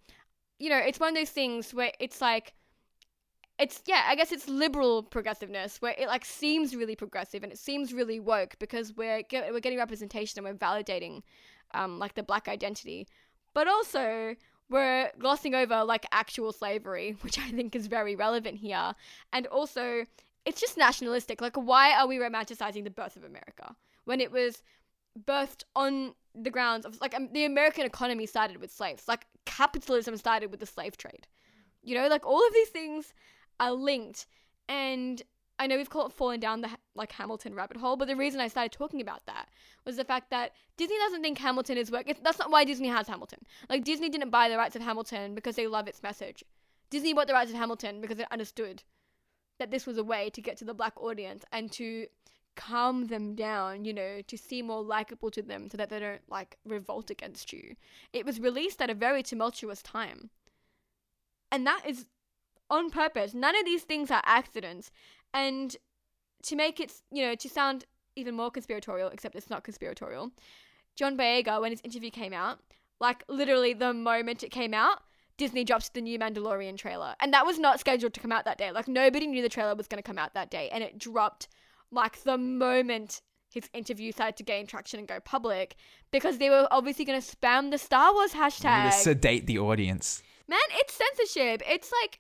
you 0.60 0.70
know, 0.70 0.78
it's 0.78 1.00
one 1.00 1.10
of 1.10 1.16
those 1.16 1.30
things 1.30 1.74
where 1.74 1.92
it's 2.00 2.22
like 2.22 2.54
it's 3.64 3.82
yeah, 3.86 4.04
I 4.08 4.16
guess 4.16 4.34
it's 4.34 4.50
liberal 4.50 5.04
progressiveness 5.04 5.82
where 5.82 5.96
it 5.98 6.08
like 6.08 6.26
seems 6.26 6.76
really 6.76 6.98
progressive 6.98 7.44
and 7.44 7.52
it 7.52 7.58
seems 7.58 7.94
really 7.94 8.20
woke 8.20 8.56
because 8.60 8.94
we're 8.98 9.24
get, 9.24 9.52
we're 9.54 9.62
getting 9.62 9.80
representation 9.80 10.38
and 10.38 10.46
we're 10.46 10.68
validating 10.68 11.22
um 11.74 11.98
like 11.98 12.14
the 12.16 12.24
black 12.24 12.50
identity, 12.50 13.08
but 13.54 13.68
also 13.70 14.36
we're 14.70 15.12
glossing 15.18 15.56
over 15.56 15.86
like 15.86 16.06
actual 16.12 16.52
slavery, 16.52 17.16
which 17.22 17.40
I 17.40 17.50
think 17.52 17.74
is 17.74 17.88
very 17.88 18.16
relevant 18.18 18.58
here, 18.58 18.96
and 19.32 19.48
also 19.48 20.06
it's 20.46 20.60
just 20.60 20.78
nationalistic. 20.78 21.40
Like, 21.40 21.56
why 21.56 21.94
are 21.98 22.06
we 22.06 22.18
romanticizing 22.18 22.84
the 22.84 22.90
birth 22.90 23.16
of 23.16 23.24
America 23.24 23.76
when 24.04 24.20
it 24.20 24.30
was 24.30 24.62
birthed 25.26 25.64
on 25.74 26.16
the 26.36 26.50
grounds 26.50 26.86
of 26.86 27.00
like 27.00 27.16
um, 27.16 27.30
the 27.32 27.46
American 27.46 27.86
economy 27.86 28.26
started 28.26 28.58
with 28.58 28.74
slaves, 28.74 29.08
like 29.08 29.26
capitalism 29.46 30.18
started 30.18 30.52
with 30.52 30.60
the 30.60 30.66
slave 30.66 30.98
trade. 30.98 31.28
You 31.82 31.96
know, 31.96 32.08
like 32.10 32.26
all 32.26 32.46
of 32.46 32.54
these 32.54 32.70
things 32.70 33.14
are 33.60 33.72
linked, 33.72 34.26
and 34.68 35.22
I 35.60 35.68
know 35.68 35.78
we've 35.78 35.90
called 35.90 36.14
fallen 36.14 36.40
down 36.40 36.62
the 36.62 36.70
like 36.96 37.12
Hamilton 37.12 37.54
rabbit 37.54 37.78
hole, 37.78 37.96
but 37.96 38.08
the 38.08 38.16
reason 38.16 38.42
I 38.42 38.48
started 38.48 38.72
talking 38.72 39.02
about 39.02 39.26
that 39.28 39.50
was 39.86 39.98
the 39.98 40.04
fact 40.04 40.30
that 40.32 40.54
Disney 40.78 40.98
doesn't 40.98 41.22
think 41.22 41.38
Hamilton 41.38 41.78
is 41.78 41.92
work. 41.92 42.12
That's 42.24 42.40
not 42.40 42.52
why 42.52 42.64
Disney 42.64 42.88
has 42.88 43.08
Hamilton. 43.08 43.40
Like 43.70 43.84
Disney 43.84 44.10
didn't 44.10 44.30
buy 44.30 44.50
the 44.50 44.58
rights 44.58 44.76
of 44.76 44.82
Hamilton 44.82 45.36
because 45.36 45.56
they 45.56 45.68
love 45.68 45.88
its 45.88 46.04
message. 46.04 46.44
Disney 46.90 47.14
bought 47.14 47.28
the 47.28 47.34
rights 47.34 47.52
of 47.52 47.58
Hamilton 47.58 48.02
because 48.02 48.20
it 48.20 48.28
understood 48.32 48.84
that 49.60 49.72
this 49.72 49.86
was 49.86 49.98
a 49.98 50.04
way 50.04 50.30
to 50.32 50.42
get 50.42 50.58
to 50.58 50.66
the 50.66 50.74
black 50.74 50.94
audience 50.98 51.46
and 51.52 51.72
to 51.72 52.08
calm 52.56 53.08
them 53.08 53.36
down, 53.36 53.86
you 53.86 53.94
know, 53.94 54.22
to 54.28 54.38
seem 54.38 54.68
more 54.68 54.84
likable 54.84 55.32
to 55.32 55.42
them 55.42 55.70
so 55.70 55.78
that 55.78 55.90
they 55.90 56.00
don't 56.00 56.22
like 56.30 56.58
revolt 56.66 57.10
against 57.10 57.54
you. 57.54 57.76
It 58.12 58.26
was 58.26 58.40
released 58.40 58.82
at 58.82 58.90
a 58.90 58.96
very 58.96 59.24
tumultuous 59.24 59.82
time. 59.82 60.30
And 61.52 61.66
that 61.68 61.84
is 61.88 62.06
on 62.74 62.90
purpose. 62.90 63.34
None 63.34 63.56
of 63.56 63.66
these 63.66 63.84
things 63.84 64.12
are 64.12 64.22
accidents. 64.26 64.92
And 65.34 65.76
to 66.44 66.56
make 66.56 66.80
it, 66.80 66.92
you 67.12 67.24
know, 67.26 67.36
to 67.36 67.50
sound 67.50 67.86
even 68.16 68.36
more 68.36 68.52
conspiratorial, 68.52 69.10
except 69.10 69.36
it's 69.36 69.50
not 69.50 69.64
conspiratorial, 69.64 70.32
John 70.96 71.18
Boyega, 71.18 71.62
when 71.62 71.72
his 71.72 71.82
interview 71.84 72.12
came 72.12 72.34
out, 72.34 72.60
like 73.00 73.24
literally 73.28 73.74
the 73.74 73.94
moment 73.94 74.44
it 74.44 74.50
came 74.50 74.74
out, 74.74 75.00
Disney 75.38 75.64
dropped 75.64 75.94
the 75.94 76.02
new 76.02 76.20
Mandalorian 76.20 76.78
trailer. 76.78 77.16
And 77.20 77.34
that 77.34 77.46
was 77.46 77.58
not 77.58 77.80
scheduled 77.80 78.14
to 78.14 78.20
come 78.20 78.32
out 78.32 78.46
that 78.46 78.58
day. 78.58 78.72
Like 78.72 78.88
nobody 78.88 79.26
knew 79.26 79.42
the 79.42 79.50
trailer 79.50 79.76
was 79.76 79.88
going 79.88 80.02
to 80.02 80.08
come 80.08 80.20
out 80.20 80.34
that 80.36 80.52
day. 80.52 80.70
And 80.72 80.84
it 80.84 81.00
dropped 81.00 81.48
like 81.92 82.24
the 82.24 82.38
moment 82.38 83.22
his 83.50 83.70
interview 83.74 84.12
started 84.12 84.38
to 84.38 84.44
gain 84.44 84.68
traction 84.68 85.00
and 85.00 85.08
go 85.08 85.20
public 85.20 85.76
because 86.12 86.38
they 86.38 86.50
were 86.50 86.68
obviously 86.72 87.06
going 87.06 87.22
to 87.22 87.36
spam 87.36 87.72
the 87.72 87.78
Star 87.78 88.14
Wars 88.14 88.34
hashtag. 88.34 88.94
Sedate 88.94 89.48
the 89.48 89.60
audience. 89.60 90.22
Man, 90.48 90.60
it's 90.72 90.94
censorship. 90.94 91.62
It's 91.68 91.92
like 92.04 92.20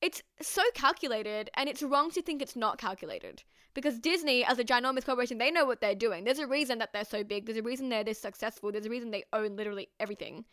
it's 0.00 0.22
so 0.40 0.62
calculated 0.74 1.50
and 1.54 1.68
it's 1.68 1.82
wrong 1.82 2.10
to 2.12 2.22
think 2.22 2.40
it's 2.40 2.56
not 2.56 2.78
calculated. 2.78 3.42
Because 3.74 3.98
disney 3.98 4.44
as 4.44 4.58
a 4.58 4.64
ginormous 4.64 5.04
corporation 5.04 5.38
they 5.38 5.50
know 5.50 5.66
what 5.66 5.80
they're 5.80 5.94
doing. 5.94 6.24
There's 6.24 6.38
a 6.38 6.46
reason 6.46 6.78
that 6.78 6.92
they're 6.92 7.04
so 7.04 7.24
big. 7.24 7.46
There's 7.46 7.58
a 7.58 7.62
reason 7.62 7.88
they're 7.88 8.04
this 8.04 8.20
successful. 8.20 8.72
There's 8.72 8.86
a 8.86 8.90
reason 8.90 9.10
they 9.10 9.24
own 9.32 9.56
literally 9.56 9.88
everything. 10.00 10.44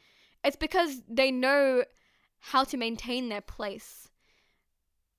It's 0.43 0.55
because 0.55 1.01
they 1.07 1.31
know 1.31 1.83
how 2.39 2.63
to 2.65 2.77
maintain 2.77 3.29
their 3.29 3.41
place 3.41 4.09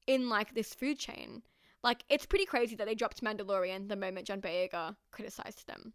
in 0.07 0.29
like 0.29 0.55
this 0.55 0.75
food 0.75 0.99
chain. 0.99 1.43
Like 1.83 2.05
it's 2.09 2.27
pretty 2.27 2.47
crazy 2.47 2.77
that 2.77 2.87
they 2.87 2.95
dropped 2.95 3.23
mandalorian 3.23 3.89
the 3.89 3.97
moment 3.97 4.27
john 4.27 4.41
boyega 4.41 4.97
criticized 5.13 5.67
them. 5.67 5.93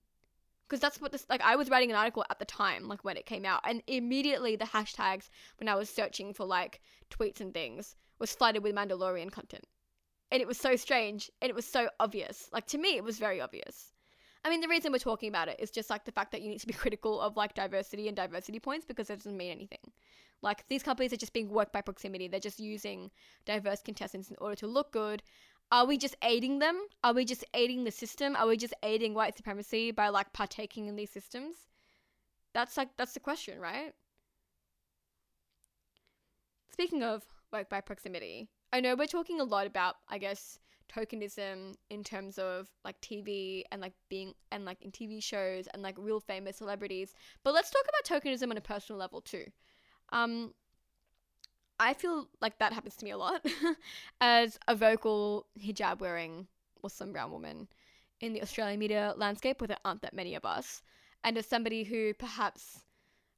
Because 0.67 0.79
that's 0.79 1.01
what 1.01 1.11
this 1.11 1.25
like 1.29 1.41
i 1.41 1.57
was 1.57 1.69
writing 1.69 1.91
an 1.91 1.97
article 1.97 2.25
at 2.29 2.39
the 2.39 2.45
time 2.45 2.87
like 2.87 3.03
when 3.03 3.17
it 3.17 3.25
came 3.25 3.45
out 3.45 3.59
and 3.65 3.83
immediately 3.87 4.55
the 4.55 4.65
hashtags 4.65 5.29
when 5.59 5.67
i 5.67 5.75
was 5.75 5.89
searching 5.89 6.33
for 6.33 6.45
like 6.45 6.79
tweets 7.09 7.41
and 7.41 7.53
things 7.53 7.95
was 8.21 8.33
flooded 8.33 8.63
with 8.63 8.75
Mandalorian 8.75 9.31
content. 9.31 9.65
And 10.31 10.41
it 10.41 10.47
was 10.47 10.57
so 10.57 10.77
strange 10.77 11.29
and 11.41 11.49
it 11.49 11.55
was 11.55 11.65
so 11.65 11.89
obvious. 11.99 12.47
Like 12.53 12.67
to 12.67 12.77
me, 12.77 12.95
it 12.95 13.03
was 13.03 13.19
very 13.19 13.41
obvious. 13.41 13.91
I 14.45 14.49
mean, 14.49 14.61
the 14.61 14.69
reason 14.69 14.91
we're 14.91 14.99
talking 14.99 15.27
about 15.27 15.49
it 15.49 15.59
is 15.59 15.71
just 15.71 15.89
like 15.89 16.05
the 16.05 16.11
fact 16.11 16.31
that 16.31 16.41
you 16.41 16.49
need 16.49 16.61
to 16.61 16.67
be 16.67 16.73
critical 16.83 17.19
of 17.19 17.35
like 17.35 17.53
diversity 17.53 18.07
and 18.07 18.15
diversity 18.15 18.59
points 18.59 18.85
because 18.85 19.09
it 19.09 19.17
doesn't 19.17 19.35
mean 19.35 19.51
anything. 19.51 19.91
Like 20.41 20.67
these 20.69 20.83
companies 20.83 21.11
are 21.11 21.17
just 21.17 21.33
being 21.33 21.49
worked 21.49 21.73
by 21.73 21.81
proximity. 21.81 22.27
They're 22.27 22.39
just 22.39 22.59
using 22.59 23.11
diverse 23.45 23.81
contestants 23.81 24.29
in 24.29 24.37
order 24.39 24.55
to 24.55 24.67
look 24.67 24.91
good. 24.91 25.21
Are 25.71 25.85
we 25.85 25.97
just 25.97 26.15
aiding 26.23 26.59
them? 26.59 26.79
Are 27.03 27.13
we 27.13 27.25
just 27.25 27.45
aiding 27.53 27.83
the 27.83 27.91
system? 27.91 28.35
Are 28.35 28.47
we 28.47 28.57
just 28.57 28.73
aiding 28.83 29.13
white 29.13 29.37
supremacy 29.37 29.91
by 29.91 30.09
like 30.09 30.33
partaking 30.33 30.87
in 30.87 30.95
these 30.95 31.11
systems? 31.11 31.55
That's 32.53 32.77
like 32.77 32.89
that's 32.97 33.13
the 33.13 33.19
question, 33.19 33.59
right? 33.59 33.93
Speaking 36.71 37.03
of 37.03 37.23
work 37.51 37.69
by 37.69 37.81
proximity. 37.81 38.49
I 38.73 38.79
know 38.79 38.95
we're 38.95 39.07
talking 39.07 39.39
a 39.41 39.43
lot 39.43 39.67
about, 39.67 39.95
I 40.07 40.17
guess, 40.17 40.59
tokenism 40.93 41.75
in 41.89 42.03
terms 42.03 42.37
of 42.37 42.69
like 42.83 42.99
TV 43.01 43.63
and 43.71 43.81
like 43.81 43.93
being 44.09 44.33
and 44.51 44.65
like 44.65 44.81
in 44.81 44.91
TV 44.91 45.23
shows 45.23 45.67
and 45.73 45.81
like 45.81 45.95
real 45.97 46.19
famous 46.19 46.57
celebrities. 46.57 47.13
But 47.43 47.53
let's 47.53 47.69
talk 47.69 47.83
about 47.87 48.21
tokenism 48.21 48.49
on 48.49 48.57
a 48.57 48.61
personal 48.61 48.99
level 48.99 49.21
too. 49.21 49.45
Um, 50.11 50.53
I 51.79 51.93
feel 51.93 52.27
like 52.41 52.59
that 52.59 52.73
happens 52.73 52.95
to 52.97 53.05
me 53.05 53.11
a 53.11 53.17
lot 53.17 53.45
as 54.21 54.59
a 54.67 54.75
vocal 54.75 55.47
hijab 55.59 55.99
wearing 55.99 56.47
Muslim 56.83 57.11
brown 57.11 57.31
woman 57.31 57.67
in 58.19 58.33
the 58.33 58.41
Australian 58.41 58.79
media 58.79 59.13
landscape 59.17 59.59
where 59.59 59.69
there 59.69 59.77
aren't 59.83 60.01
that 60.03 60.13
many 60.13 60.35
of 60.35 60.45
us. 60.45 60.81
And 61.23 61.37
as 61.37 61.45
somebody 61.45 61.83
who 61.83 62.13
perhaps 62.13 62.81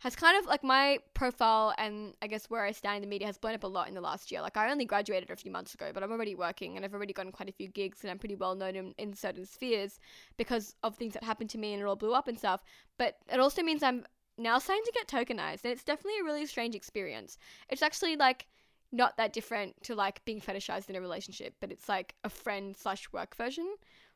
has 0.04 0.18
kind 0.18 0.38
of 0.38 0.46
like 0.46 0.66
my 0.66 1.00
profile 1.14 1.74
and 1.78 2.14
I 2.22 2.28
guess 2.28 2.50
where 2.50 2.66
I 2.66 2.74
stand 2.74 2.98
in 2.98 3.02
the 3.04 3.08
media 3.08 3.26
has 3.26 3.38
blown 3.38 3.54
up 3.54 3.64
a 3.64 3.68
lot 3.68 3.88
in 3.88 3.94
the 3.94 4.02
last 4.02 4.34
year. 4.34 4.42
Like 4.42 4.58
I 4.58 4.70
only 4.70 4.84
graduated 4.84 5.32
a 5.32 5.36
few 5.38 5.50
months 5.50 5.74
ago, 5.74 5.92
but 5.94 6.04
I'm 6.04 6.12
already 6.12 6.36
working 6.36 6.76
and 6.76 6.84
I've 6.84 6.94
already 6.94 7.14
gotten 7.14 7.32
quite 7.32 7.48
a 7.48 7.54
few 7.54 7.70
gigs 7.70 8.00
and 8.02 8.12
I'm 8.12 8.20
pretty 8.20 8.36
well 8.36 8.54
known 8.54 8.76
in, 8.76 8.94
in 8.98 9.14
certain 9.14 9.46
spheres 9.46 10.02
because 10.36 10.76
of 10.84 10.98
things 10.98 11.14
that 11.14 11.24
happened 11.24 11.52
to 11.52 11.58
me 11.58 11.72
and 11.72 11.82
it 11.82 11.86
all 11.86 11.96
blew 11.96 12.14
up 12.14 12.28
and 12.28 12.38
stuff. 12.38 12.62
But 12.98 13.16
it 13.32 13.40
also 13.40 13.64
means 13.64 13.82
I'm 13.82 14.04
now 14.38 14.60
starting 14.60 14.84
to 14.84 14.92
get 14.92 15.08
tokenized 15.08 15.64
and 15.64 15.72
it's 15.72 15.86
definitely 15.86 16.20
a 16.20 16.26
really 16.26 16.46
strange 16.48 16.76
experience. 16.76 17.38
It's 17.70 17.82
actually 17.82 18.18
like 18.18 18.48
not 18.92 19.16
that 19.16 19.32
different 19.32 19.82
to 19.84 19.96
like 19.96 20.26
being 20.26 20.42
fetishized 20.42 20.90
in 20.90 20.98
a 20.98 21.02
relationship, 21.02 21.56
but 21.62 21.72
it's 21.72 21.88
like 21.88 22.14
a 22.26 22.30
friend 22.30 22.76
slash 22.76 23.08
work 23.14 23.38
version. 23.38 23.74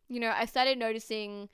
You 0.09 0.19
know, 0.19 0.33
I 0.35 0.47
started 0.47 0.77
noticing 0.77 1.47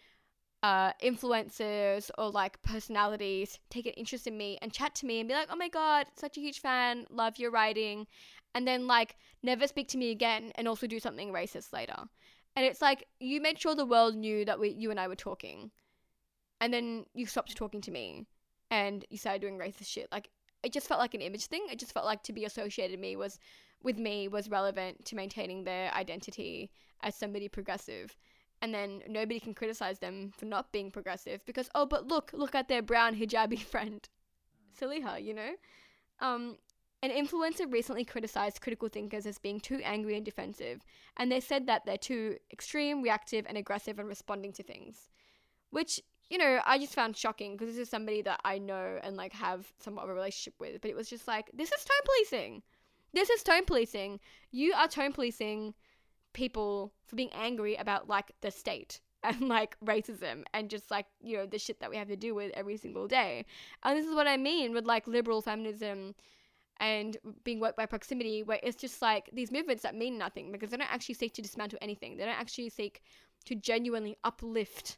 uh, 0.63 0.93
influencers 1.03 2.09
or 2.17 2.29
like 2.31 2.61
personalities 2.63 3.59
take 3.69 3.85
an 3.85 3.91
interest 3.93 4.25
in 4.27 4.37
me 4.37 4.57
and 4.61 4.71
chat 4.71 4.95
to 4.95 5.05
me 5.05 5.19
and 5.19 5.27
be 5.27 5.35
like, 5.35 5.49
oh 5.51 5.57
my 5.57 5.67
god, 5.67 6.07
such 6.15 6.37
a 6.37 6.41
huge 6.41 6.61
fan, 6.61 7.05
love 7.09 7.37
your 7.37 7.51
writing, 7.51 8.07
and 8.55 8.65
then 8.65 8.87
like 8.87 9.17
never 9.43 9.67
speak 9.67 9.89
to 9.89 9.97
me 9.97 10.11
again 10.11 10.53
and 10.55 10.67
also 10.67 10.87
do 10.87 11.01
something 11.01 11.33
racist 11.33 11.73
later. 11.73 11.97
And 12.55 12.65
it's 12.65 12.81
like 12.81 13.07
you 13.19 13.41
made 13.41 13.59
sure 13.59 13.75
the 13.75 13.85
world 13.85 14.15
knew 14.15 14.45
that 14.45 14.59
we, 14.59 14.69
you 14.69 14.89
and 14.89 14.99
I 14.99 15.09
were 15.09 15.15
talking, 15.15 15.69
and 16.61 16.73
then 16.73 17.05
you 17.13 17.25
stopped 17.25 17.55
talking 17.57 17.81
to 17.81 17.91
me, 17.91 18.25
and 18.71 19.03
you 19.09 19.17
started 19.17 19.41
doing 19.41 19.59
racist 19.59 19.87
shit. 19.87 20.07
Like 20.13 20.29
it 20.63 20.71
just 20.71 20.87
felt 20.87 21.01
like 21.01 21.13
an 21.13 21.21
image 21.21 21.47
thing. 21.47 21.65
It 21.69 21.79
just 21.79 21.91
felt 21.91 22.05
like 22.05 22.23
to 22.23 22.33
be 22.33 22.45
associated 22.45 22.99
me 23.01 23.17
was 23.17 23.37
with 23.83 23.97
me 23.97 24.29
was 24.29 24.49
relevant 24.49 25.03
to 25.05 25.15
maintaining 25.15 25.65
their 25.65 25.93
identity 25.93 26.71
as 27.01 27.15
somebody 27.15 27.49
progressive 27.49 28.15
and 28.63 28.73
then 28.73 29.03
nobody 29.09 29.41
can 29.41 29.53
criticize 29.53 29.99
them 29.99 30.31
for 30.37 30.45
not 30.45 30.71
being 30.71 30.89
progressive 30.89 31.45
because 31.45 31.69
oh 31.75 31.85
but 31.85 32.07
look 32.07 32.31
look 32.33 32.55
at 32.55 32.69
their 32.69 32.81
brown 32.81 33.13
hijabi 33.13 33.59
friend. 33.73 34.07
Saliha 34.79 35.21
you 35.21 35.33
know? 35.33 35.51
Um 36.19 36.55
an 37.03 37.11
influencer 37.11 37.71
recently 37.71 38.05
criticized 38.05 38.61
critical 38.61 38.87
thinkers 38.87 39.25
as 39.25 39.37
being 39.37 39.59
too 39.59 39.81
angry 39.83 40.15
and 40.15 40.23
defensive 40.23 40.81
and 41.17 41.29
they 41.29 41.41
said 41.41 41.67
that 41.67 41.85
they're 41.85 41.97
too 41.97 42.37
extreme 42.51 43.03
reactive 43.03 43.45
and 43.49 43.57
aggressive 43.57 43.99
in 43.99 44.07
responding 44.07 44.53
to 44.53 44.63
things 44.63 45.09
which 45.69 45.99
you 46.29 46.37
know 46.37 46.61
i 46.65 46.77
just 46.79 46.95
found 46.95 47.17
shocking 47.17 47.51
because 47.51 47.67
this 47.67 47.77
is 47.77 47.89
somebody 47.89 48.21
that 48.21 48.39
i 48.45 48.57
know 48.57 48.97
and 49.03 49.17
like 49.17 49.33
have 49.33 49.73
somewhat 49.79 50.05
of 50.05 50.11
a 50.11 50.13
relationship 50.13 50.53
with 50.61 50.79
but 50.79 50.89
it 50.89 50.95
was 50.95 51.09
just 51.09 51.27
like 51.27 51.51
this 51.53 51.73
is 51.73 51.83
tone 51.83 52.05
policing. 52.05 52.63
This 53.13 53.29
is 53.29 53.43
tone 53.43 53.65
policing. 53.65 54.19
You 54.49 54.73
are 54.73 54.87
tone 54.87 55.13
policing 55.13 55.75
people 56.33 56.93
for 57.05 57.15
being 57.15 57.31
angry 57.33 57.75
about 57.75 58.07
like 58.07 58.31
the 58.41 58.51
state 58.51 58.99
and 59.23 59.47
like 59.47 59.77
racism 59.85 60.43
and 60.53 60.69
just 60.69 60.91
like 60.91 61.05
you 61.21 61.37
know 61.37 61.45
the 61.45 61.57
shit 61.57 61.79
that 61.79 61.89
we 61.89 61.95
have 61.95 62.09
to 62.09 62.15
deal 62.15 62.35
with 62.35 62.51
every 62.55 62.77
single 62.77 63.07
day. 63.07 63.45
And 63.83 63.97
this 63.97 64.05
is 64.05 64.15
what 64.15 64.27
i 64.27 64.37
mean 64.37 64.73
with 64.73 64.85
like 64.85 65.07
liberal 65.07 65.41
feminism 65.41 66.15
and 66.77 67.17
being 67.43 67.59
worked 67.59 67.77
by 67.77 67.85
proximity 67.85 68.43
where 68.43 68.59
it's 68.63 68.81
just 68.81 69.01
like 69.01 69.29
these 69.31 69.51
movements 69.51 69.83
that 69.83 69.95
mean 69.95 70.17
nothing 70.17 70.51
because 70.51 70.71
they 70.71 70.77
don't 70.77 70.91
actually 70.91 71.15
seek 71.15 71.33
to 71.33 71.41
dismantle 71.41 71.79
anything. 71.81 72.17
They 72.17 72.25
don't 72.25 72.39
actually 72.39 72.69
seek 72.69 73.01
to 73.45 73.55
genuinely 73.55 74.17
uplift 74.23 74.97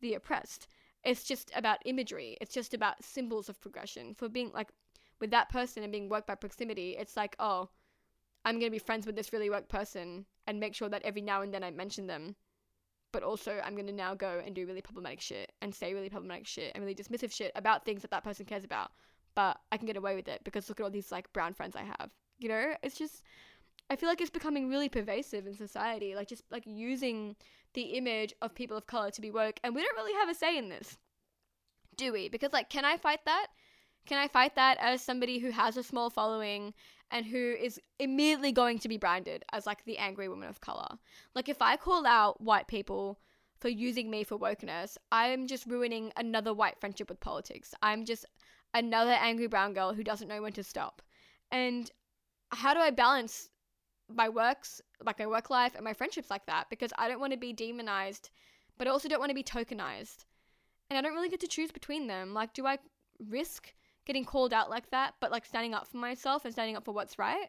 the 0.00 0.14
oppressed. 0.14 0.68
It's 1.02 1.24
just 1.24 1.50
about 1.56 1.78
imagery. 1.86 2.36
It's 2.40 2.52
just 2.52 2.74
about 2.74 3.02
symbols 3.02 3.48
of 3.48 3.60
progression. 3.60 4.14
For 4.14 4.28
being 4.28 4.50
like 4.54 4.68
with 5.20 5.30
that 5.30 5.48
person 5.48 5.82
and 5.82 5.92
being 5.92 6.08
worked 6.08 6.26
by 6.26 6.34
proximity 6.34 6.96
it's 6.98 7.16
like 7.16 7.36
oh 7.38 7.68
i'm 8.44 8.56
going 8.56 8.70
to 8.70 8.70
be 8.70 8.78
friends 8.78 9.06
with 9.06 9.16
this 9.16 9.32
really 9.32 9.50
work 9.50 9.68
person 9.68 10.26
and 10.46 10.60
make 10.60 10.74
sure 10.74 10.88
that 10.88 11.02
every 11.02 11.22
now 11.22 11.42
and 11.42 11.52
then 11.52 11.64
I 11.64 11.70
mention 11.70 12.06
them. 12.06 12.36
But 13.12 13.22
also, 13.22 13.60
I'm 13.64 13.76
gonna 13.76 13.92
now 13.92 14.14
go 14.14 14.42
and 14.44 14.54
do 14.54 14.66
really 14.66 14.82
problematic 14.82 15.20
shit 15.20 15.52
and 15.62 15.74
say 15.74 15.94
really 15.94 16.10
problematic 16.10 16.46
shit 16.46 16.72
and 16.74 16.82
really 16.82 16.94
dismissive 16.96 17.32
shit 17.32 17.52
about 17.54 17.84
things 17.84 18.02
that 18.02 18.10
that 18.10 18.24
person 18.24 18.46
cares 18.46 18.64
about. 18.64 18.90
But 19.34 19.58
I 19.70 19.76
can 19.76 19.86
get 19.86 19.96
away 19.96 20.14
with 20.16 20.28
it 20.28 20.42
because 20.44 20.68
look 20.68 20.80
at 20.80 20.84
all 20.84 20.90
these 20.90 21.12
like 21.12 21.32
brown 21.32 21.54
friends 21.54 21.76
I 21.76 21.82
have. 21.82 22.10
You 22.38 22.48
know, 22.48 22.74
it's 22.82 22.98
just 22.98 23.22
I 23.90 23.96
feel 23.96 24.08
like 24.08 24.20
it's 24.20 24.30
becoming 24.30 24.68
really 24.68 24.88
pervasive 24.88 25.46
in 25.46 25.54
society, 25.54 26.14
like 26.14 26.28
just 26.28 26.42
like 26.50 26.64
using 26.66 27.36
the 27.74 27.82
image 27.82 28.32
of 28.40 28.54
people 28.54 28.76
of 28.76 28.86
color 28.86 29.10
to 29.10 29.20
be 29.20 29.30
woke, 29.30 29.60
and 29.62 29.74
we 29.74 29.82
don't 29.82 29.96
really 29.96 30.14
have 30.14 30.28
a 30.28 30.34
say 30.34 30.56
in 30.56 30.68
this, 30.68 30.96
do 31.96 32.12
we? 32.12 32.28
Because 32.28 32.52
like, 32.52 32.70
can 32.70 32.84
I 32.84 32.96
fight 32.96 33.24
that? 33.26 33.48
Can 34.06 34.18
I 34.18 34.28
fight 34.28 34.54
that 34.56 34.78
as 34.80 35.02
somebody 35.02 35.38
who 35.38 35.50
has 35.50 35.76
a 35.76 35.82
small 35.82 36.10
following 36.10 36.74
and 37.10 37.26
who 37.26 37.38
is 37.38 37.80
immediately 37.98 38.52
going 38.52 38.78
to 38.80 38.88
be 38.88 38.96
branded 38.96 39.44
as 39.52 39.66
like 39.66 39.84
the 39.84 39.98
angry 39.98 40.28
woman 40.28 40.48
of 40.48 40.60
color? 40.60 40.98
Like, 41.34 41.48
if 41.48 41.62
I 41.62 41.76
call 41.76 42.06
out 42.06 42.40
white 42.40 42.66
people 42.68 43.20
for 43.60 43.68
using 43.68 44.10
me 44.10 44.24
for 44.24 44.38
wokeness, 44.38 44.96
I'm 45.12 45.46
just 45.46 45.66
ruining 45.66 46.12
another 46.16 46.52
white 46.52 46.78
friendship 46.80 47.08
with 47.08 47.20
politics. 47.20 47.74
I'm 47.82 48.04
just 48.04 48.26
another 48.74 49.12
angry 49.12 49.46
brown 49.46 49.72
girl 49.72 49.94
who 49.94 50.04
doesn't 50.04 50.28
know 50.28 50.42
when 50.42 50.52
to 50.54 50.64
stop. 50.64 51.02
And 51.50 51.90
how 52.50 52.74
do 52.74 52.80
I 52.80 52.90
balance 52.90 53.48
my 54.12 54.28
works, 54.28 54.80
like 55.04 55.18
my 55.18 55.26
work 55.26 55.50
life 55.50 55.74
and 55.74 55.84
my 55.84 55.92
friendships 55.92 56.30
like 56.30 56.46
that? 56.46 56.68
Because 56.68 56.92
I 56.98 57.08
don't 57.08 57.20
want 57.20 57.32
to 57.32 57.38
be 57.38 57.52
demonized, 57.52 58.30
but 58.76 58.88
I 58.88 58.90
also 58.90 59.08
don't 59.08 59.20
want 59.20 59.30
to 59.30 59.34
be 59.34 59.44
tokenized. 59.44 60.24
And 60.90 60.98
I 60.98 61.00
don't 61.00 61.14
really 61.14 61.28
get 61.28 61.40
to 61.40 61.48
choose 61.48 61.70
between 61.70 62.06
them. 62.06 62.34
Like, 62.34 62.52
do 62.52 62.66
I 62.66 62.78
risk 63.28 63.72
getting 64.04 64.24
called 64.24 64.52
out 64.52 64.70
like 64.70 64.90
that, 64.90 65.14
but 65.20 65.30
like 65.30 65.44
standing 65.44 65.74
up 65.74 65.86
for 65.86 65.96
myself 65.96 66.44
and 66.44 66.52
standing 66.52 66.76
up 66.76 66.84
for 66.84 66.92
what's 66.92 67.18
right? 67.18 67.48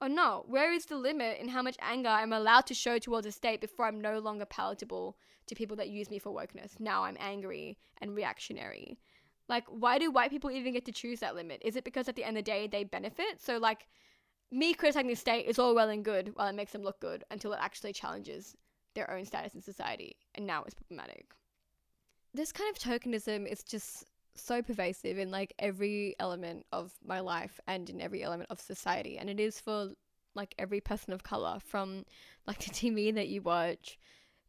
Or 0.00 0.08
no, 0.08 0.44
where 0.48 0.72
is 0.72 0.86
the 0.86 0.96
limit 0.96 1.38
in 1.38 1.48
how 1.48 1.62
much 1.62 1.76
anger 1.80 2.08
I'm 2.08 2.32
allowed 2.32 2.66
to 2.66 2.74
show 2.74 2.98
towards 2.98 3.26
a 3.26 3.32
state 3.32 3.60
before 3.60 3.86
I'm 3.86 4.00
no 4.00 4.18
longer 4.18 4.46
palatable 4.46 5.18
to 5.46 5.54
people 5.54 5.76
that 5.76 5.90
use 5.90 6.10
me 6.10 6.18
for 6.18 6.32
wokeness? 6.34 6.80
Now 6.80 7.04
I'm 7.04 7.18
angry 7.20 7.76
and 8.00 8.14
reactionary. 8.14 8.98
Like, 9.48 9.64
why 9.68 9.98
do 9.98 10.10
white 10.10 10.30
people 10.30 10.50
even 10.50 10.72
get 10.72 10.86
to 10.86 10.92
choose 10.92 11.20
that 11.20 11.34
limit? 11.34 11.60
Is 11.64 11.76
it 11.76 11.84
because 11.84 12.08
at 12.08 12.16
the 12.16 12.24
end 12.24 12.38
of 12.38 12.44
the 12.44 12.50
day 12.50 12.66
they 12.66 12.84
benefit? 12.84 13.42
So, 13.42 13.58
like, 13.58 13.88
me 14.50 14.74
criticizing 14.74 15.08
the 15.08 15.16
state 15.16 15.46
is 15.46 15.58
all 15.58 15.74
well 15.74 15.90
and 15.90 16.04
good 16.04 16.32
while 16.34 16.48
it 16.48 16.54
makes 16.54 16.72
them 16.72 16.82
look 16.82 17.00
good 17.00 17.24
until 17.30 17.52
it 17.52 17.58
actually 17.60 17.92
challenges 17.92 18.56
their 18.94 19.10
own 19.10 19.24
status 19.24 19.54
in 19.54 19.60
society, 19.60 20.16
and 20.34 20.46
now 20.46 20.62
it's 20.64 20.74
problematic. 20.74 21.34
This 22.32 22.52
kind 22.52 22.70
of 22.70 22.80
tokenism 22.80 23.46
is 23.46 23.62
just 23.62 24.04
so 24.34 24.62
pervasive 24.62 25.18
in 25.18 25.30
like 25.30 25.52
every 25.58 26.14
element 26.18 26.66
of 26.72 26.92
my 27.04 27.20
life 27.20 27.60
and 27.66 27.88
in 27.90 28.00
every 28.00 28.22
element 28.22 28.50
of 28.50 28.60
society, 28.60 29.18
and 29.18 29.28
it 29.28 29.40
is 29.40 29.60
for 29.60 29.90
like 30.34 30.54
every 30.58 30.80
person 30.80 31.12
of 31.12 31.22
color 31.22 31.58
from 31.64 32.04
like 32.46 32.58
the 32.64 32.70
TV 32.70 33.14
that 33.14 33.28
you 33.28 33.42
watch 33.42 33.98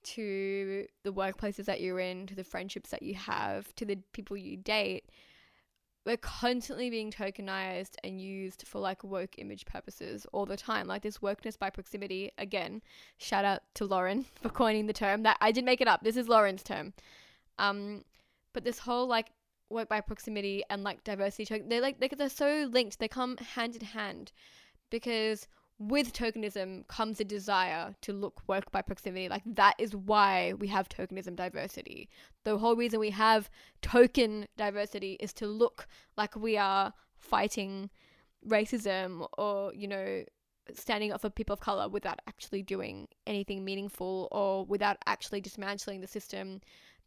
to 0.04 0.88
the 1.04 1.14
workplaces 1.14 1.66
that 1.66 1.82
you're 1.82 2.00
in 2.00 2.26
to 2.26 2.36
the 2.36 2.44
friendships 2.44 2.90
that 2.90 3.04
you 3.04 3.14
have 3.14 3.74
to 3.76 3.86
the 3.86 3.98
people 4.14 4.36
you 4.36 4.58
date 4.58 5.06
we're 6.06 6.18
constantly 6.18 6.90
being 6.90 7.12
tokenized 7.12 7.96
and 8.04 8.20
used 8.20 8.68
for 8.68 8.80
like 8.80 9.04
woke 9.04 9.38
image 9.38 9.66
purposes 9.66 10.26
all 10.34 10.46
the 10.46 10.58
time. 10.58 10.88
Like 10.88 11.04
this 11.04 11.20
wokeness 11.20 11.60
by 11.60 11.70
proximity, 11.70 12.32
again, 12.38 12.82
shout 13.18 13.46
out 13.46 13.62
to 13.76 13.86
Lauren 13.86 14.26
for 14.42 14.50
coining 14.50 14.88
the 14.88 14.94
term. 14.94 15.24
That 15.24 15.38
I 15.42 15.52
didn't 15.52 15.68
make 15.68 15.82
it 15.82 15.88
up. 15.88 16.04
This 16.04 16.18
is 16.18 16.28
Lauren's 16.28 16.64
term. 16.64 16.94
Um, 17.60 18.04
but 18.54 18.64
this 18.64 18.80
whole 18.80 19.08
like 19.08 19.28
work 19.72 19.90
by 19.90 20.02
proximity 20.02 20.64
and 20.70 20.84
like 20.84 21.04
diversity 21.04 21.46
token, 21.46 21.70
they're 21.70 21.82
like 21.82 22.00
they're 22.18 22.30
so 22.30 22.70
linked. 22.72 23.00
They 23.00 23.08
come 23.08 23.38
hand 23.38 23.76
in 23.76 23.86
hand 23.86 24.32
because 24.90 25.48
with 25.80 26.14
tokenism 26.14 26.88
comes 26.88 27.20
a 27.20 27.24
desire 27.24 27.96
to 28.02 28.14
look 28.14 28.42
work 28.48 28.72
by 28.72 28.84
proximity. 28.84 29.28
Like 29.28 29.42
that 29.46 29.74
is 29.80 29.96
why 29.96 30.54
we 30.54 30.68
have 30.68 30.88
tokenism 30.90 31.36
diversity. 31.36 32.08
The 32.44 32.60
whole 32.60 32.76
reason 32.76 33.00
we 33.00 33.10
have 33.10 33.50
token 33.82 34.48
diversity 34.58 35.14
is 35.20 35.34
to 35.34 35.48
look 35.48 35.88
like 36.18 36.36
we 36.36 36.56
are 36.56 36.94
fighting 37.18 37.90
racism 38.48 39.28
or, 39.40 39.74
you 39.74 39.88
know, 39.88 40.24
standing 40.72 41.12
up 41.12 41.22
for 41.22 41.32
people 41.32 41.54
of 41.54 41.60
color 41.60 41.90
without 41.90 42.20
actually 42.28 42.62
doing 42.62 43.08
anything 43.26 43.66
meaningful 43.66 44.28
or 44.32 44.66
without 44.66 44.98
actually 45.08 45.42
dismantling 45.42 46.02
the 46.02 46.08
system 46.08 46.62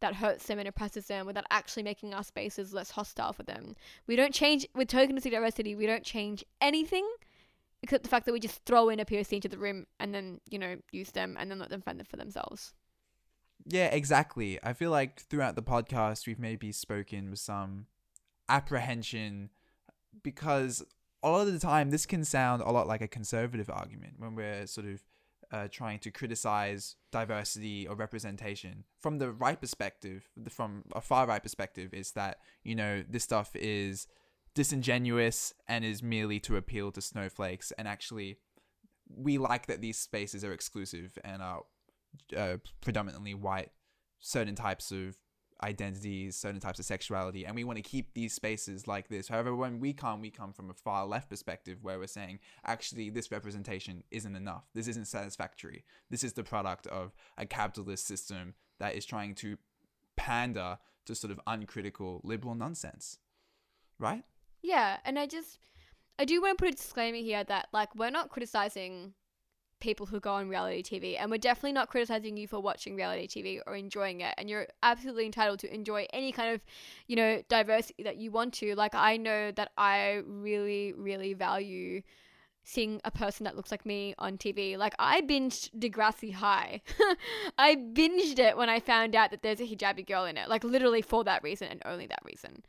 that 0.05 0.15
hurts 0.15 0.45
them 0.45 0.59
and 0.59 0.67
oppresses 0.67 1.07
them 1.07 1.25
without 1.25 1.45
actually 1.49 1.81
making 1.81 2.13
our 2.13 2.23
spaces 2.23 2.73
less 2.73 2.91
hostile 2.91 3.33
for 3.33 3.41
them. 3.41 3.75
We 4.05 4.15
don't 4.15 4.33
change 4.33 4.67
with 4.75 4.87
tokenistic 4.87 5.31
diversity, 5.31 5.73
we 5.73 5.87
don't 5.87 6.03
change 6.03 6.45
anything 6.61 7.07
except 7.81 8.03
the 8.03 8.09
fact 8.09 8.27
that 8.27 8.31
we 8.31 8.39
just 8.39 8.63
throw 8.65 8.89
in 8.89 8.99
a 8.99 9.05
POC 9.05 9.33
into 9.33 9.47
the 9.47 9.57
room 9.57 9.87
and 9.99 10.13
then 10.13 10.41
you 10.49 10.59
know 10.59 10.77
use 10.91 11.11
them 11.11 11.35
and 11.39 11.49
then 11.49 11.57
let 11.57 11.69
them 11.69 11.81
fend 11.81 12.07
for 12.07 12.17
themselves. 12.17 12.73
Yeah, 13.65 13.87
exactly. 13.87 14.59
I 14.63 14.73
feel 14.73 14.91
like 14.91 15.19
throughout 15.21 15.55
the 15.55 15.63
podcast 15.63 16.27
we've 16.27 16.39
maybe 16.39 16.71
spoken 16.71 17.31
with 17.31 17.39
some 17.39 17.87
apprehension 18.47 19.49
because 20.21 20.83
a 21.23 21.29
lot 21.31 21.47
of 21.47 21.53
the 21.53 21.59
time 21.59 21.89
this 21.89 22.05
can 22.05 22.23
sound 22.23 22.61
a 22.61 22.69
lot 22.69 22.85
like 22.87 23.01
a 23.01 23.07
conservative 23.07 23.71
argument 23.71 24.13
when 24.19 24.35
we're 24.35 24.67
sort 24.67 24.85
of 24.85 25.03
uh, 25.55 25.67
trying 25.71 25.99
to 25.99 26.11
criticize 26.11 26.95
diversity 27.11 27.87
or 27.87 27.95
representation 27.95 28.83
from 28.99 29.19
the 29.19 29.31
right 29.31 29.61
perspective 29.61 30.27
from 30.49 30.83
a 30.93 30.99
far 30.99 31.25
right 31.27 31.41
perspective 31.41 31.93
is 31.93 32.11
that 32.11 32.39
you 32.63 32.75
know 32.75 33.03
this 33.09 33.23
stuff 33.23 33.51
is 33.55 34.07
disingenuous 34.55 35.53
and 35.67 35.85
is 35.85 36.01
merely 36.01 36.39
to 36.39 36.55
appeal 36.55 36.91
to 36.93 37.01
snowflakes. 37.01 37.71
And 37.77 37.87
actually, 37.87 38.37
we 39.07 39.37
like 39.37 39.67
that 39.67 39.81
these 39.81 39.99
spaces 39.99 40.43
are 40.43 40.53
exclusive 40.53 41.19
and 41.23 41.43
are 41.43 41.63
uh, 42.35 42.57
predominantly 42.81 43.35
white, 43.35 43.71
certain 44.19 44.55
types 44.55 44.91
of 44.91 45.17
identities, 45.63 46.35
certain 46.35 46.59
types 46.59 46.79
of 46.79 46.85
sexuality, 46.85 47.45
and 47.45 47.55
we 47.55 47.63
want 47.63 47.77
to 47.77 47.81
keep 47.81 48.13
these 48.13 48.33
spaces 48.33 48.87
like 48.87 49.07
this. 49.07 49.27
However, 49.27 49.55
when 49.55 49.79
we 49.79 49.93
come, 49.93 50.21
we 50.21 50.29
come 50.29 50.53
from 50.53 50.69
a 50.69 50.73
far 50.73 51.05
left 51.05 51.29
perspective 51.29 51.79
where 51.81 51.97
we're 51.97 52.07
saying, 52.07 52.39
actually, 52.65 53.09
this 53.09 53.31
representation 53.31 54.03
isn't 54.11 54.35
enough. 54.35 54.65
This 54.73 54.87
isn't 54.87 55.07
satisfactory. 55.07 55.83
This 56.09 56.23
is 56.23 56.33
the 56.33 56.43
product 56.43 56.87
of 56.87 57.13
a 57.37 57.45
capitalist 57.45 58.05
system 58.05 58.53
that 58.79 58.95
is 58.95 59.05
trying 59.05 59.35
to 59.35 59.57
pander 60.15 60.77
to 61.05 61.15
sort 61.15 61.31
of 61.31 61.39
uncritical 61.47 62.21
liberal 62.23 62.55
nonsense. 62.55 63.19
Right? 63.99 64.23
Yeah, 64.61 64.97
and 65.05 65.17
I 65.17 65.27
just 65.27 65.59
I 66.17 66.25
do 66.25 66.41
want 66.41 66.57
to 66.57 66.63
put 66.63 66.73
a 66.73 66.77
disclaimer 66.77 67.17
here 67.17 67.43
that 67.43 67.67
like 67.71 67.95
we're 67.95 68.09
not 68.09 68.29
criticizing 68.29 69.13
people 69.85 70.07
who 70.07 70.19
go 70.19 70.33
on 70.33 70.49
reality 70.49 70.81
TV 70.81 71.15
and 71.19 71.29
we're 71.29 71.37
definitely 71.37 71.71
not 71.71 71.89
criticizing 71.89 72.35
you 72.35 72.47
for 72.47 72.59
watching 72.59 72.95
reality 72.95 73.27
TV 73.27 73.61
or 73.67 73.75
enjoying 73.75 74.21
it 74.21 74.33
and 74.39 74.49
you're 74.49 74.65
absolutely 74.81 75.27
entitled 75.27 75.59
to 75.59 75.71
enjoy 75.71 76.07
any 76.11 76.31
kind 76.31 76.55
of 76.55 76.65
you 77.05 77.15
know 77.15 77.39
diversity 77.49 78.01
that 78.01 78.17
you 78.17 78.31
want 78.31 78.51
to. 78.51 78.75
Like 78.75 78.95
I 78.95 79.15
know 79.17 79.51
that 79.51 79.69
I 79.77 80.23
really 80.25 80.91
really 80.93 81.35
value 81.35 82.01
seeing 82.63 82.99
a 83.05 83.11
person 83.11 83.43
that 83.43 83.55
looks 83.55 83.69
like 83.69 83.85
me 83.85 84.15
on 84.17 84.39
TV 84.39 84.75
like 84.75 84.95
I 84.97 85.21
binged 85.21 85.69
Degrassi 85.77 86.33
High. 86.33 86.81
I 87.59 87.75
binged 87.75 88.39
it 88.39 88.57
when 88.57 88.71
I 88.71 88.79
found 88.79 89.15
out 89.15 89.29
that 89.29 89.43
there's 89.43 89.61
a 89.61 89.67
hijabi 89.67 90.07
girl 90.07 90.25
in 90.25 90.35
it 90.35 90.49
like 90.49 90.63
literally 90.63 91.03
for 91.03 91.23
that 91.25 91.43
reason 91.43 91.67
and 91.67 91.83
only 91.85 92.07
that 92.07 92.25
reason. 92.25 92.63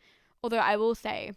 Although 0.44 0.58
I 0.58 0.76
will 0.76 0.94
say 0.94 1.32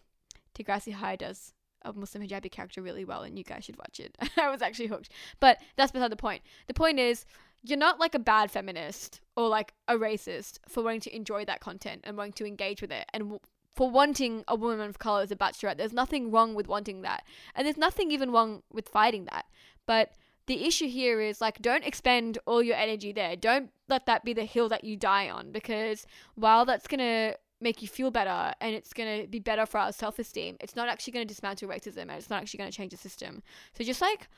Degrassi 0.53 0.91
High 0.91 1.15
does 1.15 1.53
a 1.83 1.93
Muslim 1.93 2.27
hijabi 2.27 2.51
character 2.51 2.81
really 2.81 3.05
well, 3.05 3.23
and 3.23 3.37
you 3.37 3.43
guys 3.43 3.65
should 3.65 3.77
watch 3.77 3.99
it. 3.99 4.17
I 4.37 4.49
was 4.49 4.61
actually 4.61 4.87
hooked. 4.87 5.09
But 5.39 5.59
that's 5.75 5.91
beside 5.91 6.11
the 6.11 6.15
point. 6.15 6.41
The 6.67 6.73
point 6.73 6.99
is, 6.99 7.25
you're 7.63 7.77
not 7.77 7.99
like 7.99 8.15
a 8.15 8.19
bad 8.19 8.51
feminist 8.51 9.21
or 9.35 9.49
like 9.49 9.73
a 9.87 9.95
racist 9.95 10.59
for 10.67 10.83
wanting 10.83 11.01
to 11.01 11.15
enjoy 11.15 11.45
that 11.45 11.59
content 11.59 12.01
and 12.03 12.15
wanting 12.15 12.33
to 12.33 12.45
engage 12.45 12.81
with 12.81 12.91
it 12.91 13.05
and 13.13 13.23
w- 13.23 13.39
for 13.75 13.89
wanting 13.89 14.43
a 14.47 14.55
woman 14.55 14.89
of 14.89 14.99
color 14.99 15.21
as 15.21 15.31
a 15.31 15.35
bachelorette. 15.35 15.77
There's 15.77 15.93
nothing 15.93 16.31
wrong 16.31 16.55
with 16.55 16.67
wanting 16.67 17.01
that. 17.01 17.23
And 17.55 17.65
there's 17.65 17.77
nothing 17.77 18.11
even 18.11 18.31
wrong 18.31 18.63
with 18.71 18.89
fighting 18.89 19.25
that. 19.25 19.45
But 19.85 20.13
the 20.47 20.65
issue 20.65 20.87
here 20.87 21.21
is 21.21 21.41
like 21.41 21.61
don't 21.61 21.85
expend 21.85 22.39
all 22.45 22.63
your 22.63 22.75
energy 22.75 23.11
there. 23.11 23.35
Don't 23.35 23.71
let 23.87 24.05
that 24.05 24.25
be 24.25 24.33
the 24.33 24.45
hill 24.45 24.69
that 24.69 24.83
you 24.83 24.95
die 24.97 25.29
on 25.29 25.51
because 25.51 26.07
while 26.35 26.65
that's 26.65 26.87
going 26.87 26.99
to 26.99 27.37
make 27.61 27.81
you 27.81 27.87
feel 27.87 28.11
better 28.11 28.53
and 28.61 28.73
it's 28.75 28.93
going 28.93 29.21
to 29.21 29.27
be 29.27 29.39
better 29.39 29.65
for 29.65 29.79
our 29.79 29.91
self-esteem. 29.91 30.57
It's 30.59 30.75
not 30.75 30.87
actually 30.87 31.13
going 31.13 31.27
to 31.27 31.33
dismantle 31.33 31.67
racism 31.67 32.03
and 32.03 32.11
it's 32.11 32.29
not 32.29 32.41
actually 32.41 32.59
going 32.59 32.71
to 32.71 32.77
change 32.77 32.91
the 32.91 32.97
system. 32.97 33.43
So 33.77 33.83
just 33.83 34.01
like 34.01 34.29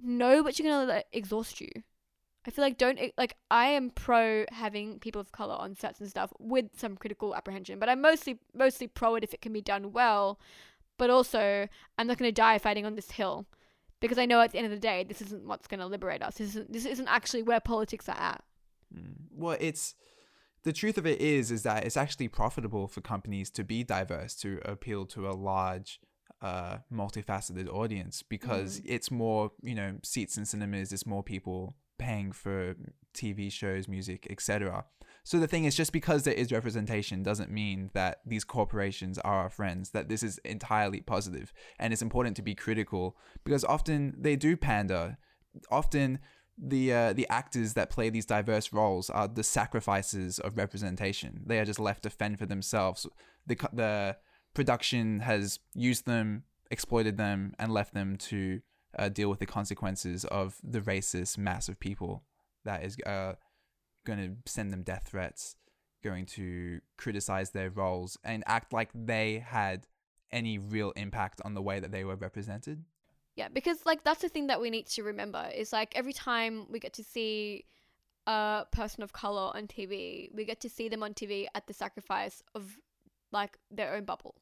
know 0.00 0.42
what 0.42 0.58
you're 0.58 0.68
going 0.68 0.88
to 0.88 1.04
exhaust 1.12 1.60
you. 1.60 1.70
I 2.44 2.50
feel 2.50 2.64
like 2.64 2.76
don't 2.76 2.98
like 3.16 3.36
i 3.52 3.66
am 3.66 3.90
pro 3.90 4.44
having 4.50 4.98
people 4.98 5.20
of 5.20 5.30
color 5.30 5.54
on 5.54 5.76
sets 5.76 6.00
and 6.00 6.10
stuff 6.10 6.32
with 6.40 6.70
some 6.76 6.96
critical 6.96 7.36
apprehension 7.36 7.78
but 7.78 7.88
i'm 7.88 8.00
mostly 8.00 8.40
mostly 8.52 8.88
pro 8.88 9.14
it 9.14 9.22
if 9.22 9.32
it 9.32 9.40
can 9.40 9.52
be 9.52 9.60
done 9.60 9.92
well. 9.92 10.40
But 10.98 11.10
also 11.10 11.68
i'm 11.98 12.06
not 12.06 12.18
going 12.18 12.28
to 12.28 12.32
die 12.32 12.58
fighting 12.58 12.84
on 12.84 12.96
this 12.96 13.12
hill 13.12 13.46
because 14.00 14.18
i 14.18 14.26
know 14.26 14.40
at 14.40 14.50
the 14.50 14.58
end 14.58 14.66
of 14.66 14.72
the 14.72 14.78
day 14.78 15.04
this 15.04 15.22
isn't 15.22 15.46
what's 15.46 15.68
going 15.68 15.80
to 15.80 15.86
liberate 15.86 16.22
us. 16.22 16.36
This 16.36 16.50
isn't 16.50 16.72
this 16.72 16.84
isn't 16.84 17.08
actually 17.08 17.44
where 17.44 17.60
politics 17.60 18.08
are 18.08 18.18
at. 18.18 18.42
Mm. 18.92 19.14
well 19.32 19.56
it's 19.58 19.94
the 20.64 20.72
truth 20.72 20.98
of 20.98 21.06
it 21.06 21.20
is 21.20 21.50
is 21.50 21.62
that 21.62 21.84
it's 21.84 21.96
actually 21.96 22.28
profitable 22.28 22.88
for 22.88 23.00
companies 23.00 23.50
to 23.50 23.64
be 23.64 23.82
diverse 23.84 24.34
to 24.34 24.60
appeal 24.64 25.06
to 25.06 25.28
a 25.28 25.32
large 25.32 26.00
uh, 26.40 26.78
multifaceted 26.92 27.68
audience 27.68 28.22
because 28.22 28.80
mm. 28.80 28.84
it's 28.86 29.10
more 29.10 29.52
you 29.62 29.74
know 29.74 29.94
seats 30.02 30.36
in 30.36 30.44
cinemas 30.44 30.92
it's 30.92 31.06
more 31.06 31.22
people 31.22 31.76
paying 31.98 32.32
for 32.32 32.74
tv 33.14 33.50
shows 33.52 33.86
music 33.86 34.26
etc 34.30 34.84
so 35.24 35.38
the 35.38 35.46
thing 35.46 35.64
is 35.64 35.76
just 35.76 35.92
because 35.92 36.24
there 36.24 36.34
is 36.34 36.50
representation 36.50 37.22
doesn't 37.22 37.50
mean 37.50 37.90
that 37.94 38.20
these 38.26 38.44
corporations 38.44 39.18
are 39.18 39.42
our 39.42 39.50
friends 39.50 39.90
that 39.90 40.08
this 40.08 40.22
is 40.22 40.38
entirely 40.44 41.00
positive. 41.00 41.52
And 41.78 41.92
it's 41.92 42.02
important 42.02 42.36
to 42.36 42.42
be 42.42 42.54
critical 42.54 43.16
because 43.44 43.64
often 43.64 44.16
they 44.18 44.36
do 44.36 44.56
pander. 44.56 45.18
Often 45.70 46.18
the 46.58 46.92
uh, 46.92 47.12
the 47.12 47.26
actors 47.28 47.74
that 47.74 47.90
play 47.90 48.10
these 48.10 48.26
diverse 48.26 48.72
roles 48.72 49.10
are 49.10 49.28
the 49.28 49.42
sacrifices 49.42 50.38
of 50.38 50.56
representation. 50.56 51.42
They 51.46 51.58
are 51.58 51.64
just 51.64 51.80
left 51.80 52.02
to 52.04 52.10
fend 52.10 52.38
for 52.38 52.46
themselves. 52.46 53.06
The 53.46 53.56
the 53.72 54.16
production 54.54 55.20
has 55.20 55.58
used 55.74 56.06
them, 56.06 56.44
exploited 56.70 57.16
them, 57.16 57.54
and 57.58 57.72
left 57.72 57.94
them 57.94 58.16
to 58.16 58.60
uh, 58.98 59.08
deal 59.08 59.30
with 59.30 59.38
the 59.38 59.46
consequences 59.46 60.24
of 60.26 60.56
the 60.62 60.80
racist 60.80 61.38
mass 61.38 61.68
of 61.68 61.80
people 61.80 62.24
that 62.64 62.84
is 62.84 62.96
uh, 63.06 63.34
going 64.04 64.18
to 64.18 64.50
send 64.50 64.72
them 64.72 64.82
death 64.82 65.08
threats, 65.08 65.56
going 66.04 66.26
to 66.26 66.80
criticize 66.98 67.50
their 67.50 67.70
roles, 67.70 68.18
and 68.24 68.44
act 68.46 68.72
like 68.72 68.90
they 68.94 69.38
had 69.38 69.86
any 70.30 70.58
real 70.58 70.92
impact 70.92 71.40
on 71.44 71.54
the 71.54 71.62
way 71.62 71.80
that 71.80 71.92
they 71.92 72.04
were 72.04 72.16
represented. 72.16 72.84
Yeah, 73.34 73.48
because 73.48 73.86
like 73.86 74.04
that's 74.04 74.20
the 74.20 74.28
thing 74.28 74.48
that 74.48 74.60
we 74.60 74.70
need 74.70 74.86
to 74.88 75.02
remember 75.02 75.48
is 75.54 75.72
like 75.72 75.92
every 75.96 76.12
time 76.12 76.66
we 76.70 76.78
get 76.78 76.92
to 76.94 77.04
see 77.04 77.64
a 78.26 78.64
person 78.70 79.02
of 79.02 79.12
color 79.12 79.50
on 79.54 79.66
TV, 79.66 80.30
we 80.34 80.44
get 80.44 80.60
to 80.60 80.68
see 80.68 80.88
them 80.88 81.02
on 81.02 81.14
TV 81.14 81.46
at 81.54 81.66
the 81.66 81.72
sacrifice 81.72 82.42
of 82.54 82.76
like 83.32 83.58
their 83.70 83.94
own 83.94 84.04
bubble. 84.04 84.34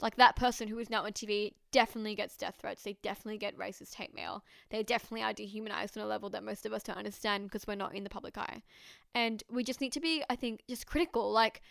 Like 0.00 0.16
that 0.16 0.36
person 0.36 0.68
who 0.68 0.78
is 0.78 0.90
now 0.90 1.04
on 1.04 1.12
TV 1.12 1.52
definitely 1.70 2.14
gets 2.14 2.36
death 2.36 2.56
threats. 2.60 2.82
They 2.82 2.98
definitely 3.02 3.38
get 3.38 3.56
racist 3.56 3.94
hate 3.94 4.14
mail. 4.14 4.44
They 4.70 4.82
definitely 4.82 5.22
are 5.22 5.32
dehumanized 5.32 5.96
on 5.96 6.04
a 6.04 6.06
level 6.06 6.28
that 6.30 6.42
most 6.42 6.66
of 6.66 6.72
us 6.72 6.82
don't 6.82 6.98
understand 6.98 7.44
because 7.44 7.66
we're 7.66 7.76
not 7.76 7.94
in 7.94 8.04
the 8.04 8.10
public 8.10 8.36
eye. 8.36 8.62
And 9.14 9.42
we 9.50 9.62
just 9.64 9.80
need 9.80 9.92
to 9.92 10.00
be, 10.00 10.22
I 10.28 10.36
think, 10.36 10.62
just 10.68 10.86
critical. 10.86 11.30
Like 11.30 11.62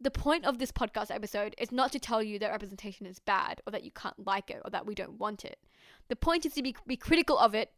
the 0.00 0.10
point 0.10 0.44
of 0.44 0.58
this 0.58 0.70
podcast 0.70 1.12
episode 1.12 1.54
is 1.58 1.72
not 1.72 1.92
to 1.92 1.98
tell 1.98 2.22
you 2.22 2.38
that 2.38 2.50
representation 2.50 3.06
is 3.06 3.18
bad 3.18 3.60
or 3.66 3.72
that 3.72 3.84
you 3.84 3.90
can't 3.90 4.26
like 4.26 4.50
it 4.50 4.62
or 4.64 4.70
that 4.70 4.86
we 4.86 4.94
don't 4.94 5.18
want 5.18 5.44
it. 5.44 5.58
The 6.08 6.16
point 6.16 6.46
is 6.46 6.54
to 6.54 6.62
be, 6.62 6.76
be 6.86 6.96
critical 6.96 7.38
of 7.38 7.54
it 7.54 7.72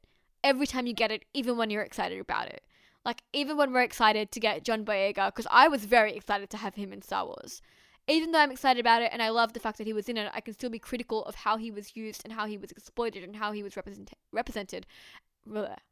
every 0.44 0.66
time 0.66 0.86
you 0.86 0.92
get 0.92 1.10
it, 1.10 1.24
even 1.32 1.56
when 1.56 1.70
you're 1.70 1.82
excited 1.82 2.20
about 2.20 2.48
it. 2.48 2.62
Like, 3.04 3.22
even 3.32 3.56
when 3.56 3.72
we're 3.72 3.82
excited 3.82 4.30
to 4.30 4.40
get 4.40 4.64
John 4.64 4.84
Boyega, 4.84 5.28
because 5.28 5.46
I 5.50 5.68
was 5.68 5.86
very 5.86 6.14
excited 6.14 6.50
to 6.50 6.58
have 6.58 6.74
him 6.74 6.92
in 6.92 7.00
Star 7.00 7.24
Wars. 7.24 7.62
Even 8.06 8.32
though 8.32 8.40
I'm 8.40 8.50
excited 8.50 8.80
about 8.80 9.02
it 9.02 9.10
and 9.12 9.22
I 9.22 9.30
love 9.30 9.52
the 9.52 9.60
fact 9.60 9.78
that 9.78 9.86
he 9.86 9.92
was 9.92 10.08
in 10.08 10.18
it, 10.18 10.30
I 10.34 10.40
can 10.40 10.52
still 10.52 10.68
be 10.68 10.78
critical 10.78 11.24
of 11.24 11.34
how 11.36 11.56
he 11.56 11.70
was 11.70 11.96
used 11.96 12.22
and 12.24 12.32
how 12.32 12.46
he 12.46 12.58
was 12.58 12.70
exploited 12.70 13.24
and 13.24 13.36
how 13.36 13.52
he 13.52 13.62
was 13.62 13.76
represent- 13.76 14.12
represented 14.32 14.86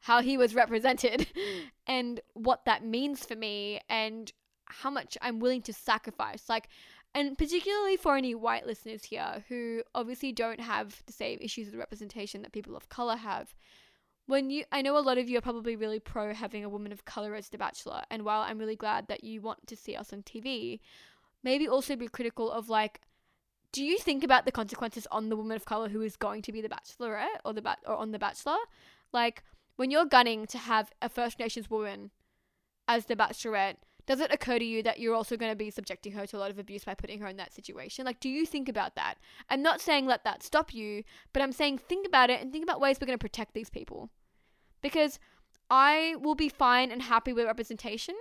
how 0.01 0.21
he 0.21 0.37
was 0.37 0.55
represented 0.55 1.27
and 1.87 2.21
what 2.35 2.65
that 2.65 2.85
means 2.85 3.25
for 3.25 3.35
me 3.35 3.81
and 3.89 4.33
how 4.71 4.91
much 4.91 5.17
I'm 5.23 5.41
willing 5.41 5.63
to 5.63 5.73
sacrifice. 5.73 6.49
Like, 6.49 6.69
and 7.15 7.37
particularly 7.39 7.97
for 7.97 8.17
any 8.17 8.35
white 8.35 8.67
listeners 8.67 9.05
here 9.05 9.45
who 9.49 9.83
obviously 9.95 10.33
don't 10.33 10.61
have 10.61 11.03
the 11.07 11.13
same 11.13 11.39
issues 11.41 11.67
with 11.67 11.77
representation 11.77 12.43
that 12.43 12.53
people 12.53 12.77
of 12.77 12.89
color 12.89 13.17
have. 13.17 13.55
When 14.27 14.51
you, 14.51 14.65
I 14.71 14.83
know 14.83 14.99
a 14.99 15.01
lot 15.01 15.17
of 15.17 15.29
you 15.29 15.39
are 15.39 15.43
probably 15.43 15.75
really 15.75 16.01
pro 16.01 16.35
having 16.35 16.63
a 16.63 16.69
woman 16.69 16.93
of 16.93 17.07
color 17.07 17.35
as 17.35 17.49
the 17.49 17.57
bachelor, 17.57 18.03
and 18.11 18.25
while 18.25 18.43
I'm 18.43 18.59
really 18.59 18.77
glad 18.77 19.09
that 19.09 19.25
you 19.25 19.41
want 19.41 19.67
to 19.67 19.77
see 19.77 19.97
us 19.97 20.13
on 20.13 20.23
TV, 20.23 20.81
maybe 21.43 21.67
also 21.67 21.97
be 21.97 22.09
critical 22.09 22.53
of 22.53 22.69
like, 22.69 23.01
do 23.73 23.83
you 23.83 23.99
think 23.99 24.23
about 24.23 24.45
the 24.45 24.53
consequences 24.53 25.07
on 25.11 25.31
the 25.31 25.37
woman 25.37 25.57
of 25.57 25.65
color 25.65 25.89
who 25.89 26.03
is 26.03 26.17
going 26.17 26.43
to 26.43 26.53
be 26.53 26.61
the 26.61 26.69
bachelorette 26.69 27.41
or 27.45 27.55
the 27.55 27.63
bat 27.63 27.79
or 27.87 27.97
on 27.97 28.13
the 28.13 28.19
bachelor? 28.19 28.57
Like 29.13 29.43
when 29.77 29.91
you're 29.91 30.07
gunning 30.07 30.47
to 30.47 30.59
have 30.59 30.91
a 31.01 31.09
First 31.09 31.39
Nations 31.39 31.71
woman 31.71 32.11
as 32.87 33.07
the 33.07 33.17
bachelorette, 33.17 33.77
does 34.09 34.21
it 34.21 34.33
occur 34.33 34.59
to 34.59 34.65
you 34.65 34.83
that 34.83 34.99
you're 34.99 35.15
also 35.15 35.37
going 35.37 35.53
to 35.53 35.57
be 35.57 35.71
subjecting 35.71 36.13
her 36.13 36.27
to 36.27 36.37
a 36.37 36.41
lot 36.41 36.51
of 36.51 36.59
abuse 36.59 36.83
by 36.83 36.95
putting 36.95 37.21
her 37.21 37.27
in 37.27 37.37
that 37.37 37.53
situation? 37.53 38.07
Like, 38.07 38.21
do 38.21 38.31
you 38.31 38.47
think 38.47 38.67
about 38.67 38.97
that? 38.97 39.17
I'm 39.51 39.61
not 39.61 39.83
saying 39.83 40.07
let 40.07 40.25
that 40.25 40.43
stop 40.43 40.73
you, 40.73 41.05
but 41.35 41.43
I'm 41.43 41.53
saying 41.53 41.77
think 41.77 42.07
about 42.07 42.31
it 42.31 42.41
and 42.41 42.51
think 42.51 42.63
about 42.63 42.81
ways 42.81 42.97
we're 42.99 43.07
going 43.07 43.19
to 43.19 43.23
protect 43.23 43.53
these 43.53 43.69
people. 43.69 44.09
Because 44.81 45.19
I 45.69 46.17
will 46.23 46.35
be 46.35 46.49
fine 46.49 46.91
and 46.91 47.03
happy 47.03 47.35
with 47.35 47.45
representation 47.45 48.15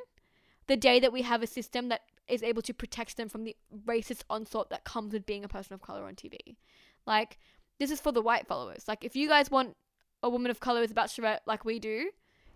the 0.67 0.75
day 0.75 0.99
that 0.99 1.13
we 1.13 1.21
have 1.21 1.41
a 1.41 1.47
system 1.47 1.87
that 1.87 2.01
is 2.27 2.43
able 2.43 2.61
to 2.63 2.73
protect 2.73 3.15
them 3.15 3.29
from 3.29 3.45
the 3.45 3.55
racist 3.85 4.23
onslaught 4.29 4.69
that 4.69 4.83
comes 4.83 5.13
with 5.13 5.25
being 5.25 5.45
a 5.45 5.47
person 5.47 5.73
of 5.73 5.81
color 5.81 6.03
on 6.03 6.15
TV. 6.15 6.57
Like, 7.05 7.37
this 7.79 7.91
is 7.91 8.01
for 8.01 8.11
the 8.11 8.21
white 8.21 8.45
followers. 8.45 8.89
Like, 8.89 9.05
if 9.05 9.15
you 9.15 9.29
guys 9.29 9.49
want 9.49 9.77
a 10.21 10.29
woman 10.29 10.51
of 10.51 10.59
color 10.59 10.81
as 10.81 10.91
a 10.91 10.93
bachelorette 10.93 11.39
like 11.45 11.63
we 11.63 11.79
do, 11.79 12.09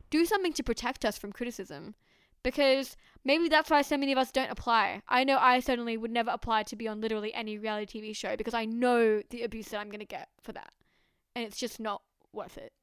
do 0.10 0.26
something 0.26 0.52
to 0.52 0.64
protect 0.64 1.06
us 1.06 1.18
from 1.18 1.32
criticism 1.32 1.96
because 2.44 2.98
maybe 3.24 3.50
that's 3.50 3.70
why 3.70 3.82
so 3.82 3.98
many 3.98 4.12
of 4.12 4.18
us 4.18 4.32
don't 4.32 4.52
apply. 4.52 5.02
I 5.08 5.24
know 5.24 5.38
I 5.38 5.60
certainly 5.60 5.98
would 5.98 6.12
never 6.12 6.32
apply 6.32 6.64
to 6.64 6.76
be 6.76 6.88
on 6.88 7.02
literally 7.02 7.34
any 7.34 7.58
reality 7.58 8.02
TV 8.02 8.16
show 8.16 8.36
because 8.36 8.54
I 8.54 8.66
know 8.66 9.22
the 9.30 9.44
abuse 9.44 9.70
that 9.70 9.80
I'm 9.80 9.90
going 9.90 10.00
to 10.00 10.06
get 10.06 10.30
for 10.42 10.52
that. 10.54 10.74
And 11.36 11.46
it's 11.46 11.58
just 11.58 11.80
not 11.80 12.02
worth 12.34 12.58
it. 12.58 12.74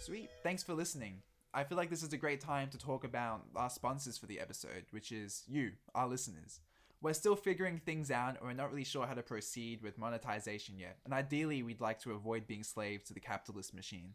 Sweet. 0.00 0.30
Thanks 0.42 0.62
for 0.62 0.74
listening. 0.74 1.22
I 1.52 1.64
feel 1.64 1.76
like 1.76 1.90
this 1.90 2.02
is 2.02 2.12
a 2.12 2.16
great 2.16 2.40
time 2.40 2.68
to 2.70 2.78
talk 2.78 3.04
about 3.04 3.42
our 3.56 3.70
sponsors 3.70 4.16
for 4.16 4.26
the 4.26 4.38
episode, 4.38 4.84
which 4.92 5.10
is 5.10 5.42
you, 5.48 5.72
our 5.94 6.06
listeners. 6.06 6.60
We're 7.02 7.12
still 7.14 7.34
figuring 7.34 7.78
things 7.78 8.10
out, 8.10 8.36
and 8.36 8.46
we're 8.46 8.52
not 8.52 8.70
really 8.70 8.84
sure 8.84 9.06
how 9.06 9.14
to 9.14 9.22
proceed 9.22 9.82
with 9.82 9.98
monetization 9.98 10.78
yet, 10.78 10.98
and 11.04 11.14
ideally, 11.14 11.62
we'd 11.62 11.80
like 11.80 11.98
to 12.02 12.12
avoid 12.12 12.46
being 12.46 12.62
slaves 12.62 13.04
to 13.04 13.14
the 13.14 13.20
capitalist 13.20 13.74
machine. 13.74 14.14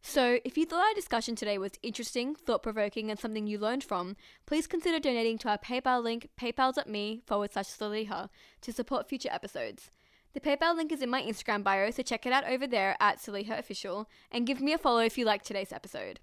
So, 0.00 0.38
if 0.44 0.56
you 0.56 0.64
thought 0.64 0.86
our 0.86 0.94
discussion 0.94 1.34
today 1.34 1.58
was 1.58 1.72
interesting, 1.82 2.34
thought 2.34 2.62
provoking, 2.62 3.10
and 3.10 3.18
something 3.18 3.46
you 3.46 3.58
learned 3.58 3.84
from, 3.84 4.16
please 4.46 4.66
consider 4.66 5.00
donating 5.00 5.38
to 5.38 5.48
our 5.48 5.58
PayPal 5.58 6.02
link, 6.02 6.28
paypal.me 6.40 7.22
forward 7.26 7.52
slash 7.52 7.66
Saliha, 7.66 8.28
to 8.62 8.72
support 8.72 9.08
future 9.08 9.28
episodes. 9.32 9.90
The 10.34 10.40
PayPal 10.40 10.76
link 10.76 10.92
is 10.92 11.02
in 11.02 11.10
my 11.10 11.22
Instagram 11.22 11.64
bio, 11.64 11.90
so 11.90 12.02
check 12.02 12.26
it 12.26 12.32
out 12.32 12.44
over 12.48 12.66
there 12.66 12.96
at 13.00 13.18
Saliha 13.18 13.58
Official, 13.58 14.08
and 14.30 14.46
give 14.46 14.60
me 14.60 14.72
a 14.72 14.78
follow 14.78 15.00
if 15.00 15.18
you 15.18 15.24
liked 15.24 15.46
today's 15.46 15.72
episode. 15.72 16.20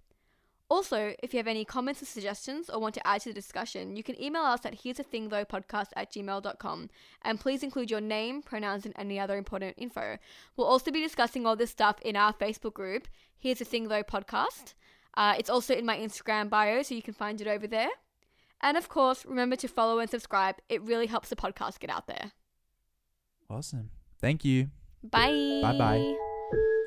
Also, 0.67 1.13
if 1.21 1.31
you 1.33 1.37
have 1.37 1.47
any 1.47 1.63
comments 1.63 2.01
or 2.01 2.05
suggestions 2.05 2.69
or 2.69 2.79
want 2.79 2.95
to 2.95 3.07
add 3.07 3.21
to 3.21 3.29
the 3.29 3.35
discussion, 3.35 3.95
you 3.95 4.01
can 4.01 4.19
email 4.21 4.41
us 4.41 4.65
at 4.65 4.81
here's 4.83 4.99
a 4.99 5.03
thing 5.03 5.29
though 5.29 5.45
podcast 5.45 5.89
at 5.95 6.11
gmail.com 6.11 6.89
and 7.21 7.39
please 7.39 7.61
include 7.61 7.91
your 7.91 8.01
name, 8.01 8.41
pronouns, 8.41 8.83
and 8.83 8.95
any 8.97 9.19
other 9.19 9.37
important 9.37 9.75
info. 9.77 10.17
We'll 10.57 10.67
also 10.67 10.89
be 10.89 11.03
discussing 11.03 11.45
all 11.45 11.55
this 11.55 11.69
stuff 11.69 11.97
in 12.01 12.15
our 12.15 12.33
Facebook 12.33 12.73
group, 12.73 13.07
Here's 13.37 13.61
a 13.61 13.65
Thing 13.65 13.89
Though 13.89 14.01
podcast. 14.01 14.73
Uh, 15.13 15.35
it's 15.37 15.51
also 15.51 15.75
in 15.75 15.85
my 15.85 15.97
Instagram 15.97 16.49
bio, 16.49 16.81
so 16.81 16.95
you 16.95 17.03
can 17.03 17.13
find 17.13 17.39
it 17.39 17.47
over 17.47 17.67
there. 17.67 17.89
And 18.61 18.75
of 18.75 18.89
course, 18.89 19.23
remember 19.23 19.55
to 19.57 19.67
follow 19.67 19.99
and 19.99 20.09
subscribe. 20.09 20.55
It 20.67 20.81
really 20.81 21.05
helps 21.05 21.29
the 21.29 21.35
podcast 21.35 21.79
get 21.79 21.91
out 21.91 22.07
there. 22.07 22.31
Awesome. 23.49 23.91
Thank 24.19 24.43
you. 24.43 24.69
Bye. 25.03 25.59
Bye 25.61 25.77
bye. 25.77 26.81